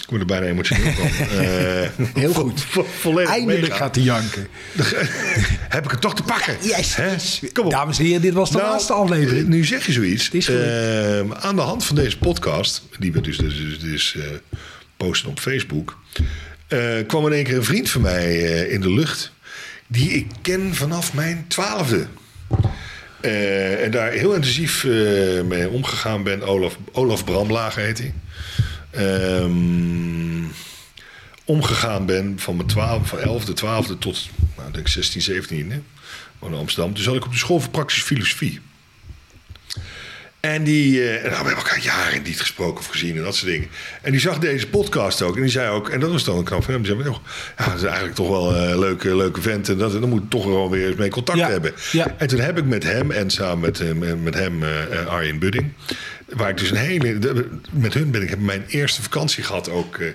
ik 0.02 0.10
word 0.10 0.22
er 0.22 0.28
bijna 0.28 0.46
emotioneel 0.46 0.92
van. 0.92 1.08
Eh, 1.44 1.90
Heel 2.14 2.34
goed. 2.34 2.62
vo- 2.62 2.86
volledig 3.00 3.32
Eindelijk 3.32 3.60
meegaan. 3.62 3.78
gaat 3.78 3.96
hij 3.96 4.04
janken. 4.04 4.48
Heb 5.70 5.84
ik 5.86 5.92
het 5.92 6.02
toch 6.02 6.16
te 6.16 6.24
pakken? 6.24 6.56
Yes. 6.62 7.42
Kom 7.54 7.66
op. 7.66 7.72
Dames 7.72 8.00
en 8.00 8.06
heren, 8.06 8.22
dit 8.22 8.34
was 8.34 8.52
de 8.52 8.58
Nou, 8.58 8.70
laatste 8.70 8.94
aflevering. 8.94 9.48
Nu 9.48 9.66
zeg 9.66 9.86
je 9.86 9.92
zoiets. 9.92 10.26
Het 10.26 10.34
is 10.34 10.46
goed. 10.46 10.56
Aan 11.44 11.56
de 11.56 11.62
hand 11.62 11.86
van 11.86 11.96
deze 11.96 12.18
podcast, 12.18 12.82
die 13.04 13.12
we 13.12 13.22
dus, 13.22 13.38
dus, 13.38 13.58
dus, 13.58 13.80
dus, 13.80 14.16
eh, 14.16 14.24
posten 14.98 15.30
op 15.30 15.40
Facebook, 15.40 15.98
eh, 16.68 17.08
kwam 17.08 17.26
in 17.26 17.34
één 17.34 17.44
keer 17.44 17.56
een 17.56 17.64
vriend 17.64 17.90
van 17.90 18.02
mij 18.02 18.26
eh, 18.26 18.72
in 18.72 18.82
de 18.82 18.94
lucht. 18.94 19.32
Die 19.88 20.10
ik 20.10 20.28
ken 20.42 20.76
vanaf 20.76 21.14
mijn 21.14 21.46
twaalfde. 21.48 22.08
En 23.22 23.92
daar 23.92 24.12
heel 24.12 24.34
intensief 24.34 24.84
mee 25.46 25.70
omgegaan 25.70 26.24
ben. 26.24 26.42
Olaf, 26.42 26.78
Olaf 26.92 27.24
Bramlager 27.24 27.84
heet 27.84 27.98
hij. 27.98 28.14
Ehm, 28.92 30.46
omgegaan 31.46 32.06
ben 32.06 32.40
van 32.40 32.56
mijn 32.56 32.68
12, 32.68 33.08
van 33.08 33.20
11e, 33.20 33.54
12e 33.54 33.98
tot 33.98 34.30
nou, 34.58 34.72
denk 34.72 34.88
16, 34.88 35.22
17 35.22 35.72
hè, 35.72 35.82
in 36.48 36.54
Amsterdam. 36.54 36.94
Toen 36.94 37.04
zat 37.04 37.16
ik 37.16 37.26
op 37.26 37.32
de 37.32 37.38
school 37.38 37.60
voor 37.60 37.72
praktische 37.72 38.06
filosofie. 38.06 38.60
En 40.44 40.64
die, 40.64 41.02
eh, 41.02 41.16
en 41.16 41.22
nou, 41.22 41.30
we 41.30 41.36
hebben 41.36 41.56
elkaar 41.56 41.80
jaren 41.80 42.24
niet 42.24 42.40
gesproken 42.40 42.80
of 42.80 42.86
gezien 42.88 43.18
en 43.18 43.24
dat 43.24 43.36
soort 43.36 43.52
dingen. 43.52 43.68
En 44.02 44.12
die 44.12 44.20
zag 44.20 44.40
deze 44.40 44.68
podcast 44.68 45.22
ook. 45.22 45.36
En 45.36 45.42
die 45.42 45.52
zei 45.52 45.70
ook, 45.70 45.90
en 45.90 46.00
dat 46.00 46.12
was 46.12 46.24
dan 46.24 46.38
een 46.38 46.44
knap 46.44 46.64
van 46.64 46.74
hem. 46.74 46.84
Die 46.84 46.92
zei, 46.96 47.08
"Oh, 47.10 47.16
ja, 47.58 47.66
dat 47.66 47.76
is 47.76 47.84
eigenlijk 47.84 48.16
toch 48.16 48.28
wel 48.28 48.56
een 48.56 48.80
leuke, 48.80 49.16
leuke 49.16 49.42
vent. 49.42 49.70
En 49.70 49.78
dat, 49.78 49.92
dan 49.92 50.10
moet 50.10 50.24
ik 50.24 50.30
toch 50.30 50.46
wel 50.46 50.70
weer 50.70 50.88
eens 50.88 50.96
mee 50.96 51.10
contact 51.10 51.38
Ja, 51.38 51.50
hebben. 51.50 51.74
ja. 51.92 52.16
En 52.18 52.28
toen 52.28 52.40
heb 52.40 52.58
ik 52.58 52.66
met 52.66 52.84
hem 52.84 53.12
en 53.12 53.30
samen 53.30 53.60
met, 53.60 53.80
eh, 53.80 53.92
met, 53.92 54.24
met 54.24 54.34
hem 54.34 54.64
eh, 54.64 55.00
eh, 55.00 55.08
Arjen 55.08 55.40
Budding... 55.40 55.72
Waar 56.36 56.50
ik 56.50 56.58
dus 56.58 56.70
een 56.72 56.78
hele... 56.78 57.20
de- 57.20 57.50
met 57.70 57.94
hun 57.94 58.12
ben 58.12 58.22
ik 58.22 58.30
heb 58.30 58.40
mijn 58.40 58.64
eerste 58.68 59.02
vakantie 59.02 59.44
gehad 59.44 59.70
ook... 59.70 59.98
eh, 59.98 60.08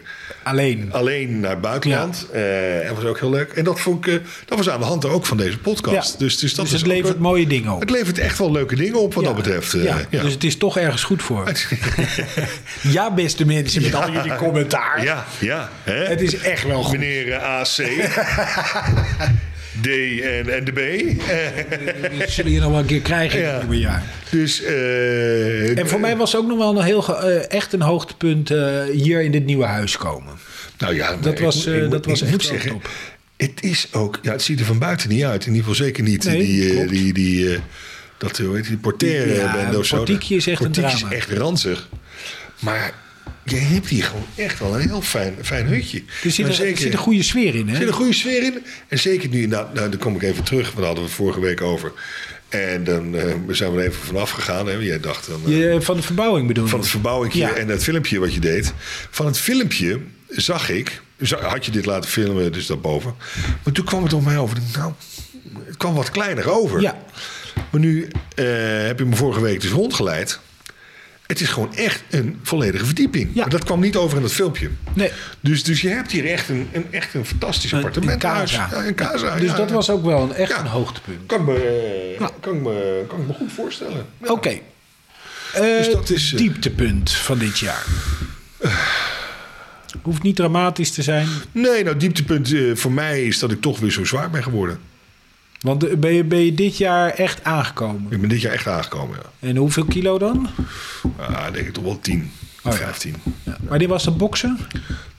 Alleen. 0.43 0.89
alleen 0.93 1.41
naar 1.41 1.51
het 1.51 1.61
buitenland. 1.61 2.27
Eh, 2.33 2.43
dat 2.87 2.97
was 2.97 3.05
ook 3.05 3.19
heel 3.21 3.31
leuk. 3.31 3.53
En 3.53 3.65
dat, 3.65 3.81
vond 3.81 4.07
ik, 4.07 4.13
eh, 4.15 4.21
dat 4.45 4.59
was 4.59 4.69
aan 4.71 4.81
de 4.81 4.87
hand 4.87 5.05
ook 5.05 5.27
van 5.27 5.37
deze 5.37 5.59
podcast. 5.59 6.13
Ja. 6.13 6.19
Dus, 6.19 6.39
dus 6.39 6.55
dat 6.55 6.65
Dus 6.69 6.75
het 6.79 6.87
levert 6.87 7.19
mooie 7.19 7.47
dingen 7.47 7.73
op. 7.73 7.81
Het 7.81 7.91
levert 7.91 8.19
echt 8.19 8.39
wel 8.39 8.53
leuke 8.53 8.77
dingen 8.77 9.01
op 9.01 9.15
wat 9.15 9.25
Ja. 9.25 9.33
dat 9.33 9.43
betreft. 9.43 9.73
ja, 9.73 9.97
ja. 10.11 10.23
Dus 10.23 10.33
het 10.33 10.45
is 10.45 10.57
toch 10.57 10.79
ergens 10.79 11.03
goed 11.03 11.23
voor. 11.23 11.53
ja, 12.97 13.15
beste 13.15 13.45
mensen, 13.47 13.83
met 13.83 13.95
al 13.95 14.11
jullie 14.13 14.35
commentaar. 14.37 15.03
ja, 15.05 15.27
ja. 15.39 15.71
Hè? 15.83 16.05
Het 16.05 16.21
is 16.21 16.37
echt 16.39 16.65
wel 16.67 16.83
goed. 16.83 16.99
Meneer 16.99 17.37
AC. 17.39 17.77
D 19.81 19.87
en, 20.23 20.55
en 20.55 20.65
de 20.65 20.73
B. 20.73 20.79
Eh, 20.79 22.19
Dat 22.21 22.31
zullen 22.31 22.53
je 22.53 22.61
nog 22.61 22.71
wel 22.71 22.79
een 22.79 22.87
keer 22.87 23.01
krijgen 23.01 23.39
in 23.41 23.45
het 23.47 23.59
nieuwe 23.59 23.79
jaar. 23.79 24.03
dus... 24.31 24.63
eh, 24.63 25.79
En 25.79 25.89
voor 25.89 26.01
mij 26.01 26.17
was 26.17 26.37
ook 26.37 26.47
nog 26.47 26.59
wel 26.59 26.79
een 26.79 26.85
heel, 26.85 27.19
eh, 27.23 27.51
echt 27.51 27.73
een 27.73 27.83
hoogtepunt 27.83 28.51
eh, 28.51 28.83
hier 28.93 29.23
in 29.23 29.31
dit 29.31 29.45
nieuwe 29.45 29.65
huis 29.65 29.97
komen. 29.97 30.35
Nou 30.79 30.95
ja, 30.95 31.17
Dat 31.21 31.33
ik 31.33 31.39
was, 31.39 31.67
eh, 31.67 31.83
ik 31.85 31.91
dat 31.91 32.07
was 32.07 32.23
echt 32.23 32.43
zeggen, 32.45 32.71
top. 32.71 32.89
Het 33.37 33.53
is 33.63 33.89
ook... 33.93 34.19
Ja, 34.23 34.33
het 34.33 34.43
ziet 34.43 34.61
er 34.61 34.67
van 34.67 34.79
buiten 34.79 35.09
niet 35.09 35.25
uit. 35.25 35.47
In 35.47 35.55
ieder 35.55 35.69
geval 35.69 35.85
zeker 35.87 36.03
niet. 36.03 36.25
Nee, 36.25 36.39
die, 36.47 36.81
eh, 36.83 36.89
die, 36.89 37.13
die, 37.13 37.53
eh, 37.55 37.59
dat, 38.19 38.39
hoe 38.39 38.57
heet 38.57 38.67
die, 38.67 38.77
portaire 38.77 39.35
Ja, 39.35 39.71
of 39.79 39.87
zo. 39.87 39.97
portiekje 39.97 40.35
is 40.37 40.47
echt 40.47 40.61
een 40.65 40.71
Portiekje 40.71 40.97
drama. 40.99 41.15
is 41.15 41.19
echt 41.21 41.31
ranzig. 41.39 41.89
Maar 42.59 42.93
je 43.51 43.57
hebt 43.57 43.89
hier 43.89 44.05
gewoon 44.05 44.27
echt 44.35 44.59
wel 44.59 44.75
een 44.75 44.89
heel 44.89 45.03
fijn, 45.03 45.35
fijn 45.43 45.67
hutje. 45.67 46.03
Er 46.25 46.31
zit, 46.31 46.47
er 46.47 46.55
zit 46.55 46.93
een 46.93 46.99
goede 46.99 47.23
sfeer 47.23 47.55
in, 47.55 47.67
Er 47.67 47.73
hè? 47.73 47.77
zit 47.79 47.87
een 47.89 47.93
goede 47.95 48.13
sfeer 48.15 48.43
in. 48.43 48.63
En 48.89 48.99
zeker 48.99 49.29
nu, 49.29 49.47
nou, 49.47 49.67
nou 49.75 49.89
daar 49.91 49.99
kom 49.99 50.15
ik 50.15 50.23
even 50.23 50.45
terug. 50.45 50.65
Want 50.65 50.77
daar 50.77 50.85
hadden 50.87 51.05
we 51.05 51.11
het 51.11 51.19
vorige 51.19 51.41
week 51.41 51.61
over. 51.61 51.93
En 52.49 52.85
dan 52.85 53.17
eh, 53.17 53.35
zijn 53.49 53.73
we 53.75 53.81
er 53.81 53.87
even 53.87 54.03
vanaf 54.03 54.31
gegaan. 54.31 54.67
Hè. 54.67 54.73
Jij 54.73 55.01
dacht 55.01 55.27
dan... 55.29 55.41
eh, 55.47 55.59
Je, 55.73 55.83
van 55.83 55.97
de 55.97 56.03
verbouwing 56.03 56.47
bedoel 56.47 56.65
je? 56.65 56.71
van 56.71 56.81
het 56.81 56.89
verbouwingje 56.89 57.39
Ja. 57.39 57.55
en 57.55 57.69
het 57.69 57.83
filmpje 57.83 58.19
wat 58.19 58.35
je 58.35 58.41
deed. 58.41 58.73
Van 59.11 59.27
het 59.27 59.39
filmpje 59.39 60.01
zag 60.29 60.69
ik... 60.71 61.01
Had 61.41 61.65
je 61.65 61.71
dit 61.71 61.87
laten 61.87 62.11
filmen, 62.11 62.53
dus 62.53 62.67
daarboven. 62.67 63.15
Maar 63.65 63.73
toen 63.75 63.85
kwam 63.85 64.03
het 64.03 64.13
op 64.13 64.25
mij 64.25 64.39
over. 64.39 64.59
Nou, 64.77 64.93
het 65.65 65.77
kwam 65.77 65.95
wat 65.95 66.11
kleiner 66.11 66.51
over. 66.51 66.81
Ja. 66.81 66.99
Maar 67.71 67.81
nu 67.81 68.09
eh, 68.35 68.45
heb 68.87 68.99
je 68.99 69.05
me 69.05 69.17
vorige 69.17 69.41
week 69.41 69.61
dus 69.61 69.71
rondgeleid. 69.71 70.39
Het 71.29 71.41
is 71.41 71.49
gewoon 71.49 71.75
echt 71.77 72.03
een 72.11 72.39
volledige 72.43 72.85
verdieping. 72.85 73.31
Ja. 73.35 73.41
Maar 73.41 73.51
dat 73.51 73.65
kwam 73.65 73.81
niet 73.81 73.97
over 73.97 74.17
in 74.17 74.23
het 74.23 74.33
filmpje. 74.33 74.71
Nee. 74.93 75.11
Dus, 75.41 75.65
dus 75.65 75.81
je 75.81 75.89
hebt 75.89 76.11
hier 76.13 76.27
echt 76.27 76.49
een, 76.49 76.69
een, 76.73 76.87
echt 76.91 77.15
een 77.15 77.25
fantastisch 77.25 77.75
appartement. 77.75 78.13
een 78.13 78.19
casa. 78.19 78.69
Ja, 78.71 78.87
een 78.87 78.95
casa. 78.95 79.37
Dus 79.37 79.51
ja. 79.51 79.57
dat 79.57 79.71
was 79.71 79.91
ook 79.91 80.05
wel 80.05 80.23
een, 80.23 80.33
echt 80.33 80.59
een 80.59 80.67
hoogtepunt. 80.67 81.19
Kan 81.27 81.41
ik 81.41 81.47
me, 81.47 81.55
eh, 82.19 82.27
kan 82.41 82.55
ik 82.55 82.63
me, 82.63 83.05
kan 83.09 83.21
ik 83.21 83.27
me 83.27 83.33
goed 83.33 83.53
voorstellen. 83.53 84.07
Oké. 84.27 84.49
Eh, 85.53 85.63
Dus 85.63 85.91
dat 85.93 86.11
is, 86.11 86.33
eh, 86.33 86.39
dieptepunt 86.39 87.13
van 87.13 87.39
dit 87.39 87.59
jaar. 87.59 87.85
Hoeft 90.03 90.23
niet 90.23 90.37
dramatisch 90.37 90.91
te 90.91 91.03
zijn. 91.03 91.29
Nee, 91.53 91.85
nou, 91.85 91.97
dieptepunt 91.97 92.53
eh, 92.53 92.61
voor 92.75 92.93
mij 92.93 93.25
is 93.25 93.39
dat 93.39 93.51
ik 93.51 93.61
toch 93.61 93.79
weer 93.79 93.91
zo 93.93 94.05
zwaar 94.05 94.31
ben 94.31 94.43
geworden. 94.43 94.79
Want 95.61 95.87
eh, 95.89 95.97
ben 95.97 96.13
je, 96.13 96.25
ben 96.25 96.45
je 96.45 96.55
dit 96.55 96.77
jaar 96.77 97.11
echt 97.11 97.45
aangekomen? 97.45 98.07
Ik 98.13 98.21
ben 98.21 98.29
dit 98.29 98.41
jaar 98.41 98.53
echt 98.53 98.67
aangekomen, 98.67 99.19
ja. 99.23 99.49
En 99.49 99.57
hoeveel 99.57 99.85
kilo 99.85 100.19
dan? 100.19 100.49
Ja, 101.19 101.51
denk 101.51 101.67
ik 101.67 101.73
toch 101.73 101.85
wel 101.85 101.99
10, 102.01 102.31
Oh 102.65 102.73
ja. 102.73 102.79
15. 102.79 103.15
Ja. 103.43 103.57
Maar 103.69 103.79
dit 103.79 103.89
was 103.89 104.05
de 104.05 104.11
boksen? 104.11 104.59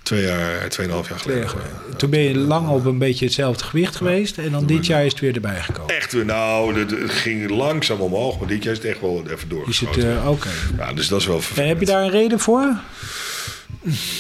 Twee 0.04 0.24
jaar, 0.26 0.70
tweeënhalf 0.70 1.10
jaar 1.10 1.20
geleden. 1.20 1.50
Toen 1.98 2.10
ben 2.10 2.20
je 2.20 2.36
lang 2.38 2.68
op 2.68 2.86
een 2.86 2.98
beetje 2.98 3.26
hetzelfde 3.26 3.64
gewicht 3.64 3.96
geweest. 3.96 4.38
En 4.38 4.52
dan 4.52 4.66
dit 4.66 4.86
jaar 4.86 5.06
is 5.06 5.12
het 5.12 5.22
weer 5.22 5.36
erbij 5.36 5.62
gekomen. 5.62 5.96
Echt, 5.96 6.14
weer, 6.14 6.26
nou, 6.26 6.80
het 6.80 6.94
ging 7.12 7.50
langzaam 7.50 8.00
omhoog, 8.00 8.40
maar 8.40 8.48
dit 8.48 8.64
jaar 8.64 8.72
is 8.74 8.78
het 8.80 8.88
echt 8.88 9.02
wel 9.02 9.24
even 9.30 9.50
doorgeschoten. 9.50 10.18
eh, 10.22 10.30
oké. 10.30 10.50
Ja, 10.78 10.94
dus 10.94 11.08
dat 11.08 11.20
is 11.20 11.26
wel 11.28 11.36
En 11.36 11.42
vervelend. 11.42 11.70
heb 11.70 11.80
je 11.80 11.86
daar 11.86 12.04
een 12.04 12.10
reden 12.10 12.40
voor? 12.40 12.76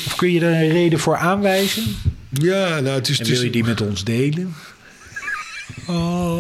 Of 0.05 0.13
kun 0.15 0.32
je 0.34 0.39
daar 0.39 0.51
een 0.62 0.69
reden 0.71 0.99
voor 0.99 1.17
aanwijzen? 1.17 1.84
Ja, 2.29 2.79
nou, 2.79 2.95
het 2.95 3.10
is... 3.10 3.19
En 3.19 3.25
wil 3.25 3.41
je 3.43 3.49
die 3.49 3.63
met 3.63 3.82
ons 3.82 4.03
delen? 4.03 4.55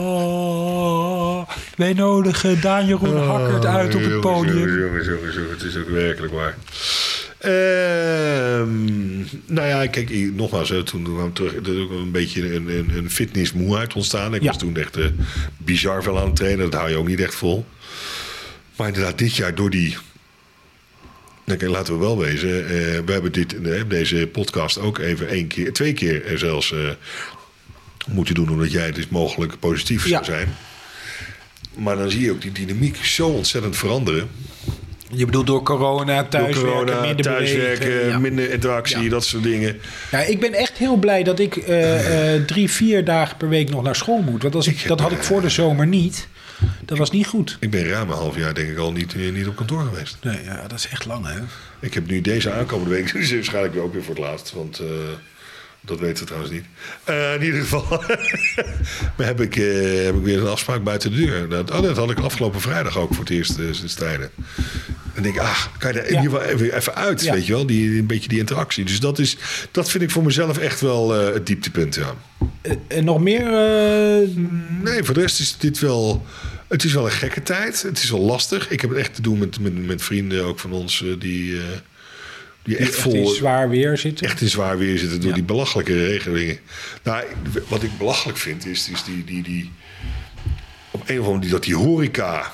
Oh, 0.09 1.47
wij 1.75 1.93
nodigen 1.93 2.61
Daan 2.61 2.85
Jeroen 2.87 3.17
Hakkert 3.17 3.65
uit 3.65 3.95
op 3.95 4.01
het 4.03 4.19
podium. 4.21 4.79
Jongens, 4.79 5.07
jongens, 5.07 5.35
jongens, 5.35 5.61
het 5.61 5.61
is 5.73 5.77
ook 5.77 5.89
werkelijk 5.89 6.33
waar. 6.33 6.57
Ehm, 7.37 9.17
nou 9.45 9.67
ja, 9.67 9.87
kijk, 9.87 10.09
nogmaals, 10.33 10.69
hè, 10.69 10.83
toen 10.83 11.03
kwam 11.03 11.33
terug, 11.33 11.55
er 11.55 11.75
is 11.75 11.81
ook 11.83 11.91
een 11.91 12.11
beetje 12.11 12.55
een, 12.55 12.69
een, 12.69 12.91
een 12.97 13.09
fitnessmoeheid 13.11 13.93
ontstaan. 13.93 14.33
Ik 14.33 14.41
Ja. 14.41 14.47
was 14.47 14.57
toen 14.57 14.77
echt 14.77 14.97
eh, 14.97 15.05
bizar 15.57 16.03
veel 16.03 16.19
aan 16.19 16.25
het 16.27 16.35
trainen, 16.35 16.69
dat 16.69 16.79
hou 16.79 16.89
je 16.91 16.97
ook 16.97 17.07
niet 17.07 17.19
echt 17.21 17.35
vol. 17.35 17.65
Maar 18.75 18.87
inderdaad, 18.87 19.17
dit 19.17 19.35
jaar 19.35 19.55
door 19.55 19.69
die. 19.69 19.97
Nou, 21.45 21.59
kijk, 21.59 21.71
laten 21.71 21.93
we 21.93 21.99
wel 21.99 22.17
wezen. 22.17 22.63
eh, 22.65 22.71
we 23.05 23.11
hebben 23.11 23.31
dit, 23.31 23.61
eh, 23.61 23.81
deze 23.87 24.29
podcast 24.31 24.79
ook 24.79 24.97
even 24.97 25.27
één 25.27 25.47
keer, 25.47 25.73
twee 25.73 25.93
keer 25.93 26.23
zelfs 26.35 26.73
moeten 28.13 28.35
doen, 28.35 28.49
omdat 28.49 28.71
jij 28.71 28.91
dus 28.91 29.07
mogelijk 29.07 29.59
positief 29.59 30.03
Ja. 30.03 30.09
zou 30.09 30.25
zijn. 30.25 30.55
Maar 31.75 31.97
dan 31.97 32.11
zie 32.11 32.21
je 32.21 32.31
ook 32.31 32.41
die 32.41 32.51
dynamiek 32.51 32.95
zo 33.05 33.27
ontzettend 33.27 33.77
veranderen. 33.77 34.29
Je 35.11 35.25
bedoelt 35.25 35.47
door 35.47 35.63
corona, 35.63 36.23
thuiswerken, 36.23 36.63
Door 36.63 36.85
corona, 36.85 37.01
minder 37.05 37.25
thuiswerken, 37.25 37.87
bewegen, 37.87 38.09
ja. 38.09 38.19
minder 38.19 38.51
interactie, 38.51 39.01
Ja. 39.03 39.09
dat 39.09 39.23
soort 39.25 39.43
dingen. 39.43 39.79
Ja, 40.11 40.19
ik 40.19 40.39
ben 40.39 40.53
echt 40.53 40.77
heel 40.77 40.95
blij 40.97 41.23
dat 41.23 41.39
ik 41.39 41.55
eh, 41.57 42.33
eh, 42.35 42.45
drie, 42.45 42.69
vier 42.69 43.05
dagen 43.05 43.37
per 43.37 43.49
week 43.49 43.69
nog 43.69 43.83
naar 43.83 43.95
school 43.95 44.21
moet. 44.21 44.41
Want 44.41 44.55
als 44.55 44.67
ik, 44.67 44.87
dat 44.87 44.99
had 44.99 45.11
ik 45.11 45.23
voor 45.23 45.41
de 45.41 45.49
zomer 45.49 45.87
niet. 45.87 46.27
Dat 46.85 46.97
was 46.97 47.11
niet 47.11 47.27
goed. 47.27 47.57
Ik 47.59 47.69
ben 47.69 47.87
ruim 47.87 48.09
een 48.09 48.15
half 48.15 48.37
jaar 48.37 48.53
denk 48.53 48.69
ik 48.69 48.77
al 48.77 48.91
niet, 48.91 49.13
eh, 49.15 49.31
niet 49.31 49.47
op 49.47 49.55
kantoor 49.55 49.83
geweest. 49.83 50.17
Nee, 50.23 50.43
ja, 50.43 50.61
dat 50.67 50.79
is 50.79 50.87
echt 50.87 51.05
lang, 51.05 51.25
hè? 51.25 51.39
Ik 51.79 51.93
heb 51.93 52.07
nu 52.07 52.21
deze 52.21 52.51
aankomende 52.51 52.93
week, 52.93 53.13
dus 53.13 53.31
waarschijnlijk 53.31 53.77
ook 53.77 53.93
weer 53.93 54.03
voor 54.03 54.15
het 54.15 54.23
laatst. 54.23 54.53
Want 54.53 54.79
eh, 54.79 54.85
Dat 55.81 55.99
weten 55.99 56.17
we 56.17 56.25
trouwens 56.25 56.51
niet. 56.53 56.63
Uh, 57.09 57.33
in 57.33 57.43
ieder 57.43 57.61
geval 57.61 57.85
maar 59.17 59.25
heb, 59.25 59.41
ik, 59.41 59.55
uh, 59.55 60.03
heb 60.05 60.15
ik 60.15 60.23
weer 60.23 60.39
een 60.39 60.47
afspraak 60.47 60.83
buiten 60.83 61.11
de 61.11 61.25
deur. 61.25 61.49
Dat, 61.49 61.71
oh, 61.71 61.81
dat 61.81 61.97
had 61.97 62.11
ik 62.11 62.19
afgelopen 62.19 62.61
vrijdag 62.61 62.97
ook 62.97 63.13
voor 63.13 63.23
het 63.23 63.33
eerst 63.33 63.57
uh, 63.57 63.73
sinds 63.73 63.93
tijden. 63.93 64.29
En 65.13 65.23
denk 65.23 65.35
ik, 65.35 65.41
ah, 65.41 65.65
kan 65.77 65.93
je 65.93 65.97
daar 65.97 66.07
in 66.07 66.15
ieder 66.15 66.31
geval 66.31 66.47
even, 66.47 66.75
even 66.75 66.95
uit, 66.95 67.21
ja. 67.21 67.33
weet 67.33 67.45
je 67.45 67.53
wel? 67.53 67.65
Die, 67.65 67.99
een 67.99 68.05
beetje 68.05 68.29
die 68.29 68.39
interactie. 68.39 68.85
Dus 68.85 68.99
dat, 68.99 69.19
is, 69.19 69.37
dat 69.71 69.89
vind 69.89 70.03
ik 70.03 70.11
voor 70.11 70.23
mezelf 70.23 70.57
echt 70.57 70.81
wel 70.81 71.11
het 71.11 71.45
dieptepunt, 71.45 71.95
ja. 71.95 72.13
En 72.87 73.05
nog 73.05 73.19
meer? 73.19 73.43
Nee, 74.83 75.03
voor 75.03 75.13
de 75.13 75.21
rest 75.21 75.39
is 75.39 75.57
dit 75.57 75.79
wel... 75.79 76.25
Het 76.67 76.83
is 76.83 76.93
wel 76.93 77.05
een 77.05 77.11
gekke 77.11 77.43
tijd. 77.43 77.81
Het 77.81 78.03
is 78.03 78.09
wel 78.09 78.19
lastig. 78.19 78.69
Ik 78.69 78.81
heb 78.81 78.89
het 78.89 78.99
echt 78.99 79.15
te 79.15 79.21
doen 79.21 79.37
met, 79.37 79.59
met, 79.59 79.85
met 79.85 80.01
vrienden 80.01 80.45
ook 80.45 80.59
van 80.59 80.71
ons 80.71 81.03
die 81.19 81.59
echt, 82.77 82.95
vol, 82.95 83.13
in 83.13 83.27
zwaar 83.27 83.69
weer 83.69 83.97
zitten. 83.97 84.27
Echt 84.27 84.41
in 84.41 84.49
zwaar 84.49 84.77
weer 84.77 84.97
zitten 84.97 85.21
door 85.21 85.33
die 85.33 85.43
belachelijke 85.43 86.05
regelingen. 86.05 86.59
Nou, 87.03 87.23
wat 87.67 87.83
ik 87.83 87.97
belachelijk 87.97 88.37
vind 88.37 88.65
is, 88.65 88.89
is 88.89 89.03
die, 89.03 89.23
die, 89.23 89.43
die 89.43 89.71
op 90.91 91.01
een 91.01 91.19
of 91.19 91.25
andere 91.25 91.33
manier 91.33 91.49
dat 91.49 91.63
die 91.63 91.75
horeca 91.75 92.53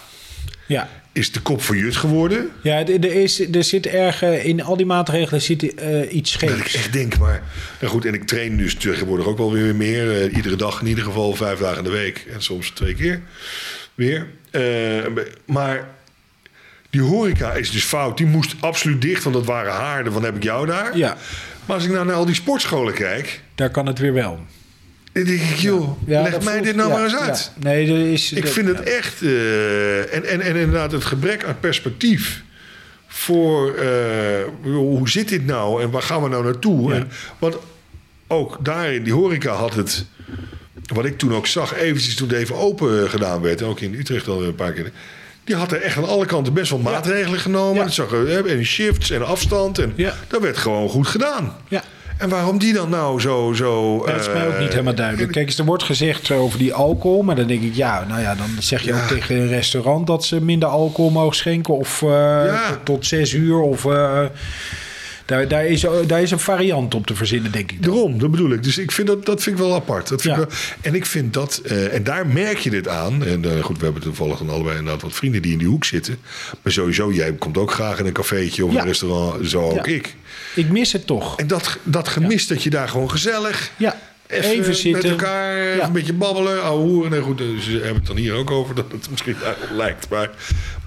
ja. 0.67 0.89
is 1.13 1.31
de 1.31 1.39
kop 1.41 1.61
van 1.61 1.77
Jut 1.77 1.95
geworden. 1.95 2.49
Ja, 2.63 2.85
er, 2.87 3.05
is, 3.05 3.39
er 3.51 3.63
zit 3.63 3.85
erg 3.85 4.21
in 4.21 4.63
al 4.63 4.77
die 4.77 4.85
maatregelen 4.85 5.41
zit 5.41 5.63
uh, 5.63 6.13
iets 6.13 6.31
scheefs. 6.31 6.57
Dat 6.57 6.67
ik 6.67 6.73
echt 6.73 6.93
denk, 6.93 7.17
maar 7.17 7.43
nou 7.79 7.91
goed, 7.91 8.05
en 8.05 8.13
ik 8.13 8.23
train 8.23 8.57
dus 8.57 8.75
tegenwoordig 8.75 9.25
ook 9.25 9.37
wel 9.37 9.51
weer 9.51 9.75
meer. 9.75 10.05
Uh, 10.05 10.35
iedere 10.35 10.55
dag 10.55 10.81
in 10.81 10.87
ieder 10.87 11.03
geval, 11.03 11.33
vijf 11.33 11.59
dagen 11.59 11.77
in 11.77 11.83
de 11.83 11.89
week 11.89 12.25
en 12.33 12.41
soms 12.41 12.69
twee 12.69 12.95
keer 12.95 13.21
weer. 13.95 14.27
Uh, 14.51 15.05
maar 15.45 15.94
die 16.95 17.03
horeca 17.03 17.53
is 17.53 17.71
dus 17.71 17.83
fout. 17.83 18.17
Die 18.17 18.25
moest 18.25 18.55
absoluut 18.59 19.01
dicht, 19.01 19.23
want 19.23 19.35
dat 19.35 19.45
waren 19.45 19.73
haarden. 19.73 20.13
Van 20.13 20.23
heb 20.23 20.35
ik 20.35 20.43
jou 20.43 20.65
daar? 20.65 20.97
Ja. 20.97 21.17
Maar 21.65 21.75
als 21.75 21.85
ik 21.85 21.91
nou 21.91 22.05
naar 22.05 22.15
al 22.15 22.25
die 22.25 22.35
sportscholen 22.35 22.93
kijk... 22.93 23.41
Daar 23.55 23.69
kan 23.69 23.85
het 23.85 23.99
weer 23.99 24.13
wel. 24.13 24.39
Dan 25.11 25.23
denk 25.23 25.41
ik, 25.41 25.55
joh, 25.55 26.07
ja. 26.07 26.21
leg 26.21 26.41
mij 26.41 26.61
dit 26.61 26.75
nou 26.75 26.89
maar 26.89 27.03
eens 27.03 27.15
uit. 27.15 27.51
Nee, 27.59 27.91
er 27.91 28.11
is, 28.11 28.31
ik 28.31 28.47
vind 28.47 28.67
het 28.67 28.79
echt... 28.79 29.21
Uh, 29.21 30.13
en, 30.13 30.25
en, 30.25 30.41
en 30.41 30.55
inderdaad 30.55 30.91
het 30.91 31.03
gebrek 31.03 31.43
aan 31.43 31.59
perspectief... 31.59 32.43
voor 33.07 33.75
uh, 33.75 34.73
hoe 34.73 35.09
zit 35.09 35.29
dit 35.29 35.45
nou 35.45 35.81
en 35.81 35.89
waar 35.91 36.01
gaan 36.01 36.23
we 36.23 36.29
nou 36.29 36.43
naartoe? 36.43 36.93
En, 36.93 37.09
want 37.39 37.57
ook 38.27 38.57
daarin, 38.61 39.03
die 39.03 39.13
horeca 39.13 39.53
had 39.53 39.73
het... 39.73 40.05
Wat 40.93 41.05
ik 41.05 41.17
toen 41.17 41.33
ook 41.33 41.47
zag, 41.47 41.75
eventjes 41.75 42.15
toen 42.15 42.27
het 42.27 42.37
even 42.37 42.55
open 42.55 43.09
gedaan 43.09 43.41
werd... 43.41 43.61
ook 43.61 43.79
in 43.79 43.93
Utrecht 43.93 44.27
al 44.27 44.43
een 44.43 44.55
paar 44.55 44.71
keer 44.73 44.91
die 45.45 45.55
had 45.55 45.71
er 45.71 45.81
echt 45.81 45.97
aan 45.97 46.07
alle 46.07 46.25
kanten 46.25 46.53
best 46.53 46.69
wel 46.69 46.79
maatregelen 46.79 47.39
genomen. 47.39 47.83
Ja. 47.83 47.89
zag 47.89 48.13
en 48.45 48.65
shifts 48.65 49.09
en 49.09 49.25
afstand. 49.25 49.79
En 49.79 49.93
dat 50.27 50.41
werd 50.41 50.57
gewoon 50.57 50.89
goed 50.89 51.07
gedaan. 51.07 51.55
Ja. 51.67 51.83
En 52.17 52.29
waarom 52.29 52.57
die 52.57 52.73
dan 52.73 52.89
nou 52.89 53.19
zo... 53.19 53.53
zo 53.53 54.03
dat 54.05 54.19
is 54.19 54.27
mij 54.27 54.47
ook 54.47 54.59
niet 54.59 54.69
helemaal 54.69 54.95
duidelijk. 54.95 55.31
Kijk 55.31 55.45
eens, 55.45 55.57
er 55.57 55.65
wordt 55.65 55.83
gezegd 55.83 56.31
over 56.31 56.59
die 56.59 56.73
alcohol. 56.73 57.21
Maar 57.21 57.35
dan 57.35 57.47
denk 57.47 57.61
ik, 57.61 57.75
ja, 57.75 58.05
nou 58.07 58.21
ja, 58.21 58.35
dan 58.35 58.49
zeg 58.59 58.81
je 58.81 58.93
ook 58.93 59.07
tegen 59.07 59.35
een 59.35 59.47
restaurant... 59.47 60.07
dat 60.07 60.25
ze 60.25 60.41
minder 60.41 60.69
alcohol 60.69 61.11
mogen 61.11 61.35
schenken. 61.35 61.77
Of 61.77 62.01
uh, 62.01 62.71
tot, 62.83 63.05
zes 63.05 63.33
uur. 63.33 63.59
Of... 63.59 63.83
Uh, 63.83 64.19
daar, 65.25 65.47
daar, 65.47 65.65
is, 65.65 65.85
daar 66.07 66.21
is 66.21 66.31
een 66.31 66.39
variant 66.39 66.95
op 66.95 67.07
te 67.07 67.15
verzinnen, 67.15 67.51
denk 67.51 67.71
ik. 67.71 67.83
Daarom, 67.83 68.19
dat 68.19 68.31
bedoel 68.31 68.51
ik. 68.51 68.63
Dus 68.63 68.77
ik 68.77 68.91
vind 68.91 69.07
dat, 69.07 69.25
dat 69.25 69.43
vind 69.43 69.55
ik 69.55 69.61
wel 69.61 69.75
apart. 69.75 70.07
Dat 70.09 70.21
vind 70.21 70.37
ik 70.37 70.43
wel, 70.43 70.57
en 70.81 70.95
ik 70.95 71.05
vind 71.05 71.33
dat, 71.33 71.61
uh, 71.65 71.93
en 71.93 72.03
daar 72.03 72.27
merk 72.27 72.57
je 72.57 72.69
dit 72.69 72.87
aan. 72.87 73.25
En 73.25 73.45
uh, 73.45 73.63
goed, 73.63 73.77
we 73.77 73.83
hebben 73.83 74.01
toevallig 74.01 74.37
dan 74.37 74.49
allebei 74.49 74.77
inderdaad 74.77 75.01
wat 75.01 75.13
vrienden 75.13 75.41
die 75.41 75.51
in 75.51 75.57
die 75.57 75.67
hoek 75.67 75.85
zitten. 75.85 76.17
Maar 76.61 76.71
sowieso, 76.71 77.11
jij 77.11 77.33
komt 77.33 77.57
ook 77.57 77.71
graag 77.71 77.99
in 77.99 78.05
een 78.05 78.13
cafeetje 78.13 78.65
of 78.65 78.73
ja. 78.73 78.79
een 78.79 78.87
restaurant. 78.87 79.49
Zo 79.49 79.61
ook 79.61 79.87
ik. 79.87 80.15
Ik 80.55 80.69
mis 80.69 80.91
het 80.91 81.07
toch. 81.07 81.39
En 81.39 81.47
dat, 81.47 81.77
dat 81.83 82.07
gemis 82.07 82.47
dat 82.47 82.63
je 82.63 82.69
daar 82.69 82.89
gewoon 82.89 83.11
gezellig. 83.11 83.71
Ja 83.77 83.99
Even, 84.27 84.75
zitten. 84.75 84.91
Met 84.91 85.03
elkaar 85.11 85.79
een 85.79 85.91
beetje 85.91 86.13
babbelen, 86.13 86.63
ouwe 86.63 86.83
hoeren. 86.83 87.11
Nee, 87.11 87.21
goed, 87.21 87.39
ze 87.39 87.71
hebben 87.71 87.95
het 87.95 88.05
dan 88.05 88.15
hier 88.15 88.33
ook 88.33 88.51
over 88.51 88.75
dat 88.75 88.91
het 88.91 89.09
misschien 89.09 89.35
lijkt. 89.71 90.09
Maar, 90.09 90.29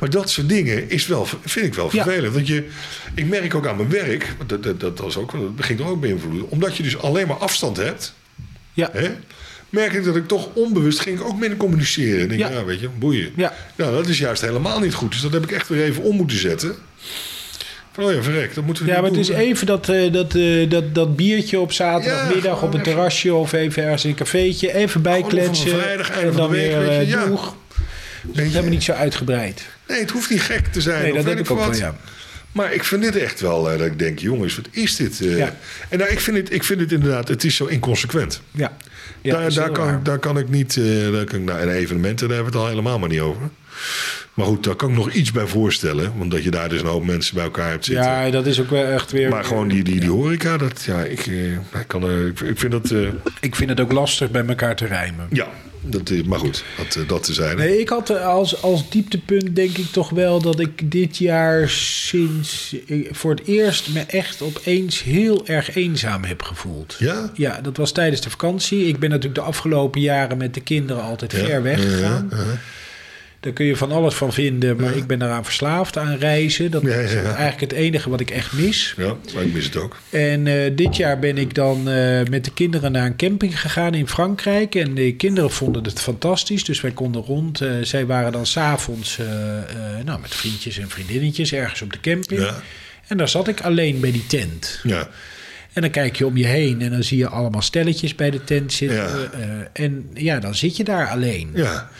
maar 0.00 0.10
dat 0.10 0.30
soort 0.30 0.48
dingen 0.48 0.90
is 0.90 1.06
wel, 1.06 1.26
vind 1.44 1.66
ik 1.66 1.74
wel 1.74 1.90
vervelend. 1.90 2.34
Want 2.34 2.46
je, 2.46 2.68
ik 3.14 3.26
merk 3.26 3.54
ook 3.54 3.66
aan 3.66 3.76
mijn 3.76 3.90
werk, 3.90 4.34
dat, 4.46 4.62
dat, 4.62 4.80
dat, 4.80 4.98
was 4.98 5.16
ook, 5.16 5.32
dat 5.32 5.56
begint 5.56 5.80
er 5.80 5.86
ook 5.86 6.00
beïnvloeden. 6.00 6.50
Omdat 6.50 6.76
je 6.76 6.82
dus 6.82 6.98
alleen 6.98 7.26
maar 7.26 7.36
afstand 7.36 7.76
hebt. 7.76 8.14
Ja. 8.72 8.90
Hè, 8.92 9.10
merk 9.70 9.92
ik 9.92 10.04
dat 10.04 10.16
ik 10.16 10.28
toch 10.28 10.48
onbewust 10.54 11.00
ging 11.00 11.20
ook 11.20 11.38
minder 11.38 11.58
communiceren. 11.58 12.28
Denk, 12.28 12.40
ja. 12.40 12.50
ja, 12.50 12.64
weet 12.64 12.80
je, 12.80 12.88
boeien. 12.88 13.32
Ja. 13.36 13.54
Nou, 13.76 13.92
dat 13.92 14.08
is 14.08 14.18
juist 14.18 14.42
helemaal 14.42 14.80
niet 14.80 14.94
goed. 14.94 15.12
Dus 15.12 15.20
dat 15.20 15.32
heb 15.32 15.42
ik 15.42 15.52
echt 15.52 15.68
weer 15.68 15.84
even 15.84 16.02
om 16.02 16.16
moeten 16.16 16.38
zetten. 16.38 16.76
Oh 17.98 18.12
ja, 18.12 18.22
verrek, 18.22 18.54
dat 18.54 18.64
moeten 18.64 18.84
we 18.84 18.90
Ja, 18.90 19.00
maar 19.00 19.10
het 19.10 19.18
is 19.18 19.28
even 19.28 19.66
dat, 19.66 19.88
uh, 19.88 20.12
dat, 20.12 20.34
uh, 20.34 20.70
dat, 20.70 20.94
dat 20.94 21.16
biertje 21.16 21.60
op 21.60 21.72
zaterdagmiddag 21.72 22.60
ja, 22.60 22.66
op 22.66 22.74
een 22.74 22.82
terrasje 22.82 23.34
of 23.34 23.52
even 23.52 23.82
ergens 23.82 24.04
in 24.04 24.10
een 24.10 24.16
cafeetje. 24.16 24.74
Even 24.74 25.02
bijkletsen. 25.02 25.98
en 26.12 26.32
dan 26.32 26.50
weer 26.50 26.82
uh, 26.82 27.08
ja. 27.08 27.26
doeg. 27.26 27.56
Dus 28.22 28.44
is 28.44 28.50
helemaal 28.50 28.70
niet 28.70 28.82
zo 28.82 28.92
uitgebreid. 28.92 29.66
Nee, 29.88 30.00
het 30.00 30.10
hoeft 30.10 30.30
niet 30.30 30.42
gek 30.42 30.66
te 30.66 30.80
zijn. 30.80 31.02
Nee, 31.02 31.12
dat 31.12 31.24
denk 31.24 31.38
ik 31.38 31.50
ook 31.50 31.58
wel, 31.58 31.74
ja. 31.74 31.96
Maar 32.52 32.72
ik 32.72 32.84
vind 32.84 33.02
dit 33.02 33.16
echt 33.16 33.40
wel, 33.40 33.62
dat 33.62 33.80
ik 33.80 33.98
denk, 33.98 34.18
jongens, 34.18 34.56
wat 34.56 34.68
is 34.70 34.96
dit? 34.96 35.18
Ja. 35.18 35.56
En 35.88 35.98
nou, 35.98 36.10
ik, 36.10 36.20
vind 36.20 36.36
het, 36.36 36.52
ik 36.52 36.64
vind 36.64 36.80
het 36.80 36.92
inderdaad, 36.92 37.28
het 37.28 37.44
is 37.44 37.56
zo 37.56 37.64
inconsequent. 37.64 38.42
Ja. 38.50 38.76
ja 39.22 39.32
daar, 39.32 39.52
daar, 39.52 39.70
kan, 39.70 40.00
daar 40.02 40.18
kan 40.18 40.38
ik 40.38 40.48
niet, 40.48 40.74
daar 41.12 41.24
kan 41.24 41.38
ik, 41.38 41.44
nou, 41.44 41.60
en 41.60 41.68
evenementen, 41.68 42.28
daar 42.28 42.36
hebben 42.36 42.52
we 42.52 42.58
het 42.58 42.66
al 42.68 42.74
helemaal 42.74 42.98
maar 42.98 43.08
niet 43.08 43.20
over. 43.20 43.50
Maar 44.38 44.46
goed, 44.46 44.64
daar 44.64 44.74
kan 44.74 44.88
ik 44.88 44.94
nog 44.94 45.12
iets 45.12 45.32
bij 45.32 45.46
voorstellen. 45.46 46.12
Omdat 46.20 46.42
je 46.42 46.50
daar 46.50 46.68
dus 46.68 46.80
een 46.80 46.86
hoop 46.86 47.04
mensen 47.04 47.34
bij 47.34 47.44
elkaar 47.44 47.70
hebt 47.70 47.84
zitten. 47.84 48.04
Ja, 48.04 48.30
dat 48.30 48.46
is 48.46 48.60
ook 48.60 48.70
wel 48.70 48.84
echt 48.84 49.10
weer... 49.10 49.28
Maar 49.28 49.44
gewoon 49.44 49.68
die, 49.68 49.84
die, 49.84 50.00
die 50.00 50.10
horeca, 50.10 50.56
dat, 50.56 50.84
ja, 50.86 51.00
ik, 51.00 51.26
eh, 51.26 51.52
ik, 51.52 51.84
kan, 51.86 52.10
uh, 52.10 52.26
ik, 52.26 52.58
vind 52.58 52.72
dat... 52.72 52.90
Uh... 52.90 53.08
Ik 53.40 53.56
vind 53.56 53.70
het 53.70 53.80
ook 53.80 53.92
lastig 53.92 54.30
bij 54.30 54.44
elkaar 54.46 54.76
te 54.76 54.86
rijmen. 54.86 55.26
Ja, 55.30 55.48
dat 55.80 56.10
is, 56.10 56.22
maar 56.22 56.38
goed, 56.38 56.64
dat, 56.76 57.08
dat 57.08 57.22
te 57.22 57.32
zijn. 57.32 57.56
Nee, 57.56 57.80
ik 57.80 57.88
had 57.88 58.20
als, 58.20 58.62
als 58.62 58.90
dieptepunt 58.90 59.56
denk 59.56 59.78
ik 59.78 59.86
toch 59.86 60.10
wel 60.10 60.40
dat 60.40 60.60
ik 60.60 60.90
dit 60.90 61.16
jaar 61.16 61.68
sinds... 61.68 62.76
voor 63.10 63.30
het 63.30 63.46
eerst 63.46 63.88
me 63.88 64.00
echt 64.00 64.42
opeens 64.42 65.02
heel 65.02 65.46
erg 65.46 65.74
eenzaam 65.74 66.24
heb 66.24 66.42
gevoeld. 66.42 66.96
Ja? 66.98 67.30
Ja, 67.34 67.60
dat 67.60 67.76
was 67.76 67.92
tijdens 67.92 68.20
de 68.20 68.30
vakantie. 68.30 68.86
Ik 68.86 68.98
ben 68.98 69.10
natuurlijk 69.10 69.40
de 69.40 69.46
afgelopen 69.46 70.00
jaren 70.00 70.36
met 70.36 70.54
de 70.54 70.60
kinderen 70.60 71.02
altijd 71.02 71.32
ver 71.32 71.62
weg 71.62 71.82
gegaan. 71.82 72.28
Ja, 72.30 72.36
daar 73.40 73.52
kun 73.52 73.66
je 73.66 73.76
van 73.76 73.92
alles 73.92 74.14
van 74.14 74.32
vinden, 74.32 74.76
maar 74.76 74.96
ik 74.96 75.06
ben 75.06 75.18
daaraan 75.18 75.44
verslaafd 75.44 75.96
aan 75.96 76.16
reizen. 76.16 76.70
Dat 76.70 76.82
is 76.84 77.14
eigenlijk 77.14 77.60
het 77.60 77.72
enige 77.72 78.10
wat 78.10 78.20
ik 78.20 78.30
echt 78.30 78.52
mis. 78.52 78.94
Ja, 78.96 79.16
maar 79.34 79.42
ik 79.42 79.52
mis 79.52 79.64
het 79.64 79.76
ook. 79.76 79.96
En 80.10 80.46
uh, 80.46 80.76
dit 80.76 80.96
jaar 80.96 81.18
ben 81.18 81.38
ik 81.38 81.54
dan 81.54 81.78
uh, 81.78 82.22
met 82.30 82.44
de 82.44 82.52
kinderen 82.54 82.92
naar 82.92 83.06
een 83.06 83.16
camping 83.16 83.60
gegaan 83.60 83.94
in 83.94 84.08
Frankrijk. 84.08 84.74
En 84.74 84.94
de 84.94 85.14
kinderen 85.14 85.50
vonden 85.50 85.84
het 85.84 86.00
fantastisch, 86.00 86.64
dus 86.64 86.80
wij 86.80 86.90
konden 86.90 87.22
rond. 87.22 87.60
Uh, 87.60 87.70
zij 87.82 88.06
waren 88.06 88.32
dan 88.32 88.46
s'avonds 88.46 89.18
nou, 90.04 90.20
met 90.20 90.34
vriendjes 90.34 90.78
en 90.78 90.88
vriendinnetjes 90.88 91.52
ergens 91.52 91.82
op 91.82 91.92
de 91.92 92.00
camping. 92.00 92.40
Ja. 92.40 92.62
En 93.06 93.16
daar 93.16 93.28
zat 93.28 93.48
ik 93.48 93.60
alleen 93.60 94.00
bij 94.00 94.12
die 94.12 94.26
tent. 94.26 94.80
Ja. 94.82 95.08
En 95.72 95.82
dan 95.82 95.90
kijk 95.90 96.16
je 96.16 96.26
om 96.26 96.36
je 96.36 96.46
heen 96.46 96.80
en 96.80 96.90
dan 96.90 97.02
zie 97.02 97.18
je 97.18 97.28
allemaal 97.28 97.62
stelletjes 97.62 98.14
bij 98.14 98.30
de 98.30 98.44
tent 98.44 98.72
zitten. 98.72 98.96
Ja. 98.96 99.30
en 99.72 100.10
ja, 100.14 100.38
dan 100.38 100.54
zit 100.54 100.76
je 100.76 100.84
daar 100.84 101.08
alleen. 101.08 101.50
Ja. 101.54 101.90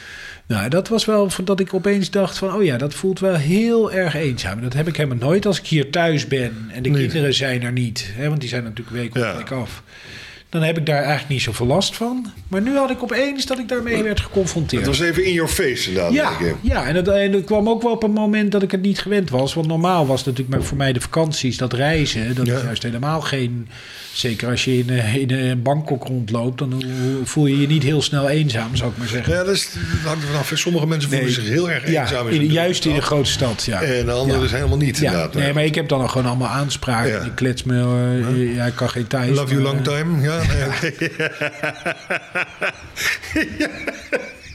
Nou, 0.49 0.69
dat 0.69 0.89
was 0.89 1.05
wel 1.05 1.31
dat 1.45 1.61
ik 1.61 1.75
opeens 1.75 2.11
dacht 2.11 2.39
van... 2.39 2.55
oh 2.55 2.65
ja, 2.65 2.77
dat 2.77 2.95
voelt 2.95 3.21
wel 3.21 3.35
heel 3.35 3.93
erg 3.93 4.15
eenzaam. 4.15 4.61
Dat 4.61 4.73
heb 4.73 4.89
ik 4.89 4.97
helemaal 4.97 5.29
nooit 5.29 5.47
als 5.47 5.59
ik 5.59 5.67
hier 5.67 5.91
thuis 5.91 6.29
ben... 6.29 6.71
en 6.73 6.83
de 6.83 6.91
kinderen 6.91 7.35
zijn 7.35 7.63
er 7.63 7.73
niet. 7.73 8.11
Hè, 8.15 8.29
want 8.29 8.41
die 8.41 8.49
zijn 8.49 8.63
natuurlijk 8.63 8.97
week 8.97 9.17
op 9.17 9.37
week 9.37 9.51
af 9.51 9.83
dan 10.51 10.63
heb 10.63 10.79
ik 10.79 10.87
daar 10.87 11.03
eigenlijk 11.03 11.29
niet 11.29 11.43
zoveel 11.43 11.67
last 11.67 11.97
van. 11.97 12.33
Maar 12.49 12.63
nu 12.63 12.77
had 12.77 12.91
ik 12.91 13.03
opeens 13.03 13.47
dat 13.47 13.59
ik 13.59 13.69
daarmee 13.69 14.03
werd 14.03 14.21
geconfronteerd. 14.21 14.87
Het 14.87 14.97
was 14.97 15.09
even 15.09 15.25
in 15.25 15.33
your 15.33 15.51
face 15.51 15.89
inderdaad. 15.89 16.13
Ja, 16.13 16.33
ja 16.61 16.87
en, 16.87 16.95
dat, 16.95 17.09
en 17.09 17.33
dat 17.33 17.45
kwam 17.45 17.69
ook 17.69 17.83
wel 17.83 17.93
op 17.93 18.03
een 18.03 18.13
moment 18.13 18.53
dat 18.53 18.63
ik 18.63 18.71
het 18.71 18.83
niet 18.83 18.99
gewend 18.99 19.31
was. 19.31 19.55
Want 19.55 19.67
normaal 19.67 20.07
was 20.07 20.25
natuurlijk 20.25 20.65
voor 20.65 20.77
mij 20.77 20.93
de 20.93 21.01
vakanties, 21.01 21.57
dat 21.57 21.73
reizen... 21.73 22.35
dat 22.35 22.47
is 22.47 22.63
juist 22.63 22.83
helemaal 22.83 23.21
geen... 23.21 23.69
Zeker 24.13 24.49
als 24.49 24.65
je 24.65 24.79
in, 24.79 24.91
eh, 24.91 25.15
in 25.15 25.63
Bangkok 25.63 26.07
rondloopt... 26.07 26.59
dan 26.59 26.83
voel 27.25 27.47
je 27.47 27.61
je 27.61 27.67
niet 27.67 27.83
heel 27.83 28.03
snel 28.03 28.29
eenzaam, 28.29 28.77
zou 28.77 28.91
ik 28.91 28.99
maar 28.99 29.09
zeggen. 29.09 29.33
Ja, 29.33 29.45
dat, 29.45 29.55
is, 29.55 29.69
hangt 30.05 30.25
vanaf. 30.25 30.53
Sommige 30.55 30.87
mensen 30.87 31.11
voelen 31.11 31.33
zich 31.33 31.49
heel 31.49 31.71
erg 31.71 31.85
eenzaam. 31.85 32.31
Ja, 32.31 32.41
in, 32.41 32.47
juist 32.47 32.85
in 32.85 32.95
een 32.95 33.03
grote 33.03 33.31
stad, 33.31 33.65
ja. 33.65 33.83
En 33.83 34.07
de 34.07 34.13
anderen 34.13 34.41
dus 34.41 34.51
helemaal 34.51 34.77
niet, 34.77 35.01
inderdaad. 35.01 35.35
Nee, 35.35 35.53
maar 35.53 35.65
ik 35.65 35.75
heb 35.75 35.89
dan 35.89 36.11
gewoon 36.11 36.27
allemaal 36.27 36.49
aanspraken. 36.49 37.27
Ik 37.27 37.35
klets 37.35 37.63
me... 37.63 37.75
Uh, 38.33 38.55
ja, 38.55 38.67
ik 38.67 38.75
kan 38.75 38.91
geen 38.91 39.07
thuis. 39.07 39.37
Love 39.37 39.53
you 39.53 39.63
long 39.63 39.85
time, 39.85 40.23
ja. 40.23 40.38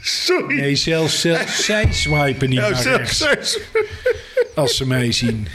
Sorry. 0.02 0.56
Nee, 0.56 0.76
zelfs, 0.76 1.20
zelfs 1.20 1.64
zij 1.64 1.88
swipen 1.90 2.48
niet 2.48 2.60
naar 2.60 2.82
rechts. 2.82 3.26
Als 4.54 4.76
ze 4.76 4.86
mij 4.86 5.12
zien. 5.12 5.48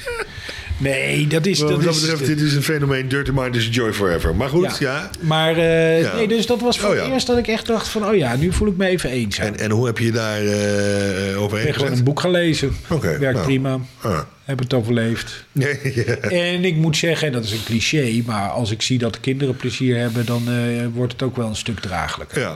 Nee, 0.79 1.27
dat 1.27 1.45
is... 1.45 1.59
Wat 1.59 1.69
Dat 1.69 1.83
dat 1.83 1.93
is 1.95 2.01
betreft, 2.01 2.25
dit 2.25 2.41
is 2.41 2.53
een 2.53 2.63
fenomeen. 2.63 3.07
Dirty 3.07 3.31
Mind 3.33 3.55
is 3.55 3.67
joy 3.71 3.93
forever. 3.93 4.35
Maar 4.35 4.49
goed, 4.49 4.77
ja. 4.79 5.09
Maar 5.19 5.57
eh, 5.57 6.01
Ja. 6.01 6.15
nee, 6.15 6.27
dus 6.27 6.45
dat 6.45 6.61
was 6.61 6.79
voor 6.79 6.89
Oh, 6.89 6.95
het 6.95 7.05
ja. 7.05 7.11
eerst 7.13 7.27
dat 7.27 7.37
ik 7.37 7.47
echt 7.47 7.65
dacht 7.65 7.87
van... 7.87 8.05
oh 8.05 8.15
ja, 8.15 8.35
nu 8.35 8.51
voel 8.53 8.67
ik 8.67 8.77
me 8.77 8.87
even 8.87 9.09
eenzaam. 9.09 9.45
En, 9.45 9.57
en 9.59 9.71
hoe 9.71 9.85
heb 9.85 9.97
je 9.97 10.11
daar 10.11 10.41
eh 10.41 11.29
ik 11.31 11.37
overheen 11.37 11.65
ben 11.65 11.73
gewoon 11.73 11.89
gezet? 11.89 11.97
een 11.97 12.03
boek 12.03 12.19
gaan 12.19 12.31
lezen. 12.31 12.75
Oké, 12.89 13.17
Werkt 13.17 13.33
nou. 13.33 13.45
prima. 13.45 13.79
Ah. 14.01 14.19
Heb 14.43 14.59
het 14.59 14.73
overleefd. 14.73 15.45
Nee. 15.51 15.77
En 16.55 16.63
ik 16.65 16.75
moet 16.75 16.97
zeggen, 16.97 17.27
en 17.27 17.33
dat 17.33 17.43
is 17.43 17.51
een 17.51 17.63
cliché... 17.65 18.21
maar 18.25 18.49
als 18.49 18.71
ik 18.71 18.81
zie 18.81 18.97
dat 18.97 19.13
de 19.13 19.19
kinderen 19.19 19.55
plezier 19.55 19.97
hebben... 19.97 20.25
dan 20.25 20.43
eh, 20.47 20.85
wordt 20.93 21.11
het 21.11 21.21
ook 21.21 21.35
wel 21.35 21.47
een 21.47 21.55
stuk 21.55 21.79
draaglijker. 21.79 22.39
ja. 22.41 22.55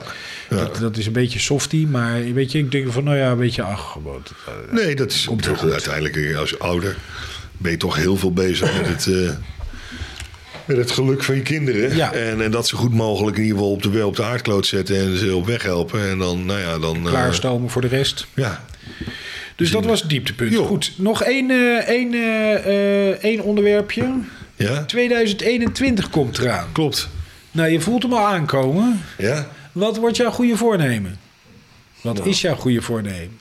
Dat, 0.50 0.78
dat 0.78 0.98
is 0.98 1.06
een 1.06 1.12
beetje 1.14 1.40
softie, 1.40 1.88
maar 1.88 2.34
weet 2.34 2.52
je, 2.52 2.58
ik 2.58 2.72
denk 2.72 2.92
van... 2.92 3.04
nou 3.04 3.18
ja, 3.18 3.36
weet 3.36 3.56
je, 3.56 3.62
ach, 3.64 3.92
gewoon... 3.92 4.24
eh, 4.46 4.74
Nee, 4.74 4.96
dat 4.96 5.12
is 5.12 5.24
Komt 5.26 5.48
uiteindelijk 5.72 6.16
eh, 6.16 6.38
als 6.38 6.60
ouder 6.60 6.98
ben 7.64 7.72
je 7.72 7.78
toch 7.78 7.96
heel 7.96 8.18
veel 8.18 8.32
bezig 8.34 8.78
met 8.78 8.88
het, 8.88 9.08
eh, 9.08 9.30
met 10.66 10.78
het 10.78 10.92
geluk 10.92 11.24
van 11.24 11.36
je 11.36 11.42
kinderen. 11.42 11.96
Ja. 11.96 12.14
En, 12.14 12.42
en 12.42 12.52
dat 12.52 12.68
zo 12.68 12.78
goed 12.78 12.94
mogelijk 12.94 13.38
in 13.38 13.44
ieder 13.44 13.58
geval 13.58 13.72
op 13.74 13.82
de, 13.84 14.06
op 14.06 14.16
de 14.16 14.24
aardkloot 14.24 14.66
zetten 14.66 14.98
en 14.98 15.18
ze 15.18 15.36
op 15.36 15.46
weg 15.46 15.64
helpen. 15.64 16.10
En 16.10 16.18
dan, 16.18 16.46
nou 16.46 16.60
ja, 16.60 16.78
dan. 16.80 16.96
eh, 16.96 17.04
klaarstomen 17.04 17.70
voor 17.70 17.82
de 17.82 17.88
rest. 17.88 18.28
ja. 18.34 18.66
Dus 19.56 19.72
dat 19.72 19.86
was 19.86 20.00
het 20.02 20.10
dieptepunt. 20.10 20.52
Jo. 20.52 20.66
Goed, 20.66 20.92
nog 20.98 21.24
één, 21.24 21.50
eh, 21.52 21.88
één, 21.90 22.14
één 23.22 23.42
onderwerpje. 23.42 24.14
ja, 24.56 24.84
2021 24.86 26.10
komt 26.10 26.38
eraan. 26.38 26.68
klopt. 26.72 27.10
Nou, 27.52 27.70
je 27.70 27.80
voelt 27.82 28.04
hem 28.04 28.14
al 28.14 28.28
aankomen. 28.28 29.02
Ja. 29.18 29.48
Wat 29.72 29.98
wordt 29.98 30.18
jouw 30.18 30.32
goede 30.32 30.58
voornemen? 30.58 31.20
Wat 32.02 32.18
Nou. 32.18 32.30
is 32.30 32.42
jouw 32.42 32.56
goede 32.56 32.82
voornemen? 32.82 33.40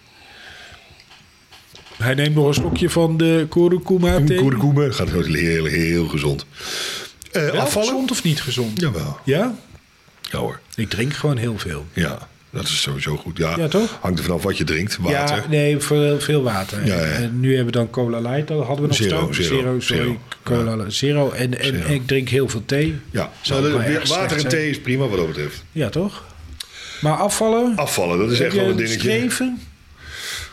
Hij 2.02 2.14
neemt 2.14 2.34
nog 2.34 2.46
een 2.46 2.54
slokje 2.54 2.90
van 2.90 3.16
de 3.16 3.46
kurkuma 3.48 4.14
Een 4.14 4.26
thee. 4.26 4.38
kurkuma 4.38 4.90
gaat 4.90 5.10
heel, 5.10 5.22
heel, 5.34 5.64
heel 5.64 6.06
gezond. 6.06 6.46
Eh, 7.32 7.48
afvallen? 7.50 7.88
gezond 7.88 8.10
of 8.10 8.22
niet 8.22 8.40
gezond? 8.40 8.80
Jawel. 8.80 9.18
Ja? 9.24 9.54
Ja 10.30 10.38
hoor. 10.38 10.60
Ik 10.74 10.90
drink 10.90 11.12
gewoon 11.14 11.36
heel 11.36 11.58
veel. 11.58 11.86
Ja, 11.92 12.28
dat 12.50 12.62
is 12.62 12.82
sowieso 12.82 13.16
goed. 13.16 13.38
Ja, 13.38 13.54
Ja, 13.56 13.68
toch? 13.68 13.98
Hangt 14.00 14.18
er 14.18 14.24
vanaf 14.24 14.42
wat 14.42 14.58
je 14.58 14.64
drinkt. 14.64 14.98
Water. 15.00 15.36
Ja, 15.36 15.44
nee, 15.48 15.78
veel, 15.78 16.20
veel 16.20 16.42
water. 16.42 16.86
Ja, 16.86 16.94
ja. 16.96 17.02
En 17.04 17.40
nu 17.40 17.48
hebben 17.48 17.66
we 17.72 17.78
dan 17.78 17.90
cola 17.90 18.20
light. 18.20 18.48
Dat 18.48 18.58
hadden 18.66 18.82
we 18.82 18.86
nog 18.86 18.96
Zero, 18.96 19.32
staan. 19.32 19.44
zero, 19.44 19.80
sorry. 19.80 20.02
zero. 20.02 20.18
Cola 20.42 20.90
zero. 20.90 21.30
En, 21.30 21.58
en, 21.60 21.74
Zero. 21.74 21.86
en 21.86 21.94
ik 21.94 22.06
drink 22.06 22.28
heel 22.28 22.48
veel 22.48 22.62
thee. 22.66 22.96
Ja, 23.10 23.30
Zou 23.40 23.62
Nou, 23.68 23.98
water 24.08 24.36
en 24.36 24.48
thee 24.48 24.70
is 24.70 24.80
prima 24.80 25.06
wat 25.06 25.18
dat 25.18 25.26
betreft. 25.26 25.64
Ja, 25.72 25.88
toch? 25.88 26.24
Maar 27.00 27.16
afvallen? 27.16 27.76
Afvallen, 27.76 28.18
dat 28.18 28.30
is 28.30 28.40
echt 28.40 28.54
wel 28.54 28.64
een 28.64 28.70
een 28.70 28.76
dingetje. 28.76 28.98
streven? 28.98 29.60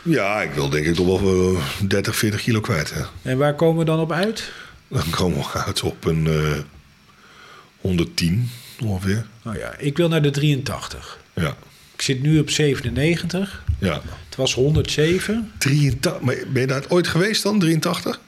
Ja, 0.02 0.42
ik 0.42 0.52
wil 0.52 0.68
denk 0.68 0.86
ik 0.86 0.94
toch 0.94 1.20
wel 1.20 1.54
eh, 1.56 1.62
30, 1.88 2.16
40 2.16 2.42
kilo 2.42 2.60
kwijt. 2.60 2.92
Hè. 2.94 3.02
En 3.30 3.38
waar 3.38 3.54
komen 3.54 3.78
we 3.78 3.84
dan 3.84 3.98
op 4.00 4.12
uit? 4.12 4.50
Dan 4.88 5.10
komen 5.10 5.38
we 5.38 5.58
uit 5.66 5.82
op 5.82 6.04
een 6.04 6.26
eh 6.26 6.58
110 7.80 8.50
ongeveer. 8.84 9.26
Nou 9.42 9.58
ja, 9.58 9.74
ik 9.78 9.96
wil 9.96 10.08
naar 10.08 10.22
de 10.22 10.30
83. 10.30 11.18
Ja, 11.34 11.56
Ik 11.94 12.02
zit 12.02 12.22
nu 12.22 12.38
op 12.38 12.50
97. 12.50 13.62
ja. 13.78 14.02
Het 14.28 14.36
was 14.38 14.54
107. 14.54 15.50
83, 15.58 16.20
maar 16.20 16.36
ben 16.52 16.60
je 16.60 16.66
daar 16.68 16.84
ooit 16.88 17.06
geweest 17.08 17.42
dan, 17.42 17.58
83? 17.58 18.20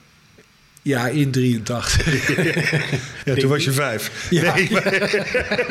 Ja, 0.82 1.06
in 1.08 1.30
83. 1.30 2.06
Ja, 3.24 3.34
toen 3.34 3.48
was 3.50 3.64
je 3.64 3.72
vijf. 3.72 4.26
Ja. 4.30 4.54
Nee, 4.54 4.70
maar- 4.70 5.00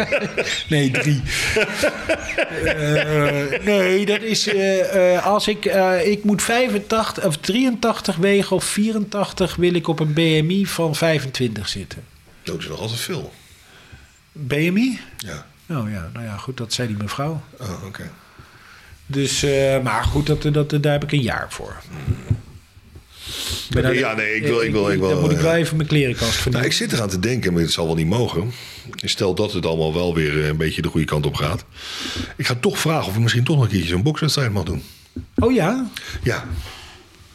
Nee, 0.69 0.91
drie. 0.91 1.21
Eh, 2.65 3.63
nee, 3.65 4.05
dat 4.05 4.21
is 4.21 4.47
eh, 4.47 5.15
eh, 5.15 5.25
als 5.25 5.47
ik, 5.47 5.65
ik 6.05 6.23
moet 6.23 6.41
85 6.41 7.25
of 7.25 7.37
83 7.37 8.15
wegen 8.15 8.55
of 8.55 8.63
84 8.63 9.55
wil 9.55 9.73
ik 9.73 9.87
op 9.87 9.99
een 9.99 10.13
BMI 10.13 10.65
van 10.65 10.95
25 10.95 11.67
zitten. 11.69 12.03
dat 12.43 12.59
is 12.59 12.67
nog 12.67 12.79
altijd 12.79 12.99
veel. 12.99 13.33
BMI? 14.31 14.99
Ja, 15.17 15.45
Oh 15.69 15.89
ja, 15.91 16.09
nou 16.13 16.25
ja, 16.25 16.37
goed, 16.37 16.57
dat 16.57 16.73
zei 16.73 16.87
die 16.87 16.97
mevrouw. 16.97 17.41
oh, 17.59 17.85
oké. 17.85 18.11
Dus, 19.05 19.43
eh, 19.43 19.79
maar 19.81 20.03
goed, 20.03 20.25
dat, 20.27 20.41
dat, 20.53 20.69
daar 20.83 20.91
heb 20.91 21.03
ik 21.03 21.11
een 21.11 21.21
jaar 21.21 21.45
voor. 21.49 21.75
Ben 21.89 22.50
daar- 23.69 23.95
Ja, 23.95 24.13
nee, 24.15 24.35
ik 24.35 24.43
wil- 24.43 24.61
ik 24.61 24.71
wil- 24.71 24.89
ik 24.91 24.99
wil, 24.99 25.09
Dan 25.09 25.19
moet 25.19 25.31
ik 25.31 25.37
wel 25.37 25.53
even 25.55 25.75
mijn 25.77 25.87
klerenkast 25.89 26.21
Nou, 26.29 26.41
vernieuwen. 26.41 26.67
ik 26.69 26.75
zit 26.75 26.91
eraan 26.91 27.09
te 27.09 27.19
denken, 27.19 27.53
maar 27.53 27.61
het 27.61 27.71
zal 27.71 27.85
wel 27.85 27.95
niet 27.95 28.07
mogen. 28.07 28.51
Stel 28.95 29.33
dat 29.35 29.53
het 29.53 29.65
allemaal 29.65 29.93
wel 29.93 30.15
weer 30.15 30.41
eh, 30.41 30.47
een 30.47 30.57
beetje 30.57 30.81
de 30.81 30.87
goede 30.87 31.05
kant 31.05 31.25
op 31.25 31.35
gaat. 31.35 31.65
Ik 32.37 32.45
ga 32.45 32.55
toch 32.55 32.79
vragen 32.79 33.07
of 33.07 33.15
ik 33.15 33.21
misschien 33.21 33.43
toch 33.43 33.55
nog 33.55 33.65
een 33.65 33.71
keertje 33.71 33.89
zo'n 33.89 34.03
bokswedstrijd 34.03 34.51
mag 34.51 34.63
doen. 34.63 34.83
Oh 35.35 35.53
ja? 35.53 35.89
Ja. 36.23 36.45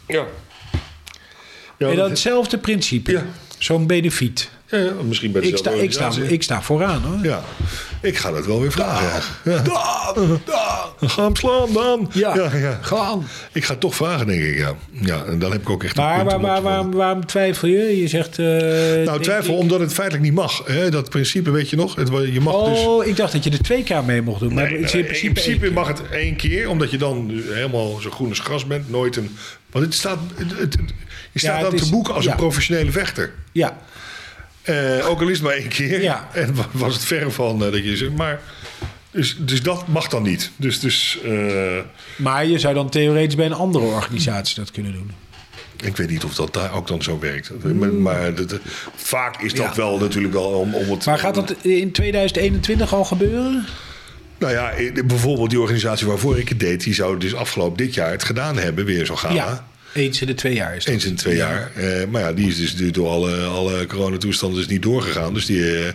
Ja. 0.07 0.25
Ja, 1.77 1.89
en 1.89 1.95
dat- 1.95 2.09
hetzelfde 2.09 2.57
principe. 2.57 3.11
Ja. 3.11 3.25
Zo'n 3.57 3.87
benefiet. 3.87 4.49
Ja, 4.69 4.77
ja, 4.77 4.91
misschien 5.03 5.31
bij 5.31 5.41
Ik 5.41 5.57
sta, 5.57 5.71
ik, 5.71 5.91
sta, 5.91 6.11
ik 6.27 6.43
sta 6.43 6.61
vooraan 6.61 7.01
hoor. 7.01 7.17
Ja, 7.25 7.43
ik 8.01 8.17
ga 8.17 8.31
dat 8.31 8.45
wel 8.45 8.61
weer 8.61 8.71
vragen. 8.71 9.23
Ja. 9.43 9.51
Ja. 9.51 9.61
Daan, 9.61 10.41
Daan. 10.45 11.09
Ga 11.09 11.23
hem 11.23 11.35
slaan 11.35 11.73
dan. 11.73 12.09
Ja, 12.13 12.35
ja, 12.35 12.55
ja. 12.57 12.79
gaan. 12.81 13.27
Ik 13.51 13.63
ga 13.65 13.71
het 13.71 13.79
toch 13.81 13.95
vragen, 13.95 14.27
denk 14.27 14.41
ik, 14.41 14.57
ja. 14.57 14.73
Ja, 14.91 15.23
en 15.23 15.39
dan 15.39 15.51
heb 15.51 15.61
ik 15.61 15.69
ook 15.69 15.83
echt 15.83 15.95
Maar 15.95 16.23
te 16.23 16.29
vallen. 16.29 16.61
waarom, 16.61 16.91
waarom 16.91 17.25
twijfel 17.25 17.67
je? 17.67 18.01
Je 18.01 18.07
zegt... 18.07 18.39
eh, 18.39 18.45
Nou, 19.05 19.21
twijfel 19.21 19.53
ik- 19.53 19.59
omdat 19.59 19.79
het 19.79 19.93
feitelijk 19.93 20.25
niet 20.25 20.33
mag. 20.35 20.61
Hè? 20.65 20.89
Dat 20.89 21.09
principe, 21.09 21.51
weet 21.51 21.69
je 21.69 21.75
nog? 21.75 21.95
Het, 21.95 22.07
je 22.07 22.41
mag 22.41 22.65
dus... 22.69 22.79
Oh, 22.79 23.05
ik 23.05 23.15
dacht 23.15 23.31
dat 23.31 23.43
je 23.43 23.49
er 23.49 23.61
twee 23.61 23.83
keer 23.83 24.03
mee 24.03 24.21
mocht 24.21 24.39
doen. 24.39 24.53
Maar 24.53 24.63
Nee, 24.63 24.73
in 24.73 24.79
principe, 25.05 25.41
één 25.41 25.59
keer. 25.59 25.73
mag 25.73 25.87
het 25.87 26.01
één 26.11 26.35
keer, 26.35 26.69
omdat 26.69 26.91
je 26.91 26.97
dan 26.97 27.27
dus 27.27 27.43
helemaal 27.53 27.97
zo 27.99 28.09
groen 28.09 28.29
als 28.29 28.39
gras 28.39 28.65
bent. 28.67 28.89
Nooit 28.89 29.15
een. 29.15 29.37
Want 29.71 29.85
het 29.85 29.93
staat, 29.93 30.17
het, 30.35 30.75
je 31.31 31.39
staat 31.39 31.61
het 31.61 31.69
dan 31.71 31.79
te 31.79 31.89
boeken 31.89 32.13
als 32.13 32.23
ja. 32.25 32.31
een 32.31 32.37
professionele 32.37 32.91
vechter. 32.91 33.33
Ja, 33.51 33.77
Eh, 34.67 35.09
ook 35.09 35.21
al 35.21 35.27
is 35.27 35.33
het 35.37 35.43
maar 35.47 35.55
één 35.55 35.67
keer. 35.67 36.01
Ja. 36.01 36.29
En 36.33 36.55
wa- 36.55 36.67
was 36.71 36.93
het 36.93 37.03
ver 37.05 37.31
van 37.31 37.65
eh, 37.65 37.71
dat 37.71 37.83
je 37.83 37.97
zegt. 37.97 38.15
Maar. 38.15 38.41
Dus, 39.11 39.35
dus 39.39 39.61
dat 39.61 39.87
mag 39.87 40.07
dan 40.07 40.23
niet. 40.23 40.51
Dus. 40.55 40.79
dus 40.79 41.17
eh, 41.25 41.77
maar 42.15 42.45
je 42.45 42.59
zou 42.59 42.73
dan 42.73 42.89
theoretisch 42.89 43.35
bij 43.35 43.45
een 43.45 43.53
andere 43.53 43.85
organisatie 43.85 44.55
dat 44.55 44.71
kunnen 44.71 44.93
doen. 44.93 45.11
ik 45.83 45.97
weet 45.97 46.09
niet 46.09 46.23
of 46.23 46.35
dat 46.35 46.53
daar 46.53 46.73
ook 46.73 46.87
dan 46.87 47.03
zo 47.03 47.19
werkt. 47.19 47.51
Maar, 47.73 47.93
maar 47.93 48.35
dat- 48.35 48.49
dat- 48.49 48.59
vaak 48.95 49.41
is 49.41 49.53
dat 49.53 49.65
Ja. 49.65 49.75
wel 49.75 49.97
natuurlijk 49.97 50.33
wel 50.33 50.43
om, 50.49 50.73
om 50.75 50.89
het. 50.91 51.05
Maar 51.05 51.19
gaat 51.19 51.35
dat 51.35 51.55
in 51.61 51.91
2021 51.91 52.93
al 52.93 53.05
gebeuren? 53.05 53.65
Nou 54.39 54.53
ja, 54.53 54.73
bijvoorbeeld 55.05 55.49
die 55.49 55.59
organisatie 55.59 56.07
waarvoor 56.07 56.37
ik 56.39 56.49
het 56.49 56.59
deed, 56.59 56.83
die 56.83 56.93
zou 56.93 57.17
dus 57.19 57.35
afgelopen 57.35 57.77
dit 57.77 57.93
jaar 57.93 58.11
het 58.11 58.23
gedaan 58.23 58.57
hebben, 58.57 58.85
weer 58.85 59.05
zo'n 59.05 59.17
gala. 59.17 59.33
Ja, 59.35 59.67
eens 59.97 60.21
in 60.21 60.27
de 60.27 60.33
twee 60.33 60.53
jaar 60.53 60.75
is 60.75 60.83
dat. 60.85 60.93
Eens 60.93 61.05
in 61.05 61.15
de 61.15 61.21
twee 61.21 61.35
Ja. 61.35 61.49
jaar. 61.49 61.71
Eh, 62.01 62.07
maar 62.07 62.21
ja, 62.21 62.33
die 62.33 62.47
is 62.47 62.75
dus 62.75 62.91
door 62.91 63.07
alle, 63.09 63.43
alle 63.43 63.85
coronatoestanden 63.85 64.57
dus 64.59 64.67
niet 64.67 64.81
doorgegaan. 64.81 65.33
Dus 65.33 65.45
die, 65.45 65.77
eh, 65.79 65.93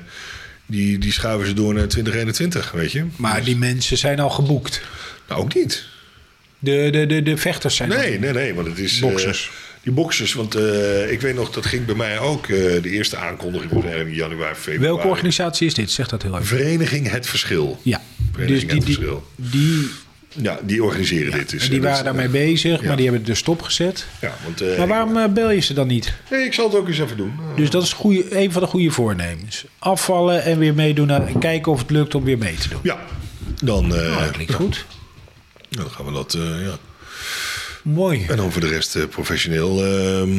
die, 0.67 0.99
die 0.99 1.13
schuiven 1.13 1.47
ze 1.47 1.55
door 1.55 1.75
naar 1.75 1.89
2021, 1.89 2.71
weet 2.73 2.93
je. 2.93 3.05
Maar 3.17 3.45
die 3.45 3.57
mensen 3.57 3.99
zijn 3.99 4.21
al 4.21 4.31
geboekt. 4.31 4.81
Nou, 5.29 5.41
ook 5.41 5.55
niet. 5.55 5.85
De, 6.59 6.89
de, 6.93 7.07
de, 7.07 7.23
de 7.23 7.37
vechters 7.37 7.77
zijn 7.77 7.89
Nee, 7.89 8.19
nee, 8.19 8.33
nee, 8.33 8.55
want 8.55 8.67
het 8.67 8.79
is... 8.79 8.95
eh, 8.95 9.01
Boxers. 9.01 9.51
die 9.83 9.93
boxers, 9.93 10.33
want 10.33 10.57
ik 11.11 11.21
weet 11.21 11.35
nog, 11.35 11.51
dat 11.51 11.67
ging 11.67 11.85
bij 11.85 11.95
mij 11.95 12.19
ook. 12.19 12.47
de 12.47 12.81
eerste 12.91 13.17
aankondiging 13.17 13.73
was 13.73 13.85
in 13.85 14.15
januari, 14.15 14.55
februari. 14.55 14.81
Welke 14.95 15.07
organisatie 15.07 15.67
is 15.67 15.75
dit? 15.75 15.91
Zeg 15.91 16.09
dat 16.09 16.23
heel 16.23 16.35
even. 16.35 16.47
Vereniging 16.47 17.11
Het 17.11 17.27
Verschil. 17.27 17.81
Ja, 17.83 17.99
dus 18.17 18.27
Vereniging 18.33 18.69
die, 18.71 18.77
Het 18.79 18.87
die, 18.87 18.95
Verschil. 18.95 19.27
die, 19.37 19.89
Ja, 20.33 20.59
die 20.63 20.85
organiseren 20.85 21.33
dit. 21.33 21.51
Dus, 21.51 21.65
en 21.65 21.71
die 21.71 21.81
waren 21.83 22.05
daarmee 22.05 22.27
eh, 22.27 22.31
bezig, 22.33 22.81
ja. 22.81 22.87
maar 22.87 22.97
die 22.97 23.05
hebben 23.05 23.23
het 23.23 23.31
er 23.31 23.37
stopgezet. 23.37 24.07
Ja, 24.21 24.35
want... 24.45 24.61
eh, 24.61 24.79
Maar 24.79 24.87
waarom 24.89 25.17
eh, 25.17 25.29
bel 25.29 25.51
je 25.51 25.61
ze 25.61 25.75
dan 25.75 25.87
niet? 25.87 26.13
Nee, 26.31 26.45
ik 26.45 26.53
zal 26.53 26.67
het 26.67 26.75
ook 26.77 26.89
eens 26.89 26.99
even 26.99 27.17
doen. 27.17 27.33
Dus 27.57 27.71
dat 27.71 27.83
is 27.83 27.97
een 28.31 28.53
van 28.53 28.63
de 28.63 28.69
goede 28.69 28.91
voornemens. 28.91 29.65
Afvallen 29.79 30.43
en 30.45 30.59
weer 30.59 30.75
meedoen 30.75 31.11
en 31.11 31.39
kijken 31.39 31.73
of 31.73 31.79
het 31.79 31.91
lukt 31.91 32.15
om 32.15 32.25
weer 32.25 32.39
mee 32.39 32.55
te 32.55 32.69
doen. 32.69 32.81
Ja, 32.83 32.99
dan, 33.63 33.87
Nou, 33.87 34.19
dat 34.23 34.31
klinkt 34.31 34.55
goed. 34.55 34.85
dan 35.71 35.91
gaan 35.91 36.05
we 36.07 36.13
dat... 36.13 36.37
ja. 36.65 36.79
Mooi. 37.83 38.25
En 38.29 38.37
dan 38.37 38.53
voor 38.53 38.61
de 38.61 38.69
rest 38.69 39.09
professioneel 39.09 39.85
ehm, 39.87 40.39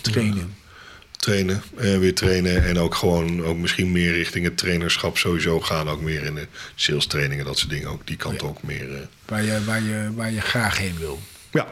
Trainen. 0.00 0.54
Trainen. 1.22 1.62
eh, 1.76 1.98
weer 1.98 2.14
trainen. 2.14 2.64
En 2.64 2.78
ook 2.78 2.94
gewoon 2.94 3.44
ook 3.44 3.56
misschien 3.56 3.92
meer 3.92 4.12
richting 4.12 4.44
het 4.44 4.56
trainerschap 4.56 5.18
sowieso 5.18 5.60
gaan. 5.60 5.88
Ook 5.88 6.00
meer 6.00 6.22
in 6.24 6.34
de 6.34 6.46
sales 6.74 7.06
trainingen, 7.06 7.44
dat 7.44 7.58
soort 7.58 7.70
dingen. 7.70 7.88
Ook 7.88 8.06
die 8.06 8.16
kant 8.16 8.42
ook 8.42 8.62
meer. 8.62 8.94
eh, 8.94 9.00
Waar 9.26 9.42
je, 9.42 9.64
waar, 9.64 9.82
je, 9.82 10.10
waar 10.14 10.30
je 10.32 10.40
graag 10.40 10.78
heen 10.78 10.96
wil. 10.98 11.20
ja. 11.52 11.66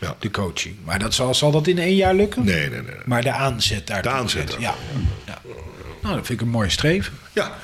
ja. 0.00 0.16
De 0.18 0.30
coaching. 0.30 0.76
Maar 0.84 0.98
dat 0.98 1.14
zal, 1.14 1.34
zal 1.34 1.50
dat 1.50 1.66
in 1.66 1.78
één 1.78 1.94
jaar 1.96 2.14
lukken? 2.14 2.44
Nee, 2.44 2.70
nee, 2.70 2.82
nee. 2.82 2.94
Maar 3.04 3.22
de 3.22 3.32
aanzet 3.32 3.86
daar. 3.86 4.02
De 4.02 4.08
aanzet, 4.10 4.56
Ja. 4.58 4.74
ja. 5.26 5.40
Nou, 6.02 6.14
dat 6.16 6.26
vind 6.26 6.40
ik 6.40 6.46
een 6.46 6.52
mooi 6.52 6.70
streven. 6.70 7.12
Ja, 7.32 7.58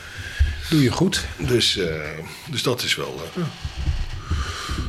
Doe 0.70 0.82
je 0.82 0.90
goed. 0.90 1.24
dus, 1.36 1.76
eh, 1.78 1.94
dus 2.50 2.62
dat 2.62 2.82
is 2.82 2.94
wel... 2.96 3.22
eh, 3.36 3.42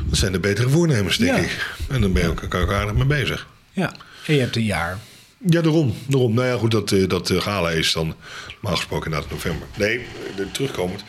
dat 0.06 0.18
zijn 0.18 0.32
de 0.32 0.40
betere 0.40 0.70
voornemens, 0.70 1.18
denk 1.18 1.36
Ja. 1.38 1.44
ik. 1.44 1.74
En 1.90 2.02
dan 2.02 2.14
ben 2.14 2.22
je 2.24 2.30
ook, 2.30 2.54
ook 2.56 2.72
aardig 2.72 2.94
mee 2.94 3.06
bezig. 3.06 3.48
Ja. 3.72 3.94
En 4.26 4.34
je 4.34 4.40
hebt 4.40 4.56
een 4.56 4.64
jaar. 4.64 4.98
Ja, 5.46 5.62
daarom. 5.62 5.94
daarom. 6.08 6.34
Nou 6.34 6.48
ja, 6.48 6.58
goed, 6.58 6.72
dat, 6.72 6.92
eh, 6.92 7.08
dat 7.08 7.30
eh, 7.30 7.42
gala 7.42 7.72
is 7.72 7.94
dan 7.94 8.16
normaal 8.52 8.76
gesproken 8.76 9.06
inderdaad 9.06 9.32
november. 9.32 9.68
Nee, 9.78 10.02
terugkomend. 10.52 11.04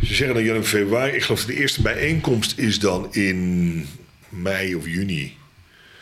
Ze 0.00 0.14
zeggen 0.14 0.34
dan 0.34 0.44
januari, 0.44 0.68
februari. 0.68 1.12
Ik 1.12 1.22
geloof 1.22 1.38
dat 1.38 1.48
de 1.48 1.60
eerste 1.60 1.82
bijeenkomst 1.82 2.58
is 2.58 2.78
dan 2.78 3.14
in 3.14 3.86
mei 4.28 4.74
of 4.74 4.86
juni. 4.86 5.36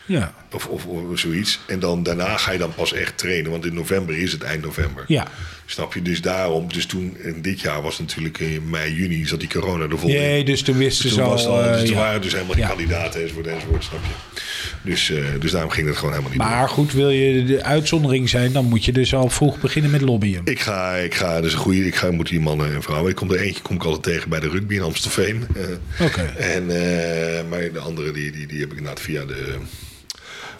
Ja. 0.05 0.33
Of, 0.51 0.67
of, 0.67 0.85
of 0.85 1.19
zoiets. 1.19 1.59
En 1.67 1.79
dan 1.79 2.03
daarna 2.03 2.37
ga 2.37 2.51
je 2.51 2.57
dan 2.57 2.73
pas 2.73 2.93
echt 2.93 3.17
trainen. 3.17 3.51
Want 3.51 3.65
in 3.65 3.73
november 3.73 4.17
is 4.17 4.31
het 4.31 4.43
eind 4.43 4.63
november. 4.63 5.03
Ja. 5.07 5.27
Snap 5.65 5.93
je? 5.93 6.01
Dus 6.01 6.21
daarom. 6.21 6.73
Dus 6.73 6.85
toen, 6.85 7.17
in 7.23 7.41
dit 7.41 7.59
jaar 7.61 7.81
was 7.81 7.99
natuurlijk 7.99 8.39
in 8.39 8.69
mei, 8.69 8.93
juni, 8.93 9.25
zat 9.25 9.39
die 9.39 9.49
corona 9.49 9.83
er 9.83 9.99
vol 9.99 10.09
in. 10.09 10.15
Nee, 10.15 10.43
dus 10.43 10.61
toen 10.61 10.77
wisten 10.77 11.03
Dus 11.05 11.13
ze 11.13 11.21
al... 11.21 11.37
al, 11.47 11.63
eh, 11.63 11.71
dus 11.71 11.79
toen 11.81 11.89
ja. 11.89 11.95
waren 11.95 12.21
dus 12.21 12.31
helemaal 12.31 12.53
geen 12.53 12.63
Ja. 12.63 12.67
kandidaten 12.69 13.21
enzovoort 13.21 13.47
enzovoort, 13.47 13.83
snap 13.83 13.99
je? 14.03 14.41
Dus, 14.89 15.09
eh, 15.09 15.23
dus 15.39 15.51
daarom 15.51 15.69
ging 15.71 15.87
het 15.87 15.95
gewoon 15.95 16.11
helemaal 16.11 16.31
niet 16.31 16.41
door. 16.41 16.49
Maar 16.49 16.69
goed, 16.69 16.93
wil 16.93 17.09
je 17.09 17.43
de 17.45 17.63
uitzondering 17.63 18.29
zijn, 18.29 18.51
dan 18.51 18.65
moet 18.65 18.85
je 18.85 18.91
dus 18.91 19.13
al 19.13 19.29
vroeg 19.29 19.59
beginnen 19.59 19.91
met 19.91 20.01
lobbyen. 20.01 20.41
Ik 20.45 20.59
ga, 20.59 20.95
ik 20.95 21.13
ga, 21.15 21.41
dus 21.41 21.53
een 21.53 21.59
goede, 21.59 21.85
ik 21.85 21.95
ga, 21.95 22.11
moet 22.11 22.29
die 22.29 22.39
mannen 22.39 22.73
en 22.73 22.81
vrouwen. 22.83 23.09
Ik 23.09 23.15
kom 23.15 23.31
er 23.31 23.39
eentje 23.39 23.61
kom 23.61 23.75
ik 23.75 23.83
altijd 23.83 24.03
tegen 24.03 24.29
bij 24.29 24.39
de 24.39 24.49
rugby 24.49 24.75
in 24.75 24.81
Amstelveen. 24.81 25.47
Eh, 25.55 26.05
Oké. 26.05 26.21
En, 26.37 26.69
eh, 26.69 27.43
maar 27.49 27.71
de 27.71 27.79
andere, 27.79 28.11
die, 28.11 28.31
die, 28.31 28.47
die 28.47 28.59
heb 28.59 28.71
ik 28.71 28.77
inderdaad 28.77 29.01
via 29.01 29.25
de, 29.25 29.55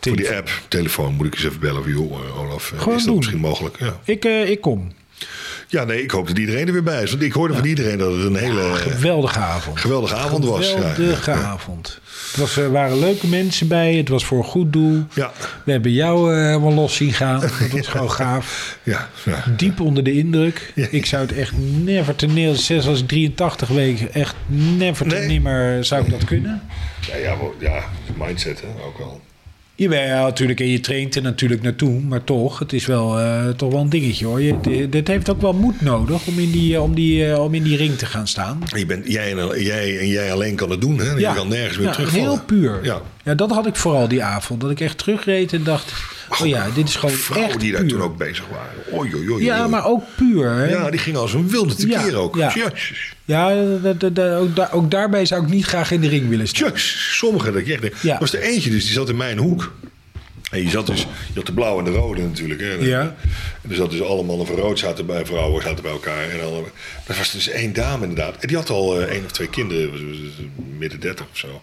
voor 0.07 0.17
die 0.17 0.35
app, 0.35 0.49
telefoon, 0.67 1.13
moet 1.13 1.25
ik 1.25 1.33
eens 1.33 1.43
even 1.45 1.59
bellen. 1.59 1.83
Van, 1.83 1.91
joh, 1.91 2.11
eh, 2.25 2.39
Olaf, 2.41 2.71
eh, 2.71 2.79
Gewoon 2.79 2.93
is 2.93 2.99
dat 2.99 3.07
doen. 3.09 3.15
misschien 3.17 3.39
mogelijk? 3.39 3.75
Ja. 3.79 3.99
Ik, 4.03 4.25
eh, 4.25 4.49
ik 4.49 4.61
kom. 4.61 4.91
ja, 5.67 5.83
nee, 5.83 6.03
ik 6.03 6.11
hoop 6.11 6.27
dat 6.27 6.37
iedereen 6.37 6.67
er 6.67 6.73
weer 6.73 6.83
bij 6.83 7.03
is. 7.03 7.09
Want 7.11 7.21
ik 7.23 7.31
hoorde 7.33 7.53
van 7.53 7.65
iedereen 7.65 7.97
dat 7.97 8.11
het 8.13 8.23
een 8.25 8.35
hele 8.35 8.61
Geweldige 8.75 9.39
avond. 9.39 9.79
geweldige 9.79 10.15
avond 10.15 10.45
was. 10.45 10.67
Geweldige 10.69 11.31
ja, 11.31 11.37
avond. 11.37 11.99
Het 12.31 12.37
was, 12.43 12.57
er 12.57 12.71
waren 12.71 12.99
leuke 12.99 13.27
mensen 13.27 13.67
bij. 13.67 13.93
Het 13.95 14.09
was 14.09 14.25
voor 14.25 14.37
een 14.37 14.43
goed 14.43 14.73
doel. 14.73 15.03
Ja, 15.13 15.31
We 15.63 15.71
hebben 15.71 15.91
jou 15.91 16.33
eh, 16.35 16.45
helemaal 16.45 16.73
los 16.73 16.95
zien 16.95 17.13
gaan. 17.13 17.39
Dat 17.39 17.51
was 17.71 17.87
gewoon 17.97 18.11
gaaf. 18.11 18.77
ja, 18.83 19.09
ja. 19.25 19.43
Diep 19.57 19.79
onder 19.79 20.03
de 20.03 20.13
indruk. 20.13 20.71
Ik 20.75 21.05
zou 21.05 21.21
het 21.25 21.33
echt 21.37 21.53
never 21.83 22.15
te 22.15 22.25
neer, 22.25 22.55
zelfs 22.55 22.87
als 22.87 22.99
ik 23.01 23.07
83 23.07 23.67
week, 23.67 24.01
echt 24.01 24.35
never 24.47 25.07
te 25.07 25.15
Nee. 25.15 25.27
nimmer 25.27 25.85
zou 25.85 26.03
ik 26.05 26.09
dat 26.11 26.23
kunnen. 26.23 26.61
Ja, 27.11 27.15
ja, 27.17 27.35
ja, 27.59 27.83
mindset 28.17 28.61
hè, 28.61 28.67
ook 28.85 28.97
wel. 28.97 29.21
Jawel, 29.77 30.23
natuurlijk. 30.23 30.59
En 30.59 30.67
je 30.69 30.79
traint 30.79 31.15
er 31.15 31.21
natuurlijk 31.21 31.61
naartoe. 31.61 31.99
Maar 32.01 32.23
toch, 32.23 32.59
het 32.59 32.73
is 32.73 32.85
wel, 32.85 33.19
eh, 33.19 33.49
toch 33.49 33.71
wel 33.71 33.81
een 33.81 33.89
dingetje 33.89 34.25
hoor. 34.25 34.41
Je, 34.41 34.55
dit- 34.61 34.91
dit 34.91 35.07
heeft 35.07 35.29
ook 35.29 35.41
wel 35.41 35.53
moed 35.53 35.81
nodig 35.81 36.27
om 36.27 36.39
in 36.39 36.51
die, 36.51 36.75
eh, 36.75 36.81
om 36.81 36.95
die, 36.95 37.31
eh, 37.31 37.39
om 37.43 37.53
in 37.53 37.63
die 37.63 37.77
ring 37.77 37.97
te 37.97 38.05
gaan 38.05 38.27
staan. 38.27 38.59
Je 38.75 38.85
bent, 38.85 39.11
jij, 39.11 39.35
en, 39.37 39.61
jij 39.63 39.99
en 39.99 40.07
jij 40.07 40.31
alleen 40.31 40.55
kan 40.55 40.69
het 40.69 40.81
doen. 40.81 40.97
Hè? 40.99 41.11
Je 41.11 41.31
kan 41.35 41.47
nergens 41.47 41.77
meer 41.77 41.87
ja, 41.87 41.93
terugvallen. 41.93 42.27
Heel 42.29 42.41
puur. 42.45 42.79
Ja. 42.83 43.01
Ja. 43.23 43.35
dat 43.35 43.51
had 43.51 43.65
ik 43.67 43.75
vooral 43.75 44.07
die 44.07 44.23
avond. 44.23 44.61
Dat 44.61 44.71
ik 44.71 44.79
echt 44.79 44.97
terugreed 44.97 45.53
en 45.53 45.63
dacht... 45.63 45.93
Oh 46.29 46.47
ja, 46.47 46.67
dit 46.75 46.87
is 46.87 46.95
gewoon 46.95 47.15
Vrouwen 47.15 47.49
echt 47.51 47.59
die 47.59 47.71
daar 47.71 47.81
puur. 47.81 47.89
toen 47.89 48.01
ook 48.01 48.17
bezig 48.17 48.43
waren. 48.51 48.99
Oei, 48.99 49.15
oei, 49.15 49.29
oei, 49.31 49.43
Ja, 49.43 49.67
maar 49.67 49.85
ook 49.85 50.03
puur. 50.15 50.49
Hè? 50.51 50.65
Ja, 50.69 50.89
die 50.89 50.99
gingen 50.99 51.19
als 51.19 51.33
een 51.33 51.49
wilde 51.49 51.75
tekeer 51.75 52.11
Ja, 52.11 52.17
ook. 52.17 52.35
ja. 52.35 52.53
Ja, 53.25 53.51
ook, 54.37 54.55
daar- 54.55 54.73
ook 54.73 54.91
daarbij 54.91 55.25
zou 55.25 55.43
ik 55.43 55.49
niet 55.49 55.65
graag 55.65 55.91
in 55.91 56.01
de 56.01 56.07
ring 56.07 56.29
willen 56.29 56.47
staan. 56.47 56.71
Sommigen, 56.75 57.53
dat 57.53 57.65
je 57.65 57.71
echt 57.71 57.81
denkt. 57.81 58.01
Ja. 58.01 58.13
Er 58.13 58.19
was 58.19 58.33
er 58.33 58.41
eentje 58.41 58.69
dus, 58.69 58.83
die 58.83 58.93
zat 58.93 59.09
in 59.09 59.17
mijn 59.17 59.37
hoek. 59.37 59.73
En 60.51 60.63
je, 60.63 60.69
zat 60.69 60.87
dus, 60.87 60.99
je 61.01 61.07
had 61.35 61.45
de 61.45 61.53
blauwe 61.53 61.79
en 61.85 61.91
de 61.91 61.97
rode 61.97 62.21
natuurlijk. 62.21 62.59
Hè. 62.61 62.71
Ja. 62.73 63.15
En 63.61 63.69
er 63.69 63.75
zat 63.75 63.91
dus 63.91 64.01
alle 64.01 64.23
mannen 64.23 64.47
van 64.47 64.55
rood 64.55 64.79
zaten 64.79 65.05
bij 65.05 65.25
vrouwen 65.25 65.61
zaten 65.63 65.83
bij 65.83 65.91
elkaar. 65.91 66.29
En 66.29 66.37
dan, 66.39 66.63
er 67.05 67.15
was 67.17 67.31
dus 67.31 67.47
één 67.49 67.73
dame 67.73 68.01
inderdaad. 68.07 68.35
En 68.39 68.47
die 68.47 68.57
had 68.57 68.69
al 68.69 68.99
eh, 69.01 69.07
één 69.15 69.25
of 69.25 69.31
twee 69.31 69.49
kinderen, 69.49 69.91
was- 69.91 69.99
was- 70.01 70.19
was 70.19 70.45
midden 70.77 70.99
dertig 70.99 71.25
of 71.31 71.37
zo. 71.37 71.61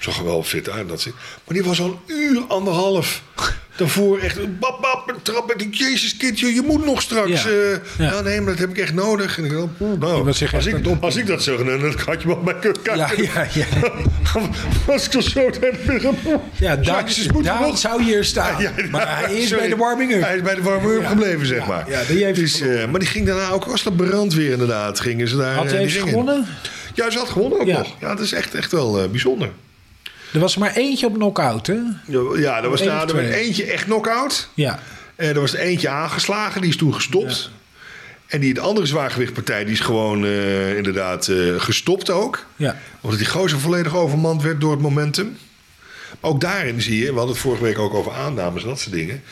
Zag 0.00 0.18
er 0.18 0.24
wel 0.24 0.42
fit 0.42 0.70
uit. 0.70 0.88
Dat 0.88 1.00
ze, 1.00 1.08
maar 1.44 1.54
die 1.54 1.64
was 1.64 1.80
al 1.80 1.86
een 2.06 2.14
uur, 2.16 2.40
anderhalf. 2.48 3.22
Daarvoor 3.76 4.18
echt, 4.18 4.58
bap, 4.58 4.80
bap, 4.80 5.02
een 5.16 5.22
trap. 5.22 5.52
Ik 5.52 5.58
denk, 5.58 5.74
jezus 5.74 6.16
kindje, 6.16 6.54
je 6.54 6.62
moet 6.62 6.84
nog 6.84 7.02
straks. 7.02 7.42
Ja. 7.42 7.48
Ja. 7.98 8.04
ja. 8.12 8.20
nee, 8.20 8.40
maar 8.40 8.50
dat 8.50 8.58
heb 8.58 8.70
ik 8.70 8.78
echt 8.78 8.92
nodig. 8.94 9.38
En 9.38 9.44
ik 9.44 9.50
dacht, 9.52 9.66
nou, 9.98 10.18
Je 10.18 10.24
als, 10.52 10.66
ik, 10.66 10.74
het 10.84 11.00
als 11.00 11.16
ik 11.16 11.26
dat 11.26 11.42
zou 11.42 11.64
dan 11.64 11.94
had 12.06 12.22
je 12.22 12.28
wel 12.28 12.40
bij 12.40 12.54
kunnen 12.58 12.80
Ja, 12.84 13.06
kijken. 13.06 13.24
ja, 13.24 13.46
ja. 13.54 13.66
Was 14.86 15.04
ik 15.04 15.10
toch 15.10 15.22
zo 15.22 15.40
heb 15.60 15.78
Ja, 16.58 16.76
Daan 16.76 17.62
nog- 17.62 17.78
zou 17.78 18.02
hier 18.02 18.24
staan. 18.24 18.62
Ja, 18.62 18.72
ja, 18.76 18.84
maar 18.90 19.18
hij 19.20 19.34
is 19.34 19.48
sorry. 19.48 19.58
bij 19.58 19.68
de 19.68 19.76
warming-up. 19.76 20.20
Hij 20.22 20.36
is 20.36 20.42
bij 20.42 20.54
de 20.54 20.62
warming-up 20.62 21.02
Ja. 21.02 21.08
gebleven, 21.08 21.46
zeg 21.46 21.58
Ja, 21.58 21.66
maar. 21.66 21.90
ja, 21.90 22.02
die 22.08 22.24
heeft 22.24 22.38
dus, 22.38 22.60
eh, 22.60 22.86
maar 22.86 23.00
die 23.00 23.08
ging 23.08 23.26
daarna 23.26 23.48
ook 23.50 23.64
als 23.64 23.82
de 23.82 23.92
brandweer 23.92 24.50
inderdaad. 24.52 25.00
Gingen 25.00 25.28
ze 25.28 25.36
daar, 25.36 25.54
Had 25.54 25.64
eh, 25.66 25.70
hij 25.72 25.86
die 25.86 25.90
gewonnen? 26.00 26.46
Ja, 26.94 27.10
ze 27.10 27.18
had 27.18 27.28
gewonnen 27.28 27.60
ook 27.60 27.66
Ja. 27.66 27.78
nog. 27.78 27.94
Ja, 28.00 28.08
dat 28.08 28.20
is 28.24 28.32
echt, 28.32 28.54
echt 28.54 28.72
wel 28.72 29.02
eh, 29.02 29.08
bijzonder. 29.08 29.50
Er 30.32 30.40
was 30.40 30.54
er 30.54 30.60
maar 30.60 30.74
eentje 30.74 31.06
op 31.06 31.14
knockout, 31.14 31.66
hè? 31.66 31.78
Ja, 32.36 32.62
er 32.62 32.70
was, 32.70 32.82
nou, 32.82 33.08
er 33.08 33.14
was 33.14 33.24
eentje 33.24 33.64
echt 33.64 33.84
knock-out. 33.84 34.48
Ja. 34.54 34.78
En 35.16 35.34
er 35.34 35.40
was 35.40 35.52
er 35.52 35.58
eentje 35.58 35.88
aangeslagen, 35.88 36.60
die 36.60 36.70
is 36.70 36.76
toen 36.76 36.94
gestopt. 36.94 37.50
En 38.26 38.40
die 38.40 38.48
het 38.48 38.58
andere 38.58 38.86
zwaargewichtpartij, 38.86 39.64
die 39.64 39.72
is 39.72 39.80
gewoon 39.80 40.24
eh, 40.24 40.76
inderdaad 40.76 41.28
eh, 41.28 41.36
gestopt 41.56 42.10
ook. 42.10 42.46
Ja. 42.56 42.76
Omdat 43.00 43.18
die 43.18 43.28
gozer 43.28 43.60
volledig 43.60 43.96
overmand 43.96 44.42
werd 44.42 44.60
door 44.60 44.70
het 44.70 44.80
momentum. 44.80 45.36
Ook 46.20 46.40
daarin 46.40 46.82
zie 46.82 46.98
je, 46.98 47.06
we 47.06 47.16
hadden 47.16 47.34
het 47.34 47.38
vorige 47.38 47.62
week 47.62 47.78
ook 47.78 47.94
over 47.94 48.12
aannames 48.12 48.62
en 48.62 48.68
dat 48.68 48.80
soort 48.80 48.94
dingen. 48.94 49.22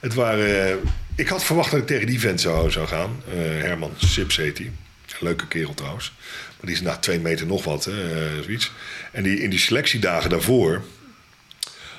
Het 0.00 0.14
waren, 0.14 0.68
eh, 0.68 0.74
ik 1.14 1.28
had 1.28 1.44
verwacht 1.44 1.70
dat 1.70 1.80
ik 1.80 1.86
tegen 1.86 2.06
die 2.06 2.20
vent 2.20 2.40
zou, 2.40 2.70
zou 2.70 2.86
gaan. 2.86 3.22
Eh, 3.28 3.34
Herman 3.36 3.92
Sips 3.96 4.36
heet 4.36 4.58
hij. 4.58 4.70
Leuke 5.20 5.48
kerel 5.48 5.74
trouwens. 5.74 6.12
Die 6.64 6.74
is 6.74 6.80
na 6.80 6.96
twee 6.96 7.20
meter 7.20 7.46
nog 7.46 7.64
wat, 7.64 7.84
hè, 7.84 8.14
eh, 8.26 8.42
zoiets. 8.42 8.72
En 9.12 9.22
die, 9.22 9.40
in 9.42 9.50
die 9.50 9.58
selectiedagen 9.58 10.30
daarvoor 10.30 10.82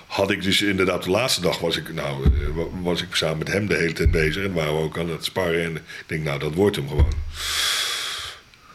had 0.07 0.31
ik 0.31 0.43
dus 0.43 0.61
inderdaad 0.61 1.03
de 1.03 1.09
laatste 1.09 1.41
dag 1.41 1.59
was 1.59 1.77
ik, 1.77 1.93
nou, 1.93 2.23
eh, 2.25 2.29
wa- 2.55 2.81
was 2.81 3.01
ik 3.01 3.15
samen 3.15 3.37
met 3.37 3.47
hem 3.47 3.67
de 3.67 3.75
hele 3.75 3.93
tijd 3.93 4.11
bezig. 4.11 4.43
En 4.43 4.53
waren 4.53 4.73
we 4.73 4.79
ook 4.83 4.97
aan 4.97 5.09
het 5.09 5.25
sparren. 5.25 5.63
En 5.63 5.75
ik 5.75 5.81
denk, 6.05 6.23
nou, 6.23 6.39
dat 6.39 6.53
wordt 6.53 6.75
hem 6.75 6.87
gewoon. 6.87 7.13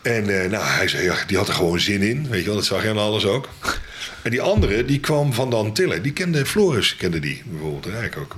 En 0.02 0.42
eh, 0.42 0.50
nou, 0.50 0.64
hij 0.64 0.88
zei, 0.88 1.02
ja, 1.04 1.16
die 1.26 1.36
had 1.36 1.48
er 1.48 1.54
gewoon 1.54 1.80
zin 1.80 2.02
in. 2.02 2.28
Weet 2.28 2.40
je 2.40 2.46
wel, 2.46 2.54
dat 2.54 2.64
zag 2.64 2.82
je 2.82 2.88
aan 2.88 2.98
alles 2.98 3.24
ook. 3.24 3.48
En 4.22 4.30
die 4.30 4.40
andere, 4.40 4.84
die 4.84 5.00
kwam 5.00 5.32
van 5.32 5.50
de 5.50 5.56
Antillen. 5.56 6.02
Die 6.02 6.12
kende 6.12 6.46
Floris, 6.46 6.96
kende 6.96 7.18
die 7.18 7.42
bijvoorbeeld. 7.46 7.86
Rijk 7.86 8.16
ook. 8.16 8.36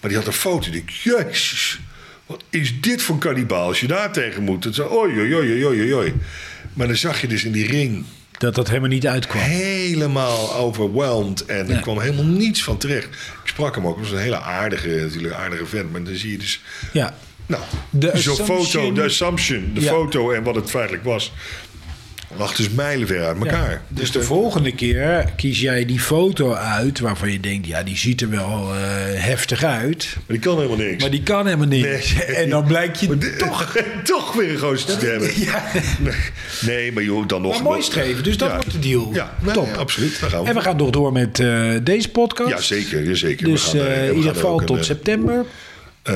Maar 0.00 0.08
die 0.10 0.16
had 0.16 0.26
een 0.26 0.32
foto. 0.32 0.70
Die 0.70 0.80
ik, 0.80 0.90
jezus, 0.90 1.78
wat 2.28 2.42
is 2.50 2.80
dit 2.80 3.02
voor 3.02 3.18
kannibaal 3.18 3.66
als 3.66 3.80
je 3.80 3.86
daar 3.86 4.12
tegen 4.12 4.42
moet? 4.42 4.64
Het 4.64 4.74
zei, 4.74 4.88
oei, 4.88 5.18
oei, 5.20 5.34
oei, 5.34 5.64
oei, 5.64 5.64
oei, 5.80 5.94
oei. 5.94 6.14
Maar 6.72 6.86
dan 6.86 6.96
zag 6.96 7.20
je 7.20 7.26
dus 7.26 7.44
in 7.44 7.52
die 7.52 7.66
ring 7.66 8.04
Dat 8.38 8.54
dat 8.54 8.68
helemaal 8.68 8.88
niet 8.88 9.06
uitkwam. 9.06 9.42
helemaal 9.42 10.54
overwhelmed. 10.54 11.44
En 11.44 11.70
er 11.70 11.80
kwam 11.80 12.00
helemaal 12.00 12.24
niets 12.24 12.62
van 12.64 12.78
terecht. 12.78 13.06
Ik 13.44 13.48
sprak 13.50 13.74
hem 13.74 13.86
ook. 13.86 13.96
Het 13.98 14.04
was 14.04 14.14
een 14.16 14.22
hele 14.22 14.40
aardige, 14.40 14.88
natuurlijk 14.88 15.34
aardige 15.34 15.66
vent. 15.66 15.92
Maar 15.92 16.02
dan 16.02 16.14
zie 16.14 16.30
je 16.30 16.38
dus... 16.38 16.60
Ja. 16.92 17.14
Nou, 17.46 17.62
De 17.90 18.10
zo'n 18.14 18.36
foto, 18.36 18.52
assumption- 18.54 18.94
de 18.94 19.02
assumption, 19.02 19.70
de 19.74 19.80
Ja. 19.80 19.88
foto 19.90 20.30
en 20.30 20.42
wat 20.42 20.54
het 20.54 20.70
feitelijk 20.70 21.04
was... 21.04 21.32
lag 22.36 22.56
dus 22.56 22.70
mijlenver 22.70 23.24
uit 23.26 23.38
elkaar. 23.38 23.70
Ja, 23.70 23.80
dus 23.88 24.10
de 24.12 24.22
volgende 24.22 24.72
keer 24.74 25.32
kies 25.36 25.60
jij 25.60 25.84
die 25.84 26.00
foto 26.00 26.52
uit 26.54 26.98
waarvan 27.00 27.32
je 27.32 27.40
denkt, 27.40 27.66
ja, 27.66 27.82
die 27.82 27.96
ziet 27.96 28.20
er 28.20 28.30
wel 28.30 28.74
eh, 28.74 28.80
heftig 29.22 29.64
uit. 29.64 30.16
Maar 30.16 30.36
die 30.36 30.38
kan 30.38 30.56
helemaal 30.56 30.76
niks. 30.76 31.00
Maar 31.02 31.10
die 31.10 31.22
kan 31.22 31.44
helemaal. 31.44 31.66
Nee. 31.66 32.02
En 32.36 32.50
dan 32.50 32.64
blijkt 32.64 33.00
je 33.00 33.18
toch. 33.38 33.76
toch 34.04 34.32
weer 34.32 34.50
een 34.50 34.58
gozer 34.58 34.98
te 34.98 35.06
hebben. 35.06 35.40
Ja. 35.40 35.64
Nee, 35.98 36.14
nee, 36.60 36.92
maar 36.92 37.02
joh, 37.02 37.26
dan 37.28 37.42
nog... 37.42 37.52
Maar 37.54 37.62
mooi 37.62 37.82
streven, 37.82 38.24
dus 38.24 38.36
dat 38.36 38.48
Ja. 38.48 38.54
wordt 38.54 38.72
de 38.72 38.78
deal. 38.78 39.10
Ja, 39.12 39.34
nee, 39.42 39.52
Top. 39.54 39.76
absoluut. 39.76 40.20
Daar 40.20 40.30
gaan 40.30 40.42
we. 40.42 40.48
En 40.48 40.54
we 40.54 40.60
gaan 40.60 40.76
nog 40.76 40.90
door 40.90 41.12
met 41.12 41.38
eh, 41.40 41.70
deze 41.82 42.10
podcast. 42.10 42.50
Ja, 42.50 42.60
zeker. 42.60 43.08
Ja, 43.08 43.14
zeker. 43.14 43.44
We 43.46 43.50
Dus 43.52 43.74
eh, 43.74 44.08
in 44.08 44.14
ieder 44.14 44.28
er 44.30 44.34
geval 44.34 44.60
een, 44.60 44.66
tot 44.66 44.78
eh, 44.78 44.82
september. 44.84 45.44
Eh, 46.02 46.14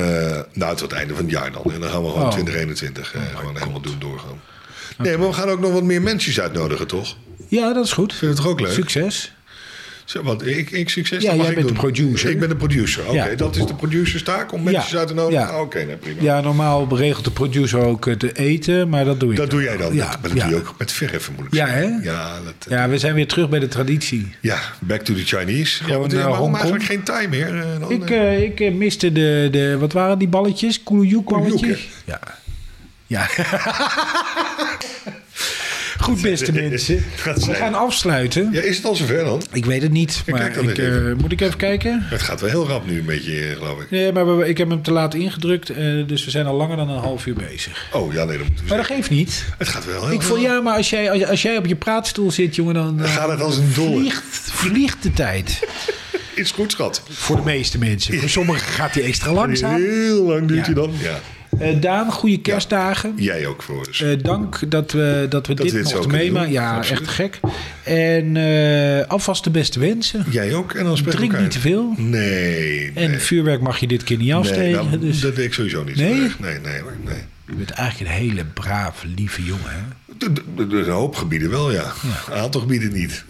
nou, 0.53 0.75
tot 0.75 0.89
het 0.89 0.99
einde 0.99 1.13
van 1.15 1.23
het 1.23 1.33
jaar 1.33 1.51
dan. 1.51 1.73
En 1.73 1.79
dan 1.79 1.89
gaan 1.89 2.03
we 2.03 2.09
gewoon 2.09 2.25
Oh. 2.25 2.31
2021 2.31 3.13
eh, 3.13 3.21
gewoon 3.35 3.57
helemaal 3.57 3.81
doen 3.81 3.95
doorgaan. 3.99 4.41
Nee, 4.97 5.17
maar 5.17 5.27
we 5.27 5.33
gaan 5.33 5.49
ook 5.49 5.59
nog 5.59 5.71
wat 5.71 5.83
meer 5.83 6.01
mensen 6.01 6.43
uitnodigen, 6.43 6.87
toch? 6.87 7.15
Ja, 7.47 7.73
dat 7.73 7.85
is 7.85 7.91
goed. 7.91 8.09
Vind 8.13 8.21
je 8.21 8.27
het 8.27 8.35
toch 8.37 8.47
ook 8.47 8.59
leuk? 8.59 8.71
Succes. 8.71 9.33
Zo, 10.05 10.23
wat, 10.23 10.45
ik, 10.45 10.71
ik 10.71 10.89
succes? 10.89 11.23
Ja, 11.23 11.35
jij 11.35 11.45
ik 11.49 11.55
bent 11.55 11.67
doen. 11.67 11.73
de 11.75 11.79
producer. 11.81 12.29
Ik 12.29 12.39
ben 12.39 12.49
de 12.49 12.55
producer. 12.55 13.03
Oké, 13.07 13.13
Ja. 13.29 13.35
dat 13.35 13.55
is 13.55 13.65
de 13.65 13.75
producerstaak 13.75 14.51
om 14.53 14.63
mensen 14.63 14.91
Ja. 14.91 14.97
uit 14.99 15.07
te 15.07 15.13
nodigen? 15.13 15.41
Ja. 15.45 15.49
Ah, 15.49 15.61
Oké, 15.61 15.83
nee, 15.83 15.95
prima. 15.95 16.21
Ja, 16.21 16.41
normaal 16.41 16.97
regelt 16.97 17.23
de 17.25 17.31
producer 17.31 17.79
ook 17.79 18.05
het 18.05 18.35
eten, 18.37 18.89
maar 18.89 19.05
dat 19.05 19.19
doe 19.19 19.31
ik. 19.31 19.37
Dat 19.37 19.49
doe 19.49 19.61
jij 19.61 19.77
dan. 19.77 19.93
Ja, 19.93 20.11
dat, 20.11 20.21
maar 20.21 20.29
dat 20.29 20.39
doe 20.39 20.49
je 20.49 20.55
ook 20.55 20.75
met 20.77 20.91
verheffen, 20.91 21.33
moet 21.37 21.45
ik 21.45 21.53
Ja, 21.53 21.65
zeggen. 21.67 21.93
hè? 22.01 22.09
Ja, 22.11 22.39
dat, 22.45 22.53
Ja, 22.69 22.89
we 22.89 22.97
zijn 22.97 23.13
weer 23.13 23.27
terug 23.27 23.49
bij 23.49 23.59
de 23.59 23.67
traditie. 23.67 24.35
ja, 24.41 24.59
back 24.79 25.01
to 25.01 25.13
the 25.13 25.25
Chinese. 25.25 25.77
Ja, 25.79 25.85
Gewoon 25.85 25.99
want, 25.99 26.11
ja, 26.11 26.23
Hongkong. 26.27 26.53
eigenlijk 26.55 26.83
geen 26.85 27.03
time 27.03 27.27
meer? 27.27 27.55
eh, 27.57 27.79
dan, 27.79 27.91
Ik, 27.91 28.09
eh? 28.09 28.33
eh, 28.33 28.41
ik 28.43 28.59
eh, 28.59 28.73
miste 28.73 29.11
de, 29.11 29.47
de, 29.51 29.77
wat 29.79 29.93
waren 29.93 30.17
die 30.19 30.27
balletjes? 30.27 30.83
Koeljoek 30.83 31.29
balletjes? 31.29 31.87
Ja. 32.05 32.19
Ja. 33.07 33.27
Goed, 35.99 36.21
beste 36.31 36.51
mensen. 36.51 37.03
We 37.23 37.53
gaan 37.53 37.73
afsluiten. 37.73 38.49
ja, 38.51 38.61
is 38.61 38.75
het 38.77 38.85
al 38.85 38.95
zover 38.95 39.23
dan? 39.23 39.41
Ik 39.51 39.65
weet 39.65 39.81
het 39.81 39.91
niet, 39.91 40.23
maar 40.27 40.57
ik, 40.57 40.77
eh, 40.77 41.13
moet 41.17 41.31
ik 41.31 41.41
even 41.41 41.57
kijken? 41.57 41.99
Het 42.03 42.21
gaat 42.21 42.41
wel 42.41 42.49
heel 42.49 42.67
rap 42.67 42.85
nu 42.87 42.99
een 42.99 43.05
beetje, 43.05 43.39
eh, 43.49 43.55
geloof 43.57 43.81
ik. 43.81 43.89
Nee, 43.91 44.11
maar 44.11 44.37
we- 44.37 44.47
ik 44.47 44.57
heb 44.57 44.69
hem 44.69 44.81
te 44.81 44.91
laat 44.91 45.13
ingedrukt, 45.13 45.69
eh, 45.69 45.77
dus 46.07 46.25
we 46.25 46.31
zijn 46.31 46.45
al 46.45 46.55
langer 46.55 46.77
dan 46.77 46.89
een 46.89 46.99
half 46.99 47.25
uur 47.25 47.33
bezig. 47.35 47.87
Oh, 47.91 48.13
ja, 48.13 48.23
nee, 48.23 48.37
dat 48.37 48.45
moeten 48.47 48.63
we 48.63 48.69
Maar 48.69 48.77
dat 48.77 48.87
geeft 48.87 49.09
niet. 49.09 49.45
Het 49.57 49.67
gaat 49.67 49.85
wel 49.85 50.01
heel 50.05 50.11
Ik 50.13 50.21
voel, 50.21 50.37
ja, 50.37 50.61
maar 50.61 50.77
als 50.77 50.89
jij, 50.89 51.11
als, 51.11 51.25
als 51.25 51.41
jij 51.41 51.57
op 51.57 51.65
je 51.65 51.75
praatstoel 51.75 52.31
zit, 52.31 52.55
jongen, 52.55 52.73
dan 52.73 52.99
gaat 53.07 53.29
het 53.29 53.41
als 53.41 53.57
een 53.57 53.71
dolle. 53.75 53.99
vliegt, 53.99 54.23
vliegt 54.51 55.03
de 55.03 55.11
tijd. 55.13 55.59
Is 56.35 56.51
goed, 56.51 56.71
schat. 56.71 57.03
Voor 57.09 57.35
de 57.35 57.41
meeste 57.41 57.77
mensen. 57.77 58.19
Voor 58.19 58.29
sommigen 58.29 58.67
gaat 58.67 58.93
die 58.93 59.03
extra 59.03 59.31
langzaam. 59.31 59.75
Heel 59.81 60.23
lang 60.23 60.47
duurt 60.47 60.59
Ja. 60.59 60.65
hij 60.65 60.73
dan. 60.73 60.93
Ja. 61.01 61.19
Eh, 61.63 61.81
Daan, 61.81 62.11
goede 62.11 62.41
kerstdagen. 62.41 63.13
Jij 63.15 63.47
ook, 63.47 63.63
Floris. 63.63 64.01
Eh, 64.01 64.09
dank 64.21 64.59
dat 64.71 64.91
we, 64.91 65.25
dat 65.29 65.47
we 65.47 65.53
Dat 65.53 65.65
dit 65.65 65.75
dit 65.75 65.93
mochten 65.93 66.11
meemaken. 66.11 66.51
Ja, 66.51 66.75
Absoluut. 66.75 67.01
echt 67.01 67.09
gek. 67.11 67.39
En 67.83 68.37
eh, 68.37 69.07
alvast 69.07 69.43
de 69.43 69.49
beste 69.49 69.79
wensen. 69.79 70.25
Jij 70.29 70.53
ook. 70.53 70.73
En 70.73 70.83
dan 70.83 70.95
Drink 70.95 71.21
elkaar. 71.21 71.41
niet 71.41 71.51
te 71.51 71.59
veel. 71.59 71.93
Nee. 71.97 72.91
En 72.95 73.21
vuurwerk 73.21 73.61
mag 73.61 73.77
je 73.77 73.87
dit 73.87 74.03
keer 74.03 74.17
niet 74.17 74.33
afsteken. 74.33 74.63
Nee, 74.63 74.73
nou, 74.73 74.99
dus 74.99 75.19
dat 75.19 75.35
deed 75.35 75.45
ik 75.45 75.53
sowieso 75.53 75.83
niet. 75.83 75.95
Nee? 75.95 76.13
Nee, 76.13 76.29
nee, 76.39 76.59
nee. 76.63 76.81
nee. 77.05 77.21
Je 77.45 77.53
bent 77.53 77.69
eigenlijk 77.69 78.11
een 78.11 78.17
hele 78.17 78.45
brave, 78.45 79.07
lieve 79.07 79.43
jongen. 79.43 79.71
Hè? 79.71 80.25
Een 80.55 80.89
hoop 80.89 81.15
gebieden 81.15 81.49
wel, 81.49 81.71
ja. 81.71 81.91
Een 82.27 82.33
aantal 82.33 82.61
gebieden 82.61 82.93
niet. 82.93 83.23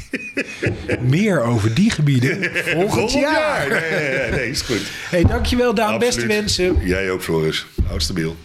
Meer 1.00 1.42
over 1.42 1.74
die 1.74 1.90
gebieden 1.90 2.50
volgend, 2.52 2.90
Volgend 2.90 3.12
jaar. 3.12 3.68
Nee, 3.68 3.80
nee, 3.90 4.18
nee, 4.18 4.30
nee, 4.30 4.50
is 4.50 4.60
goed. 4.60 4.82
Hey, 5.10 5.24
dankjewel 5.24 5.74
Daan. 5.74 5.98
Beste 5.98 6.26
wensen. 6.26 6.76
Jij 6.84 7.10
ook, 7.10 7.22
Floris. 7.22 7.66
Houd 7.86 8.02
stabiel. 8.02 8.36